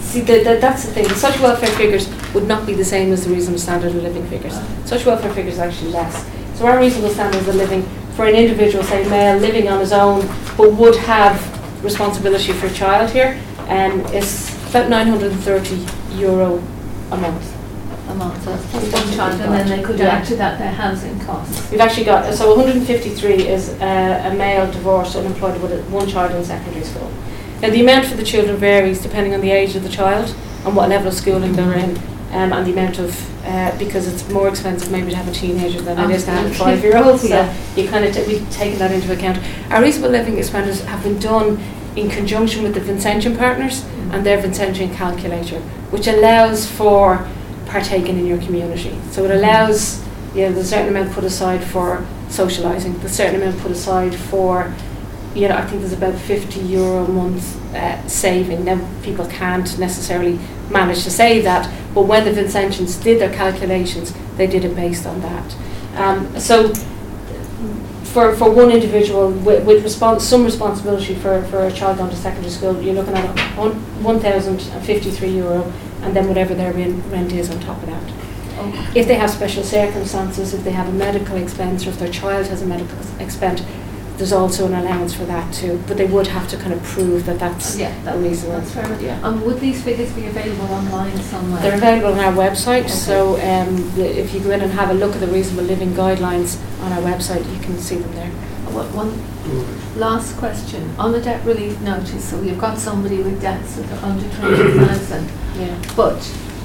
see, 0.00 0.20
the, 0.20 0.44
the, 0.44 0.58
that's 0.60 0.84
the 0.84 0.92
thing, 0.92 1.08
social 1.10 1.44
welfare 1.44 1.70
figures 1.70 2.10
would 2.34 2.46
not 2.46 2.66
be 2.66 2.74
the 2.74 2.84
same 2.84 3.10
as 3.10 3.24
the 3.24 3.32
reasonable 3.32 3.58
standard 3.58 3.94
of 3.94 4.02
living 4.02 4.26
figures. 4.26 4.58
Social 4.84 5.12
welfare 5.12 5.32
figures 5.32 5.58
are 5.58 5.68
actually 5.68 5.92
less. 5.92 6.28
So 6.58 6.66
our 6.66 6.78
reasonable 6.78 7.10
standards 7.10 7.48
of 7.48 7.54
living 7.54 7.82
for 8.14 8.26
an 8.26 8.34
individual, 8.34 8.84
say 8.84 9.08
male, 9.08 9.38
living 9.38 9.66
on 9.68 9.80
his 9.80 9.92
own, 9.92 10.26
but 10.58 10.74
would 10.74 10.96
have 10.96 11.40
responsibility 11.82 12.52
for 12.52 12.66
a 12.66 12.72
child 12.72 13.10
here, 13.10 13.40
um, 13.68 14.00
is 14.12 14.54
about 14.68 14.90
930 14.90 15.86
euro 16.18 16.62
a 17.12 17.16
month. 17.16 17.59
A 18.10 18.14
month, 18.14 18.42
so 18.44 18.50
that's 18.50 18.66
plus 18.70 18.92
one 18.92 19.16
child, 19.16 19.40
and 19.40 19.52
then 19.52 19.68
they 19.68 19.82
could 19.82 20.00
add 20.00 20.26
to 20.26 20.36
that 20.36 20.58
their 20.58 20.72
housing 20.72 21.18
costs. 21.20 21.70
We've 21.70 21.80
actually 21.80 22.04
got, 22.04 22.32
so 22.34 22.48
153 22.56 23.46
is 23.46 23.70
uh, 23.80 24.30
a 24.30 24.34
male 24.34 24.70
divorced 24.70 25.14
unemployed 25.16 25.60
with 25.62 25.88
one 25.90 26.08
child 26.08 26.32
in 26.32 26.44
secondary 26.44 26.84
school. 26.84 27.10
Now 27.62 27.70
the 27.70 27.80
amount 27.80 28.06
for 28.06 28.16
the 28.16 28.24
children 28.24 28.56
varies 28.56 29.02
depending 29.02 29.34
on 29.34 29.40
the 29.42 29.50
age 29.50 29.76
of 29.76 29.82
the 29.82 29.88
child 29.90 30.34
and 30.64 30.74
what 30.74 30.88
level 30.88 31.08
of 31.08 31.14
schooling 31.14 31.52
they're 31.52 31.74
in 31.76 31.96
um, 32.32 32.52
and 32.52 32.66
the 32.66 32.72
amount 32.72 32.98
of, 32.98 33.14
uh, 33.46 33.76
because 33.78 34.08
it's 34.08 34.28
more 34.30 34.48
expensive 34.48 34.90
maybe 34.90 35.10
to 35.10 35.16
have 35.16 35.28
a 35.28 35.32
teenager 35.32 35.80
than 35.80 35.98
it 35.98 36.14
is 36.14 36.24
to 36.24 36.30
have 36.30 36.50
a 36.50 36.54
five-year-old. 36.54 37.20
So 37.20 37.28
Yeah. 37.28 37.54
you 37.76 37.88
kind 37.88 38.04
of, 38.04 38.16
we've 38.26 38.48
taken 38.50 38.78
that 38.78 38.90
into 38.92 39.12
account. 39.12 39.38
Our 39.70 39.82
reasonable 39.82 40.10
living 40.10 40.38
expenses 40.38 40.82
have 40.84 41.02
been 41.02 41.18
done 41.18 41.58
in 41.96 42.08
conjunction 42.08 42.62
with 42.62 42.74
the 42.74 42.80
Vincentian 42.80 43.36
partners 43.36 43.84
and 44.12 44.24
their 44.24 44.40
Vincentian 44.42 44.94
calculator, 44.94 45.60
which 45.90 46.06
allows 46.06 46.66
for 46.66 47.28
partaking 47.70 48.18
in 48.18 48.26
your 48.26 48.38
community. 48.38 48.98
So 49.10 49.24
it 49.24 49.30
allows, 49.30 50.04
you 50.34 50.48
know, 50.48 50.58
a 50.58 50.64
certain 50.64 50.88
amount 50.88 51.12
put 51.12 51.24
aside 51.24 51.62
for 51.62 52.04
socialising, 52.28 53.02
a 53.02 53.08
certain 53.08 53.40
amount 53.40 53.60
put 53.60 53.70
aside 53.70 54.14
for, 54.14 54.74
you 55.34 55.48
know, 55.48 55.56
I 55.56 55.64
think 55.66 55.80
there's 55.80 55.92
about 55.92 56.18
50 56.18 56.60
euro 56.60 57.04
a 57.04 57.08
month 57.08 57.74
uh, 57.74 58.06
saving. 58.08 58.64
Now, 58.64 58.86
people 59.02 59.26
can't 59.26 59.78
necessarily 59.78 60.38
manage 60.70 61.04
to 61.04 61.10
save 61.10 61.44
that, 61.44 61.72
but 61.94 62.02
when 62.02 62.24
the 62.24 62.32
Vincentians 62.32 63.02
did 63.02 63.20
their 63.20 63.32
calculations, 63.32 64.12
they 64.36 64.46
did 64.46 64.64
it 64.64 64.74
based 64.74 65.06
on 65.06 65.20
that. 65.20 65.56
Um, 65.94 66.38
so 66.38 66.72
for, 68.04 68.34
for 68.34 68.50
one 68.50 68.72
individual 68.72 69.30
with, 69.30 69.64
with 69.64 69.88
some 70.20 70.44
responsibility 70.44 71.14
for, 71.14 71.42
for 71.44 71.66
a 71.66 71.72
child 71.72 71.98
going 71.98 72.10
to 72.10 72.16
secondary 72.16 72.50
school, 72.50 72.80
you're 72.80 72.94
looking 72.94 73.14
at 73.14 73.56
one, 73.56 73.72
1,053 74.02 75.28
euro 75.36 75.72
and 76.02 76.14
then 76.16 76.28
whatever 76.28 76.54
their 76.54 76.72
rent, 76.72 77.04
rent 77.12 77.32
is 77.32 77.50
on 77.50 77.60
top 77.60 77.78
of 77.82 77.86
that. 77.86 78.02
If 78.94 79.06
they 79.08 79.14
have 79.14 79.30
special 79.30 79.62
circumstances, 79.64 80.52
if 80.52 80.64
they 80.64 80.72
have 80.72 80.88
a 80.88 80.92
medical 80.92 81.36
expense 81.36 81.86
or 81.86 81.90
if 81.90 81.98
their 81.98 82.10
child 82.12 82.46
has 82.48 82.60
a 82.62 82.66
medical 82.66 82.98
expense, 83.18 83.62
there's 84.18 84.32
also 84.34 84.66
an 84.66 84.74
allowance 84.74 85.14
for 85.14 85.24
that 85.24 85.50
too. 85.54 85.82
But 85.88 85.96
they 85.96 86.04
would 86.04 86.26
have 86.26 86.46
to 86.48 86.58
kind 86.58 86.74
of 86.74 86.82
prove 86.82 87.24
that 87.24 87.38
that's 87.38 87.78
Yeah, 87.78 87.88
that 88.04 88.16
the 88.16 88.20
makes, 88.20 88.42
reason. 88.42 88.50
that's 88.50 88.70
fair. 88.70 89.00
Yeah. 89.00 89.18
And 89.26 89.40
would 89.42 89.60
these 89.60 89.82
figures 89.82 90.12
be 90.12 90.26
available 90.26 90.66
online 90.74 91.16
somewhere? 91.22 91.62
They're 91.62 91.76
available 91.76 92.12
on 92.12 92.20
our 92.20 92.32
website, 92.34 92.80
Okay. 92.80 92.88
so 92.88 93.36
um, 93.40 93.92
if 93.98 94.34
you 94.34 94.40
go 94.40 94.50
in 94.50 94.60
and 94.60 94.72
have 94.72 94.90
a 94.90 94.94
look 94.94 95.14
at 95.14 95.20
the 95.20 95.26
reasonable 95.28 95.64
living 95.64 95.92
guidelines 95.92 96.58
on 96.82 96.92
our 96.92 97.00
website, 97.00 97.50
you 97.54 97.60
can 97.62 97.78
see 97.78 97.96
them 97.96 98.12
there. 98.14 98.28
One- 98.74 98.92
One 98.94 99.12
last 99.96 100.36
question, 100.36 100.94
on 100.98 101.12
the 101.12 101.20
debt 101.20 101.44
relief 101.44 101.80
notice, 101.80 102.24
so 102.28 102.40
you've 102.42 102.58
got 102.60 102.78
somebody 102.78 103.22
with 103.22 103.40
debts 103.40 103.76
that 103.76 103.90
are 103.92 104.06
under 104.10 104.28
twenty 104.36 104.78
thousand, 104.78 105.28
Yeah. 105.58 105.80
but 105.96 106.20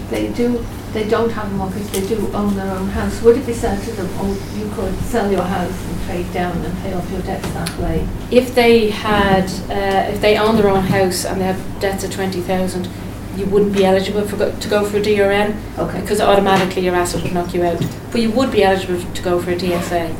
they 0.10 0.32
do, 0.34 0.64
they 0.94 1.08
don't 1.10 1.32
have 1.32 1.52
a 1.52 1.56
mortgage, 1.56 1.88
they 1.88 2.06
do 2.08 2.32
own 2.34 2.56
their 2.56 2.70
own 2.76 2.88
house, 2.90 3.22
would 3.24 3.38
it 3.38 3.46
be 3.46 3.54
said 3.54 3.82
to 3.84 3.92
them, 3.94 4.08
oh, 4.14 4.34
you 4.56 4.70
could 4.76 4.96
sell 5.06 5.32
your 5.32 5.42
house 5.42 5.86
and 5.88 6.02
trade 6.06 6.32
down 6.34 6.56
and 6.64 6.78
pay 6.80 6.94
off 6.94 7.10
your 7.12 7.22
debts 7.22 7.50
that 7.54 7.78
way? 7.80 8.08
If 8.32 8.54
they 8.56 8.90
had, 8.92 9.46
uh, 9.70 10.12
if 10.14 10.22
they 10.22 10.38
own 10.38 10.56
their 10.58 10.70
own 10.70 10.84
house 10.84 11.26
and 11.26 11.42
they 11.42 11.46
have 11.46 11.80
debts 11.80 12.04
of 12.04 12.12
twenty 12.14 12.42
thousand, 12.42 12.88
you 13.36 13.46
wouldn't 13.48 13.74
be 13.74 13.84
eligible 13.84 14.22
for 14.26 14.38
go, 14.38 14.58
to 14.58 14.70
go 14.70 14.86
for 14.86 14.96
a 14.98 15.02
DRN 15.02 15.58
Okay, 15.78 16.00
because 16.00 16.22
automatically 16.22 16.84
your 16.86 16.96
asset 16.96 17.22
would 17.24 17.34
knock 17.34 17.54
you 17.54 17.64
out. 17.64 17.84
But 18.12 18.22
you 18.22 18.32
would 18.32 18.50
be 18.52 18.64
eligible 18.64 19.02
to 19.14 19.22
go 19.22 19.42
for 19.42 19.52
a 19.52 19.56
DSA. 19.58 20.16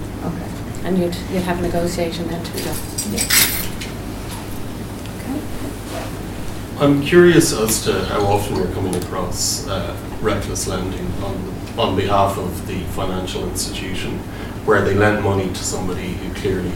And 0.86 0.98
you'd 0.98 1.16
you'd 1.32 1.44
have 1.44 1.60
a 1.60 1.62
negotiation 1.64 2.28
then 2.28 2.44
to 2.44 2.54
be 2.54 2.62
done. 2.62 2.78
I'm 6.78 7.02
curious 7.02 7.54
as 7.54 7.84
to 7.86 8.06
how 8.06 8.22
often 8.26 8.58
you're 8.58 8.72
coming 8.74 8.96
across 8.96 9.66
uh, 9.68 9.96
reckless 10.22 10.68
lending 10.68 11.10
on, 11.24 11.54
on 11.78 11.96
behalf 11.96 12.38
of 12.38 12.68
the 12.68 12.80
financial 12.92 13.48
institution 13.48 14.20
where 14.66 14.82
they 14.82 14.94
lend 14.94 15.24
money 15.24 15.48
to 15.48 15.64
somebody 15.64 16.14
who 16.14 16.34
clearly 16.36 16.74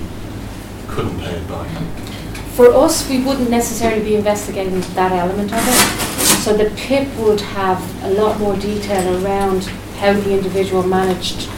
couldn't 0.87 1.19
pay 1.19 1.33
it 1.33 1.47
back. 1.49 1.67
For 2.55 2.73
us, 2.73 3.09
we 3.09 3.23
wouldn't 3.23 3.49
necessarily 3.49 4.03
be 4.03 4.15
investigating 4.15 4.79
that 4.95 5.11
element 5.11 5.51
of 5.51 5.59
it. 5.59 6.09
So 6.43 6.55
the 6.55 6.69
PIP 6.77 7.13
would 7.17 7.41
have 7.41 8.03
a 8.03 8.11
lot 8.11 8.39
more 8.39 8.55
detail 8.55 9.23
around 9.23 9.65
how 9.99 10.13
the 10.13 10.31
individual 10.31 10.83
managed 10.83 11.49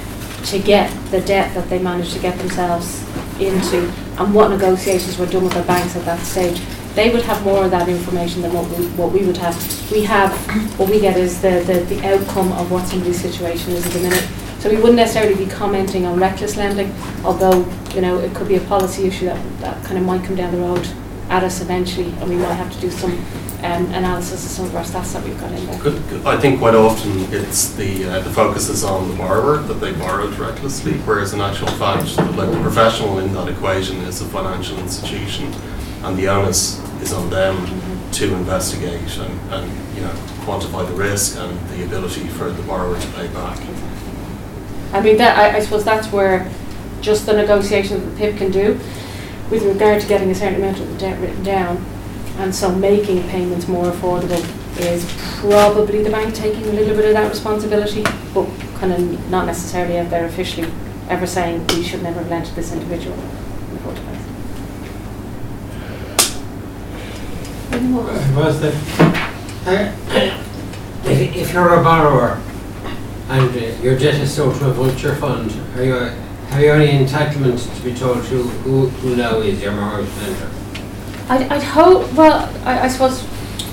to 0.45 0.60
get 0.60 0.91
the 1.12 1.21
debt 1.21 1.54
that 1.56 1.69
they 1.69 1.80
managed 1.80 2.13
to 2.13 2.19
get 2.19 2.38
themselves 2.38 3.04
into 3.39 3.91
and 4.17 4.34
what 4.34 4.49
negotiations 4.49 5.17
were 5.17 5.25
done 5.25 5.43
with 5.43 5.54
the 5.54 5.63
banks 5.63 5.95
at 5.95 6.06
that 6.06 6.19
stage. 6.25 6.62
They 6.95 7.10
would 7.10 7.23
have 7.23 7.41
more 7.43 7.65
of 7.65 7.71
that 7.71 7.88
information 7.88 8.41
than 8.41 8.54
what 8.54 8.67
we, 8.69 8.86
what 8.89 9.12
we 9.12 9.25
would 9.25 9.38
have. 9.38 9.56
We 9.91 10.04
have, 10.04 10.32
what 10.77 10.89
we 10.89 10.99
get 10.99 11.17
is 11.17 11.41
the, 11.41 11.63
the, 11.65 11.95
the 11.95 12.06
outcome 12.06 12.51
of 12.54 12.69
what 12.69 12.86
somebody's 12.88 13.21
situation 13.21 13.71
is 13.71 13.86
at 13.86 13.93
the 13.93 13.99
minute. 13.99 14.27
So 14.60 14.69
we 14.69 14.75
wouldn't 14.75 14.97
necessarily 14.97 15.36
be 15.36 15.49
commenting 15.49 16.06
on 16.06 16.19
reckless 16.19 16.58
lending, 16.58 16.93
although, 17.23 17.65
you 17.95 18.01
know, 18.01 18.19
it 18.19 18.36
could 18.36 18.47
be 18.47 18.56
a 18.56 18.62
policy 18.62 19.06
issue 19.08 19.25
that, 19.25 19.60
that 19.62 19.84
kind 19.86 19.97
of 19.97 20.04
might 20.06 20.23
come 20.23 20.36
down 20.36 20.51
the 20.51 20.60
road 20.60 20.88
at 21.30 21.43
us 21.43 21.62
eventually, 21.62 22.12
and 22.19 22.30
we 22.30 22.36
might 22.36 22.54
have 22.54 22.71
to 22.73 22.80
do 22.80 22.91
some 22.91 23.17
um, 23.63 23.86
analysis 23.93 24.45
of 24.45 24.52
some 24.52 24.65
of 24.65 24.76
our 24.76 24.84
stats 24.84 25.13
that 25.13 25.24
we've 25.24 25.39
got 25.39 25.52
in 25.52 25.65
there. 25.67 25.80
Good- 25.80 26.10
good. 26.10 26.26
I 26.26 26.38
think 26.39 26.60
quite 26.60 26.76
often 26.76 27.12
it's 27.32 27.74
the, 27.74 28.06
uh, 28.06 28.19
the 28.21 28.30
focus 28.30 28.69
is 28.69 28.84
on 28.84 29.10
the 29.10 29.15
borrower, 29.15 29.58
that 29.58 29.76
they 29.76 29.91
borrowed 29.93 30.34
recklessly, 30.38 30.93
whereas 31.00 31.34
in 31.34 31.41
actual 31.41 31.67
fact, 31.67 32.17
like 32.36 32.52
the 32.52 32.62
professional 32.62 33.19
in 33.19 33.34
that 33.34 33.47
equation 33.47 33.97
is 33.97 34.21
a 34.21 34.26
financial 34.26 34.78
institution, 34.80 35.54
and 36.04 36.17
the 36.17 36.28
onus 36.28 36.80
is 37.02 37.13
on 37.13 37.30
them 37.30 37.56
to 38.13 38.34
investigate 38.36 39.17
and, 39.17 39.54
and, 39.54 39.95
you 39.95 40.02
know, 40.02 40.13
quantify 40.41 40.86
the 40.86 40.93
risk 40.93 41.38
and 41.38 41.69
the 41.69 41.84
ability 41.86 42.28
for 42.28 42.52
the 42.52 42.63
borrower 42.63 43.00
to 43.00 43.08
pay 43.10 43.28
back. 43.28 43.60
I 44.93 45.02
mean, 45.02 45.17
that, 45.17 45.38
I, 45.38 45.58
I 45.58 45.60
suppose 45.62 45.86
that's 45.86 46.12
where 46.12 46.52
just 47.02 47.26
the 47.26 47.34
negotiation 47.34 48.00
that 48.00 48.06
the 48.12 48.17
PIP 48.17 48.38
can 48.38 48.52
do 48.52 48.80
with 49.50 49.63
regard 49.63 50.02
to 50.02 50.08
getting 50.08 50.30
a 50.32 50.36
certain 50.36 50.56
amount 50.56 50.80
of 50.80 50.89
the 50.89 50.97
debt 50.97 51.19
written 51.19 51.43
down, 51.43 51.84
and 52.41 52.54
so 52.54 52.73
making 52.73 53.21
payments 53.30 53.67
more 53.67 53.86
affordable 53.91 54.43
is 54.80 55.06
probably 55.39 56.01
the 56.01 56.10
bank 56.10 56.34
taking 56.34 56.63
a 56.63 56.73
little 56.73 56.95
bit 56.95 57.06
of 57.06 57.13
that 57.13 57.30
responsibility, 57.30 58.04
but 58.34 58.49
kind 58.80 58.91
of 58.91 59.30
not 59.30 59.45
necessarily 59.45 59.99
out 59.99 60.10
there 60.10 60.25
officially 60.25 60.67
ever 61.08 61.27
saying 61.27 61.65
we 61.67 61.84
should 61.84 62.01
never 62.01 62.17
have 62.19 62.30
lent 62.30 62.47
to 62.47 62.56
this 62.56 62.73
individual 62.73 63.15
in 63.15 63.73
the 63.75 63.80
first 63.82 64.01
place. 64.01 64.21
Any 67.73 67.88
more? 67.89 68.06
Was 68.36 68.63
uh, 68.63 69.95
if, 71.06 71.36
if 71.36 71.54
you're 71.54 71.80
a 71.80 71.84
borrower 71.84 72.41
and 73.30 73.56
uh, 73.56 73.82
your 73.84 73.99
debt 73.99 74.15
is 74.15 74.34
sold 74.34 74.56
to 74.56 74.69
a 74.69 74.73
vulture 74.73 75.15
fund, 75.17 75.51
are 75.75 75.84
you, 75.84 75.93
have 75.93 76.60
you 76.60 76.71
any 76.71 77.06
entitlement 77.06 77.75
to 77.75 77.84
be 77.84 77.93
told 77.93 78.17
who, 78.25 78.43
who, 78.43 78.88
who 78.88 79.15
now 79.15 79.38
is 79.38 79.62
your 79.62 79.73
mortgage 79.73 80.10
lender? 80.17 80.49
I'd, 81.32 81.44
I'd 81.50 81.63
hope, 81.63 82.12
well, 82.13 82.50
I, 82.65 82.82
I 82.82 82.88
suppose, 82.89 83.24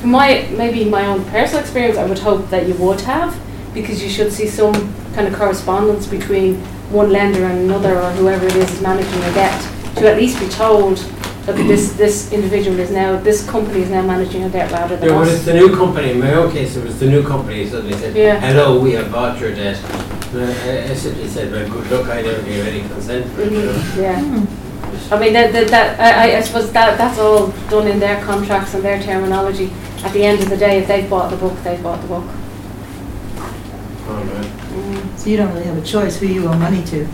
from 0.00 0.10
my, 0.12 0.48
maybe 0.56 0.84
my 0.84 1.06
own 1.06 1.24
personal 1.24 1.60
experience, 1.60 1.98
I 1.98 2.06
would 2.06 2.20
hope 2.20 2.48
that 2.50 2.68
you 2.68 2.74
would 2.74 3.00
have, 3.00 3.36
because 3.74 4.00
you 4.00 4.08
should 4.08 4.32
see 4.32 4.46
some 4.46 4.72
kind 5.14 5.26
of 5.26 5.34
correspondence 5.34 6.06
between 6.06 6.54
one 6.92 7.10
lender 7.10 7.44
and 7.46 7.58
another, 7.58 8.00
or 8.00 8.10
whoever 8.12 8.46
it 8.46 8.54
is 8.54 8.70
is 8.70 8.80
managing 8.80 9.20
your 9.22 9.32
debt, 9.34 9.60
to 9.96 10.08
at 10.08 10.16
least 10.16 10.38
be 10.38 10.48
told 10.50 10.98
that 11.46 11.56
this, 11.66 11.94
this 11.94 12.30
individual 12.32 12.78
is 12.78 12.92
now, 12.92 13.18
this 13.18 13.44
company 13.50 13.80
is 13.80 13.90
now 13.90 14.02
managing 14.02 14.42
your 14.42 14.50
debt 14.50 14.70
rather 14.70 14.96
than 14.96 15.08
No, 15.08 15.18
but 15.18 15.26
it's 15.28 15.38
us. 15.40 15.44
the 15.46 15.54
new 15.54 15.74
company, 15.74 16.12
in 16.12 16.20
my 16.20 16.34
own 16.34 16.52
case, 16.52 16.76
it 16.76 16.84
was 16.84 17.00
the 17.00 17.08
new 17.08 17.26
company 17.26 17.66
suddenly 17.66 17.96
said, 17.98 18.14
Yeah. 18.14 18.38
hello, 18.38 18.78
we 18.80 18.92
have 18.92 19.10
bought 19.10 19.40
your 19.40 19.52
debt. 19.52 19.82
And 20.32 20.42
I, 20.44 20.92
I 20.92 20.94
simply 20.94 21.26
said, 21.26 21.50
well, 21.50 21.68
good 21.68 21.90
luck, 21.90 22.06
I 22.08 22.22
never 22.22 22.40
gave 22.42 22.64
any 22.66 22.88
consent 22.88 23.26
for 23.32 23.40
it, 23.40 23.50
you 23.50 23.62
know. 23.64 23.72
Mhm, 23.72 23.96
Yeah. 23.96 24.20
Hmm. 24.20 24.67
I 25.10 25.18
mean, 25.18 25.32
that, 25.32 25.52
that, 25.52 25.68
that, 25.68 26.00
I, 26.00 26.34
I- 26.34 26.36
I 26.38 26.40
suppose 26.42 26.70
that, 26.72 26.98
that's 26.98 27.18
all 27.18 27.48
done 27.70 27.86
in 27.88 27.98
their 27.98 28.22
contracts 28.24 28.74
and 28.74 28.82
their 28.84 29.00
terminology. 29.02 29.72
At 30.04 30.12
the 30.12 30.22
end 30.24 30.40
of 30.42 30.48
the 30.50 30.56
day, 30.56 30.78
if 30.78 30.88
they've 30.88 31.08
bought 31.08 31.30
the 31.30 31.36
book, 31.36 31.56
they've 31.64 31.82
bought 31.82 32.00
the 32.02 32.08
book. 32.08 32.24
All 34.08 34.14
right. 34.24 34.44
Mm, 34.72 35.18
So 35.18 35.30
you 35.30 35.36
don't 35.38 35.52
really 35.52 35.66
have 35.66 35.78
a 35.78 35.82
choice 35.86 36.18
who 36.20 36.26
you 36.26 36.46
owe 36.46 36.54
money 36.56 36.84
to, 36.84 37.06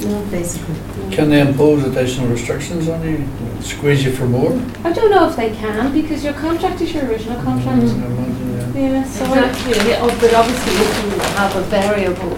no, 0.00 0.24
basically. 0.30 0.74
no. 1.08 1.14
Can 1.16 1.30
they 1.30 1.40
impose 1.40 1.84
additional 1.84 2.28
restrictions 2.28 2.88
on 2.88 3.02
you, 3.08 3.26
squeeze 3.62 4.04
you 4.04 4.12
for 4.12 4.26
more? 4.26 4.52
I 4.84 4.92
don't 4.92 5.10
know 5.10 5.28
if 5.28 5.36
they 5.36 5.54
can, 5.54 5.92
because 5.92 6.24
your 6.24 6.34
contract 6.34 6.80
is 6.80 6.92
your 6.94 7.04
original 7.06 7.40
contract. 7.42 7.82
I 7.82 8.06
imagine, 8.06 8.74
yeah. 8.74 8.90
Yeah, 9.00 9.04
so 9.04 9.24
I- 9.26 9.48
Exactly, 9.48 9.90
yeah, 9.90 9.98
oh, 10.02 10.18
but 10.20 10.34
obviously 10.34 10.72
if 10.74 11.04
you 11.04 11.20
have 11.36 11.54
a 11.56 11.62
variable 11.62 12.36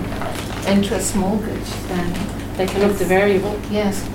interest 0.69 1.14
mortgage, 1.16 1.71
then, 1.88 2.12
they 2.57 2.66
can 2.66 2.83
up 2.90 2.97
the 2.97 3.05
variable. 3.05 3.59
yes. 3.71 4.07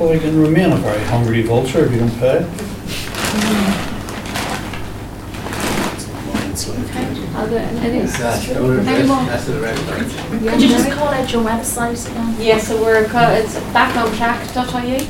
Well, 0.00 0.14
you 0.14 0.20
can 0.20 0.40
remain 0.40 0.72
a 0.72 0.76
very 0.76 1.04
hungry 1.04 1.42
vulture 1.42 1.84
if 1.84 1.92
you 1.92 1.98
don't 1.98 2.18
pay. 2.18 2.38
It's 5.92 6.08
a 6.08 6.12
mind 6.32 6.58
slave. 6.58 7.36
Are 7.36 7.46
there 7.46 7.68
any? 7.84 7.98
That's, 8.06 8.48
I 8.50 8.60
would 8.60 8.78
Any 8.88 9.06
more? 9.06 9.22
that's 9.26 9.44
the 9.44 9.60
red 9.60 9.78
line. 9.86 10.08
Could 10.40 10.62
you 10.62 10.68
just 10.68 10.90
call 10.90 11.08
out 11.08 11.30
your 11.30 11.44
website 11.44 12.10
again? 12.10 12.34
Yeah, 12.40 12.56
so 12.58 12.80
we're, 12.82 13.04
co- 13.08 13.30
it's 13.30 13.56
backontrack.ie. 13.74 15.06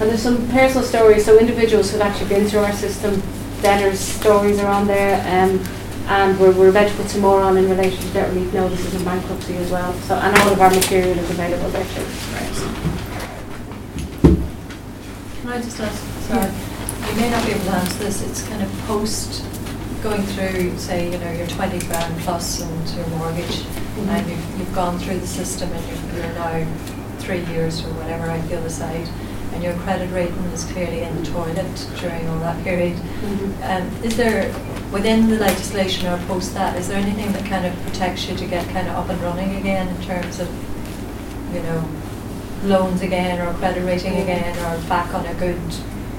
And 0.00 0.10
there's 0.10 0.22
some 0.22 0.48
personal 0.48 0.82
stories, 0.82 1.26
so 1.26 1.38
individuals 1.38 1.90
who've 1.92 2.00
actually 2.00 2.30
been 2.30 2.46
through 2.46 2.60
our 2.60 2.72
system, 2.72 3.22
debtors' 3.60 4.00
stories 4.00 4.58
are 4.60 4.68
on 4.72 4.86
there, 4.86 5.20
um, 5.28 5.58
and 6.06 6.38
we're, 6.38 6.52
we're 6.52 6.68
about 6.70 6.88
to 6.88 6.94
put 6.96 7.08
some 7.08 7.22
more 7.22 7.40
on 7.40 7.56
in 7.56 7.68
relation 7.68 8.00
to 8.02 8.12
debt 8.12 8.28
relief 8.34 8.52
notices 8.52 8.94
and 8.94 9.04
bankruptcy 9.04 9.56
as 9.56 9.70
well, 9.70 9.92
so, 10.00 10.14
and 10.16 10.36
all 10.38 10.48
of 10.50 10.60
our 10.60 10.70
material 10.70 11.18
is 11.18 11.30
available 11.30 11.68
there 11.70 11.84
too. 11.84 12.04
Can 15.40 15.48
I 15.52 15.60
just 15.62 15.80
ask, 15.80 16.02
sorry, 16.28 16.50
you 17.10 17.20
may 17.20 17.30
not 17.30 17.44
be 17.46 17.52
able 17.52 17.64
to 17.64 17.70
answer 17.70 17.98
this, 18.04 18.22
it's 18.22 18.42
kind 18.48 18.62
of 18.62 18.70
post 18.86 19.44
going 20.02 20.22
through, 20.22 20.76
say, 20.78 21.10
you 21.10 21.18
know, 21.18 21.32
your 21.32 21.46
twenty 21.46 21.78
grand 21.86 22.18
plus 22.20 22.60
and 22.60 22.88
your 22.90 23.06
mortgage, 23.18 23.64
and 23.96 24.28
you've, 24.28 24.58
you've 24.58 24.74
gone 24.74 24.98
through 24.98 25.18
the 25.18 25.26
system 25.26 25.72
and 25.72 25.86
you're, 25.88 26.22
you're 26.22 26.34
now 26.34 26.66
three 27.18 27.44
years 27.46 27.82
or 27.84 27.88
whatever 27.94 28.24
out 28.26 28.46
the 28.48 28.58
other 28.58 28.68
side, 28.68 29.08
and 29.54 29.62
your 29.62 29.74
credit 29.78 30.10
rating 30.12 30.36
is 30.52 30.64
clearly 30.64 31.00
in 31.02 31.16
the 31.16 31.30
toilet 31.30 31.88
during 32.00 32.28
all 32.28 32.38
that 32.40 32.62
period. 32.64 32.96
Um, 33.62 33.88
is 34.02 34.16
there, 34.16 34.52
within 34.92 35.28
the 35.28 35.36
legislation 35.38 36.06
or 36.06 36.18
post 36.26 36.54
that, 36.54 36.76
is 36.76 36.88
there 36.88 36.98
anything 36.98 37.32
that 37.32 37.44
kind 37.46 37.66
of 37.66 37.74
protects 37.82 38.28
you 38.28 38.36
to 38.36 38.46
get 38.46 38.66
kind 38.68 38.86
of 38.88 38.94
up 38.96 39.08
and 39.08 39.20
running 39.22 39.56
again 39.56 39.88
in 39.88 40.02
terms 40.02 40.40
of, 40.40 40.48
you 41.54 41.62
know, 41.62 41.84
loans 42.64 43.02
again 43.02 43.40
or 43.46 43.52
credit 43.54 43.84
rating 43.84 44.16
again 44.18 44.56
or 44.58 44.88
back 44.88 45.12
on 45.14 45.26
a 45.26 45.34
good 45.34 45.60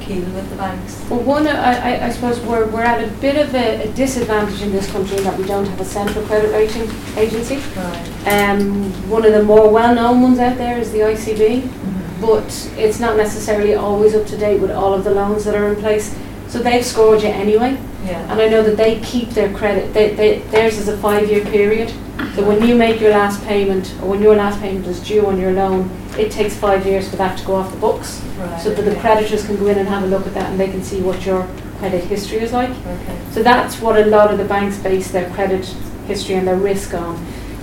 keel 0.02 0.24
with 0.32 0.48
the 0.50 0.56
banks? 0.58 1.04
Well, 1.10 1.22
one, 1.22 1.48
I, 1.48 1.96
I- 1.96 2.06
I 2.08 2.10
suppose 2.12 2.40
we're, 2.42 2.68
we're 2.68 2.82
at 2.84 3.04
a 3.04 3.12
bit 3.22 3.38
of 3.38 3.56
a 3.56 3.84
a 3.90 3.94
disadvantage 3.94 4.62
in 4.62 4.72
this 4.72 4.92
country 4.92 5.18
that 5.22 5.38
we 5.38 5.46
don't 5.46 5.66
have 5.66 5.80
a 5.82 5.86
central 5.86 6.24
credit 6.26 6.52
rating 6.52 6.90
agency. 7.18 7.58
Right. 7.76 8.28
Um, 8.28 8.92
one 9.10 9.26
of 9.26 9.32
the 9.34 9.44
more 9.44 9.70
well-known 9.72 10.22
ones 10.22 10.40
out 10.40 10.58
there 10.58 10.78
is 10.78 10.92
the 10.92 11.00
ICB. 11.00 11.62
Mhm. 11.62 11.92
but 12.22 12.70
it's 12.78 13.00
not 13.00 13.18
necessarily 13.18 13.76
always 13.76 14.16
up 14.16 14.26
to 14.26 14.38
date 14.38 14.60
with 14.62 14.72
all 14.72 14.94
of 14.94 15.04
the 15.04 15.12
loans 15.12 15.44
that 15.44 15.54
are 15.54 15.68
in 15.68 15.76
place. 15.76 16.16
So 16.48 16.60
they've 16.60 16.86
scored 16.86 17.22
you 17.22 17.30
anyway, 17.30 17.78
Yeah. 18.06 18.32
and 18.32 18.40
I 18.40 18.48
know 18.48 18.64
that 18.64 18.78
they 18.78 19.00
keep 19.02 19.30
their 19.32 19.52
credit, 19.54 19.94
they, 19.94 20.14
they, 20.14 20.40
theirs 20.52 20.78
is 20.78 20.88
a 20.88 20.98
five-year 20.98 21.44
period. 21.46 21.92
So 22.36 22.48
when 22.48 22.66
you 22.66 22.76
make 22.76 23.02
your 23.02 23.12
last 23.12 23.44
payment, 23.46 23.94
or 24.02 24.10
when 24.10 24.22
your 24.22 24.36
last 24.36 24.60
payment 24.62 24.86
is 24.88 25.00
due 25.02 25.26
on 25.26 25.40
your 25.40 25.52
loan, 25.52 25.90
it 26.18 26.32
takes 26.32 26.56
five 26.56 26.86
years 26.86 27.10
for 27.10 27.18
that 27.18 27.38
to 27.40 27.46
go 27.46 27.56
off 27.56 27.72
the 27.72 27.78
books. 27.78 28.22
Right, 28.38 28.62
So 28.62 28.74
that 28.74 28.82
the 28.84 28.96
creditors 29.00 29.46
can 29.46 29.58
go 29.58 29.68
in 29.68 29.78
and 29.78 29.88
have 29.88 30.04
a 30.04 30.08
look 30.08 30.26
at 30.26 30.34
that 30.34 30.50
and 30.50 30.60
they 30.60 30.70
can 30.70 30.82
see 30.84 31.02
what 31.02 31.26
your 31.26 31.48
credit 31.80 32.04
history 32.06 32.40
is 32.40 32.54
like. 32.54 32.70
Okay. 32.70 33.18
So 33.32 33.44
that's 33.44 33.82
what 33.82 33.98
a 34.00 34.06
lot 34.06 34.32
of 34.32 34.38
the 34.38 34.46
banks 34.46 34.78
base 34.78 35.12
their 35.12 35.30
credit 35.32 35.66
history 36.08 36.36
and 36.36 36.48
their 36.48 36.56
risk 36.58 36.94
on. 36.94 37.16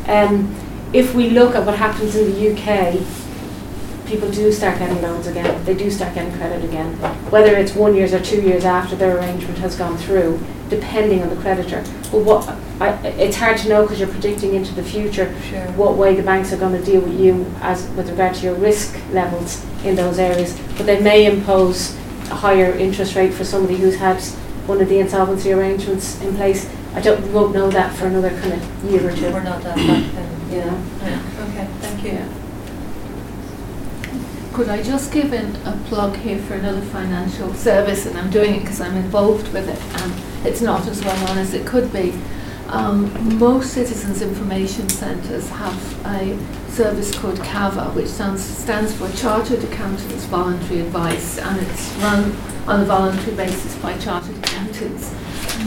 Um, 0.06 0.54
if 0.92 1.14
we 1.14 1.30
look 1.30 1.54
at 1.54 1.64
what 1.64 1.76
happens 1.76 2.14
in 2.16 2.30
the 2.30 2.52
UK, 2.52 3.00
people 4.12 4.30
do 4.30 4.52
start 4.52 4.78
getting 4.78 5.00
loans 5.00 5.26
again. 5.26 5.64
They 5.64 5.74
do 5.74 5.90
start 5.90 6.14
getting 6.14 6.34
credit 6.34 6.62
again, 6.62 6.92
whether 7.30 7.56
it's 7.56 7.74
one 7.74 7.94
years 7.94 8.12
or 8.12 8.20
two 8.20 8.42
years 8.42 8.62
after 8.62 8.94
their 8.94 9.16
arrangement 9.16 9.56
has 9.58 9.74
gone 9.74 9.96
through, 9.96 10.38
depending 10.68 11.22
on 11.22 11.30
the 11.30 11.36
creditor. 11.36 11.82
But 12.10 12.18
what 12.18 12.46
I, 12.78 12.90
it's 13.06 13.36
hard 13.36 13.56
to 13.58 13.70
know 13.70 13.82
because 13.82 13.98
you're 14.00 14.10
predicting 14.10 14.52
into 14.54 14.74
the 14.74 14.82
future 14.82 15.34
Sure. 15.48 15.64
what 15.72 15.96
way 15.96 16.14
the 16.14 16.22
banks 16.22 16.52
are 16.52 16.58
going 16.58 16.78
to 16.78 16.84
deal 16.84 17.00
with 17.00 17.18
you 17.18 17.46
as 17.62 17.88
with 17.90 18.10
regard 18.10 18.34
to 18.34 18.42
your 18.44 18.54
risk 18.54 18.98
levels 19.12 19.64
in 19.82 19.94
those 19.96 20.18
areas. 20.18 20.60
But 20.76 20.84
they 20.84 21.00
may 21.00 21.24
impose 21.24 21.94
a 22.30 22.34
higher 22.34 22.70
interest 22.72 23.14
rate 23.16 23.32
for 23.32 23.44
somebody 23.44 23.76
who's 23.78 23.96
had 23.96 24.20
one 24.68 24.82
of 24.82 24.90
the 24.90 24.98
insolvency 24.98 25.52
arrangements 25.52 26.20
in 26.20 26.36
place. 26.36 26.68
I 26.94 27.00
don't, 27.00 27.22
we 27.22 27.30
won't 27.30 27.54
know 27.54 27.70
that 27.70 27.94
for 27.96 28.08
another 28.08 28.28
kind 28.40 28.52
of 28.52 28.84
year 28.84 29.08
or 29.08 29.16
2 29.16 29.32
We're 29.32 29.42
not 29.42 29.62
that 29.62 29.76
back 29.76 30.12
then. 30.12 30.50
You 30.50 30.58
know. 30.66 30.82
Yeah. 31.00 31.48
Okay, 31.48 31.66
thank 31.80 32.04
you. 32.04 32.41
Could 34.52 34.68
I 34.68 34.82
just 34.82 35.10
give 35.10 35.32
in 35.32 35.56
a 35.64 35.72
plug 35.86 36.14
here 36.14 36.38
for 36.42 36.52
another 36.52 36.82
financial 36.82 37.54
service, 37.54 38.04
and 38.04 38.18
I'm 38.18 38.30
doing 38.30 38.56
it 38.56 38.60
because 38.60 38.82
I'm 38.82 38.96
involved 38.98 39.50
with 39.50 39.66
it, 39.66 39.80
and 40.02 40.46
it's 40.46 40.60
not 40.60 40.86
as 40.88 41.02
well 41.02 41.16
known 41.26 41.38
as 41.38 41.54
it 41.54 41.66
could 41.66 41.90
be. 41.90 42.12
Um, 42.66 43.38
most 43.38 43.72
citizens' 43.72 44.20
information 44.20 44.90
centres 44.90 45.48
have 45.48 46.06
a 46.06 46.38
service 46.68 47.16
called 47.18 47.38
CAVA, 47.38 47.94
which 47.94 48.08
stands, 48.08 48.44
stands 48.44 48.94
for 48.94 49.10
Chartered 49.12 49.64
Accountants 49.64 50.24
Voluntary 50.26 50.80
Advice, 50.80 51.38
and 51.38 51.58
it's 51.58 51.90
run 52.02 52.36
on 52.66 52.82
a 52.82 52.84
voluntary 52.84 53.34
basis 53.34 53.74
by 53.76 53.96
chartered 53.96 54.36
accountants. 54.36 55.14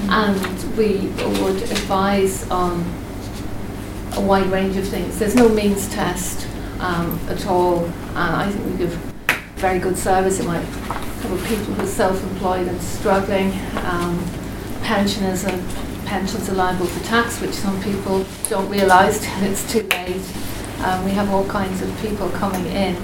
And 0.10 0.78
we 0.78 1.08
would 1.42 1.64
advise 1.64 2.48
on 2.52 2.86
a 4.14 4.22
wide 4.22 4.52
range 4.52 4.78
of 4.78 4.88
things. 4.88 5.18
There's 5.18 5.36
no 5.36 5.50
means 5.50 5.90
test 5.90 6.48
um, 6.80 7.20
at 7.30 7.46
all, 7.48 7.86
and 7.86 8.18
I 8.18 8.52
think 8.52 8.66
we 8.72 8.78
give 8.78 8.94
very 9.56 9.80
good 9.80 9.98
service. 9.98 10.40
It 10.40 10.46
might 10.46 10.66
cover 11.22 11.38
people 11.48 11.74
who 11.74 11.84
are 11.84 11.88
self-employed 11.88 12.68
and 12.68 12.82
struggling, 12.82 13.52
um, 13.78 14.24
pensioners 14.84 15.44
and 15.44 15.62
pensions 16.06 16.50
are 16.50 16.54
liable 16.54 16.86
for 16.86 17.04
tax, 17.06 17.42
which 17.42 17.54
some 17.54 17.82
people 17.82 18.26
don't 18.50 18.70
realise 18.70 19.22
till 19.24 19.44
it's 19.44 19.72
too 19.72 19.82
late. 19.84 20.22
Um, 20.80 21.04
we 21.04 21.12
have 21.12 21.32
all 21.32 21.48
kinds 21.48 21.82
of 21.82 21.90
people 22.00 22.30
coming 22.30 22.66
in, 22.68 22.96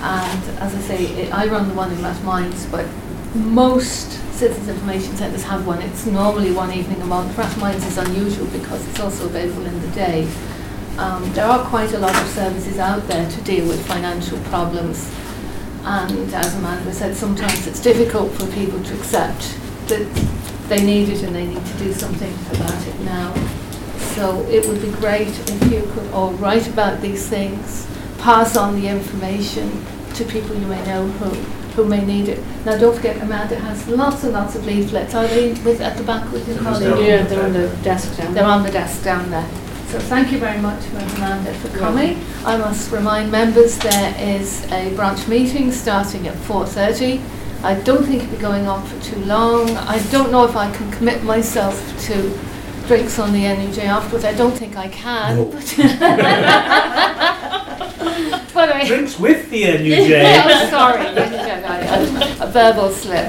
and 0.00 0.42
as 0.60 0.74
I 0.74 0.80
say, 0.80 1.04
it, 1.06 1.34
I 1.34 1.46
run 1.46 1.68
the 1.68 1.74
one 1.74 1.92
in 1.92 1.98
Rathmines, 1.98 2.70
but 2.70 2.86
most 3.34 4.12
citizens 4.32 4.68
information 4.68 5.14
centres 5.16 5.44
have 5.44 5.66
one. 5.66 5.82
It's 5.82 6.06
normally 6.06 6.52
one 6.52 6.72
evening 6.72 7.00
a 7.02 7.06
month. 7.06 7.36
Rathmines 7.36 7.86
is 7.86 7.98
unusual 7.98 8.46
because 8.46 8.86
it's 8.88 9.00
also 9.00 9.26
available 9.26 9.66
in 9.66 9.80
the 9.82 9.88
day. 9.88 10.26
Um, 10.98 11.32
there 11.32 11.46
are 11.46 11.64
quite 11.68 11.92
a 11.92 11.98
lot 11.98 12.14
of 12.14 12.28
services 12.28 12.78
out 12.78 13.06
there 13.06 13.28
to 13.30 13.40
deal 13.42 13.66
with 13.66 13.84
financial 13.86 14.38
problems, 14.44 15.10
and 15.84 16.32
as 16.34 16.54
Amanda 16.56 16.92
said, 16.92 17.16
sometimes 17.16 17.66
it's 17.66 17.80
difficult 17.80 18.32
for 18.32 18.46
people 18.52 18.82
to 18.82 18.94
accept 18.98 19.56
that 19.88 20.06
they 20.68 20.84
need 20.84 21.08
it 21.08 21.22
and 21.22 21.34
they 21.34 21.46
need 21.46 21.64
to 21.64 21.78
do 21.78 21.92
something 21.92 22.32
about 22.54 22.86
it 22.86 23.00
now. 23.00 23.32
So 24.14 24.42
it 24.48 24.66
would 24.68 24.82
be 24.82 24.90
great 25.00 25.28
if 25.28 25.72
you 25.72 25.82
could 25.94 26.10
all 26.12 26.32
write 26.34 26.68
about 26.68 27.00
these 27.00 27.28
things, 27.28 27.86
pass 28.18 28.56
on 28.56 28.78
the 28.80 28.86
information 28.88 29.84
to 30.14 30.24
people 30.24 30.54
you 30.56 30.66
may 30.66 30.84
know 30.84 31.06
who, 31.06 31.30
who 31.74 31.88
may 31.88 32.04
need 32.04 32.28
it. 32.28 32.44
Now, 32.66 32.76
don't 32.76 32.94
forget, 32.94 33.16
Amanda 33.22 33.56
has 33.56 33.88
lots 33.88 34.22
and 34.24 34.32
lots 34.34 34.54
of 34.56 34.66
leaflets. 34.66 35.14
Are 35.14 35.26
they 35.26 35.52
with, 35.62 35.80
at 35.80 35.96
the 35.96 36.02
back 36.04 36.30
with 36.30 36.46
your 36.46 36.56
They're 36.58 36.72
colleague? 36.72 36.90
down. 36.90 37.04
Yeah, 37.04 37.22
they're 37.24 37.44
on 37.44 37.52
the 37.52 37.68
desk 37.82 38.16
down 38.18 38.34
They're 38.34 38.44
on 38.44 38.62
the 38.62 38.70
desk 38.70 39.02
down 39.02 39.30
there. 39.30 39.48
So 39.90 39.98
thank 39.98 40.30
you 40.30 40.38
very 40.38 40.60
much, 40.60 40.84
Amanda, 41.16 41.52
for 41.54 41.68
coming. 41.76 42.22
I 42.44 42.56
must 42.56 42.92
remind 42.92 43.32
members 43.32 43.76
there 43.78 44.14
is 44.18 44.64
a 44.70 44.94
branch 44.94 45.26
meeting 45.26 45.72
starting 45.72 46.28
at 46.28 46.36
4:30. 46.36 47.20
I 47.64 47.74
don't 47.74 48.04
think 48.04 48.22
it'll 48.22 48.36
be 48.36 48.40
going 48.40 48.68
on 48.68 48.86
for 48.86 49.00
too 49.02 49.18
long. 49.24 49.68
I 49.76 49.98
don't 50.12 50.30
know 50.30 50.44
if 50.44 50.54
I 50.54 50.70
can 50.70 50.88
commit 50.92 51.24
myself 51.24 51.74
to 52.06 52.38
drinks 52.86 53.18
on 53.18 53.32
the 53.32 53.44
NUJ 53.44 53.84
afterwards. 53.84 54.24
I 54.24 54.32
don't 54.32 54.56
think 54.56 54.76
I 54.76 54.86
can. 54.88 55.36
No. 55.36 55.44
But 55.46 55.74
but 58.54 58.68
I, 58.72 58.84
Drinks 58.86 59.18
with 59.18 59.50
the 59.50 59.58
yeah, 59.64 59.76
NUJ. 59.76 60.46
I'm 60.46 60.70
sorry, 60.70 61.04
NUJ, 61.04 61.64
I- 61.64 61.96
I- 61.96 62.44
a 62.44 62.46
verbal 62.50 62.90
slip. 62.90 63.26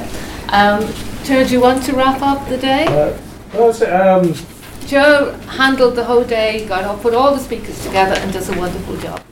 Um, 0.49 0.85
Joe, 1.23 1.43
do 1.43 1.53
you 1.53 1.61
want 1.61 1.83
to 1.85 1.93
wrap 1.93 2.21
up 2.21 2.47
the 2.49 2.57
day? 2.57 2.85
Uh, 2.85 3.13
well, 3.53 3.73
so, 3.73 3.85
um, 3.91 4.33
Joe 4.91 5.31
handled 5.47 5.95
the 5.95 6.03
whole 6.03 6.25
day, 6.25 6.67
got 6.67 6.83
up, 6.83 7.01
put 7.01 7.13
all 7.13 7.33
the 7.33 7.39
speakers 7.39 7.81
together, 7.81 8.13
and 8.19 8.33
does 8.33 8.49
a 8.49 8.59
wonderful 8.59 8.97
job. 8.97 9.23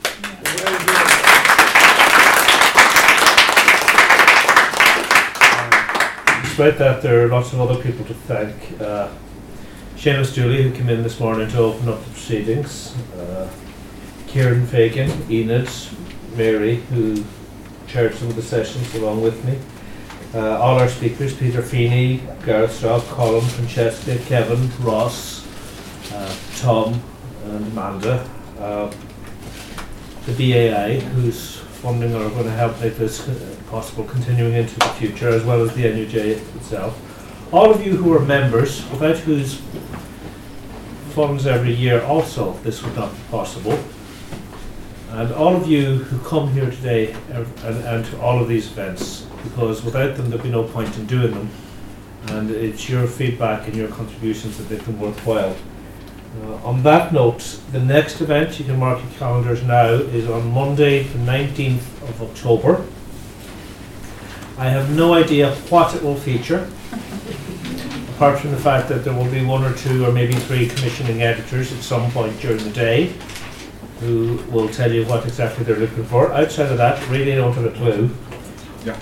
Despite 6.44 6.78
that, 6.78 7.02
there 7.02 7.26
are 7.26 7.28
lots 7.28 7.52
of 7.52 7.60
other 7.60 7.76
people 7.84 8.06
to 8.06 8.14
thank. 8.14 8.56
Uh, 8.80 9.10
Seamus 9.98 10.34
Dooley, 10.34 10.64
who 10.64 10.72
came 10.72 10.88
in 10.88 11.04
this 11.04 11.20
morning 11.20 11.50
to 11.50 11.58
open 11.58 11.90
up 11.90 12.02
the 12.06 12.12
proceedings. 12.12 12.96
Uh, 13.18 13.50
Kieran 14.28 14.66
Fagan, 14.66 15.12
Enid, 15.30 15.70
Mary, 16.38 16.78
who 16.90 17.22
chaired 17.86 18.16
some 18.16 18.30
of 18.30 18.38
the 18.38 18.42
sessions 18.42 18.96
along 18.96 19.22
with 19.22 19.44
me. 19.44 19.60
Uh, 20.34 20.58
all 20.58 20.80
our 20.80 20.88
speakers, 20.88 21.36
Peter 21.36 21.62
Feeney, 21.62 22.22
Gareth 22.46 22.80
Straub, 22.80 23.02
Colin, 23.10 23.42
Francesca, 23.42 24.18
Kevin, 24.20 24.72
Ross, 24.80 25.39
uh, 26.14 26.36
Tom 26.58 27.02
and 27.46 27.68
Amanda. 27.68 28.30
Uh, 28.60 28.92
the 30.26 30.52
BAI, 30.54 31.00
whose 31.00 31.58
funding 31.82 32.14
are 32.14 32.30
going 32.30 32.44
to 32.44 32.52
help 32.52 32.80
make 32.82 32.96
this 32.96 33.28
uh, 33.28 33.56
possible 33.70 34.04
continuing 34.04 34.54
into 34.54 34.76
the 34.76 34.86
future, 34.90 35.30
as 35.30 35.44
well 35.44 35.62
as 35.62 35.74
the 35.76 35.84
NUJ 35.84 36.56
itself. 36.56 37.00
All 37.54 37.72
of 37.72 37.86
you 37.86 37.96
who 37.96 38.14
are 38.14 38.20
members, 38.20 38.88
without 38.92 39.18
whose 39.18 39.62
funds 41.10 41.48
every 41.48 41.74
year 41.74 42.04
also 42.04 42.54
this 42.64 42.84
would 42.84 42.96
not 42.96 43.12
be 43.12 43.20
possible. 43.32 43.78
And 45.10 45.34
all 45.34 45.56
of 45.56 45.68
you 45.68 45.96
who 45.96 46.20
come 46.20 46.52
here 46.54 46.70
today 46.70 47.14
and, 47.32 47.48
and 47.64 48.06
to 48.06 48.22
all 48.22 48.40
of 48.40 48.48
these 48.48 48.68
events, 48.68 49.26
because 49.44 49.84
without 49.84 50.16
them 50.16 50.30
there'd 50.30 50.44
be 50.44 50.52
no 50.52 50.64
point 50.64 50.96
in 50.98 51.08
doing 51.08 51.32
them. 51.32 51.50
And 52.28 52.52
it's 52.52 52.88
your 52.88 53.08
feedback 53.08 53.68
and 53.68 53.76
your 53.76 53.88
contributions 53.88 54.58
that 54.58 54.70
make 54.70 54.86
them 54.86 55.00
worthwhile. 55.00 55.56
Uh, 56.38 56.56
on 56.64 56.84
that 56.84 57.12
note, 57.12 57.60
the 57.72 57.80
next 57.80 58.22
event, 58.22 58.60
you 58.60 58.66
can 58.66 58.78
mark 58.78 59.02
your 59.02 59.12
calendars 59.14 59.64
now, 59.64 59.88
is 59.88 60.30
on 60.30 60.52
Monday, 60.52 61.04
the 61.04 61.20
19th 61.20 61.82
of 62.08 62.22
October. 62.22 62.86
I 64.58 64.70
have 64.70 64.96
no 64.96 65.14
idea 65.14 65.56
what 65.70 65.96
it 65.96 66.04
will 66.04 66.16
feature, 66.16 66.70
apart 68.16 68.40
from 68.40 68.52
the 68.52 68.58
fact 68.58 68.90
that 68.90 69.04
there 69.04 69.14
will 69.14 69.32
be 69.32 69.44
one 69.44 69.64
or 69.64 69.74
two 69.76 70.06
or 70.06 70.12
maybe 70.12 70.34
three 70.34 70.68
commissioning 70.68 71.24
editors 71.24 71.74
at 71.74 71.80
some 71.80 72.12
point 72.12 72.40
during 72.40 72.64
the 72.64 72.72
day 72.72 73.14
who 74.00 74.38
will 74.52 74.70
tell 74.70 74.92
you 74.92 75.06
what 75.06 75.26
exactly 75.26 75.64
they're 75.64 75.76
looking 75.76 76.06
for. 76.06 76.32
Outside 76.32 76.72
of 76.72 76.78
that, 76.78 77.06
really 77.10 77.36
don't 77.36 77.54
have 77.54 77.66
a 77.66 77.72
clue. 77.72 78.10
Yeah. 78.86 78.98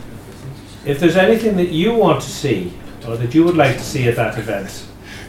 If 0.86 1.00
there's 1.00 1.18
anything 1.18 1.58
that 1.58 1.70
you 1.70 1.94
want 1.94 2.22
to 2.22 2.30
see 2.30 2.74
or 3.06 3.18
that 3.18 3.36
you 3.36 3.44
would 3.44 3.58
like 3.58 3.78
to 3.78 3.84
see 3.84 4.08
at 4.08 4.16
that 4.16 4.38
event, 4.38 4.88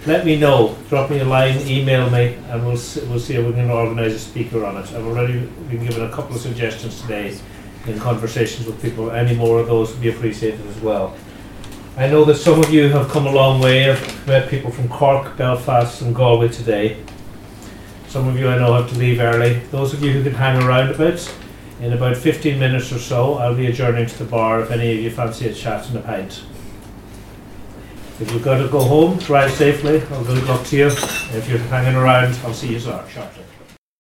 let 0.09 0.25
me 0.25 0.39
know. 0.39 0.75
Drop 0.89 1.11
me 1.11 1.19
a 1.21 1.25
line, 1.25 1.61
email 1.67 2.09
me, 2.11 2.35
and 2.51 2.65
we'll 2.65 2.75
s- 2.77 2.99
we'll 3.09 3.21
see 3.21 3.35
if 3.35 3.47
we 3.47 3.53
can 3.53 3.71
organise 3.71 4.15
a 4.15 4.19
speaker 4.19 4.65
on 4.65 4.77
it. 4.79 4.87
I've 4.97 5.07
already 5.07 5.35
been 5.69 5.85
given 5.85 6.03
a 6.03 6.09
couple 6.09 6.35
of 6.35 6.41
suggestions 6.41 7.01
today 7.03 7.35
in 7.87 8.01
conversations 8.01 8.67
with 8.67 8.81
people. 8.83 9.11
Any 9.11 9.35
more 9.35 9.61
of 9.61 9.67
those 9.69 9.91
would 9.91 10.01
be 10.01 10.09
appreciated 10.09 10.61
as 10.75 10.83
well. 10.83 11.15
I 11.99 12.07
know 12.09 12.25
that 12.25 12.37
some 12.37 12.59
of 12.59 12.73
you 12.73 12.89
have 12.89 13.09
come 13.11 13.27
a 13.27 13.33
long 13.33 13.61
way. 13.61 13.91
I've 13.91 14.27
met 14.27 14.49
people 14.49 14.71
from 14.71 14.89
Cork, 14.89 15.37
Belfast, 15.37 16.01
and 16.01 16.15
Galway 16.15 16.49
today. 16.49 16.97
Some 18.09 18.27
of 18.29 18.39
you 18.39 18.49
I 18.49 18.57
know 18.57 18.73
have 18.75 18.91
to 18.91 18.99
leave 18.99 19.21
early. 19.21 19.61
Those 19.71 19.93
of 19.93 20.03
you 20.03 20.13
who 20.13 20.23
can 20.23 20.33
hang 20.35 20.63
around 20.63 20.89
a 20.91 20.97
bit, 20.97 21.31
in 21.83 21.93
about 21.93 22.17
15 22.17 22.59
minutes 22.59 22.91
or 22.93 22.99
so, 22.99 23.35
I'll 23.35 23.55
be 23.55 23.67
adjourning 23.67 24.07
to 24.07 24.19
the 24.19 24.25
bar 24.25 24.61
if 24.63 24.71
any 24.71 24.91
of 24.97 25.01
you 25.01 25.11
fancy 25.11 25.49
a 25.49 25.53
chat 25.53 25.87
and 25.89 25.99
a 25.99 26.01
pint. 26.01 26.41
If 28.21 28.33
you've 28.33 28.43
got 28.43 28.59
to 28.59 28.69
go 28.69 28.81
home, 28.81 29.17
drive 29.19 29.53
safely. 29.53 30.03
I'll 30.11 30.25
good 30.25 30.45
luck 30.49 30.67
to 30.67 30.77
you. 30.77 30.87
If 30.87 31.49
you're 31.49 31.59
hanging 31.59 31.95
around, 31.95 32.35
I'll 32.45 32.53
see 32.53 32.73
you 32.73 32.81
shortly. 32.81 33.45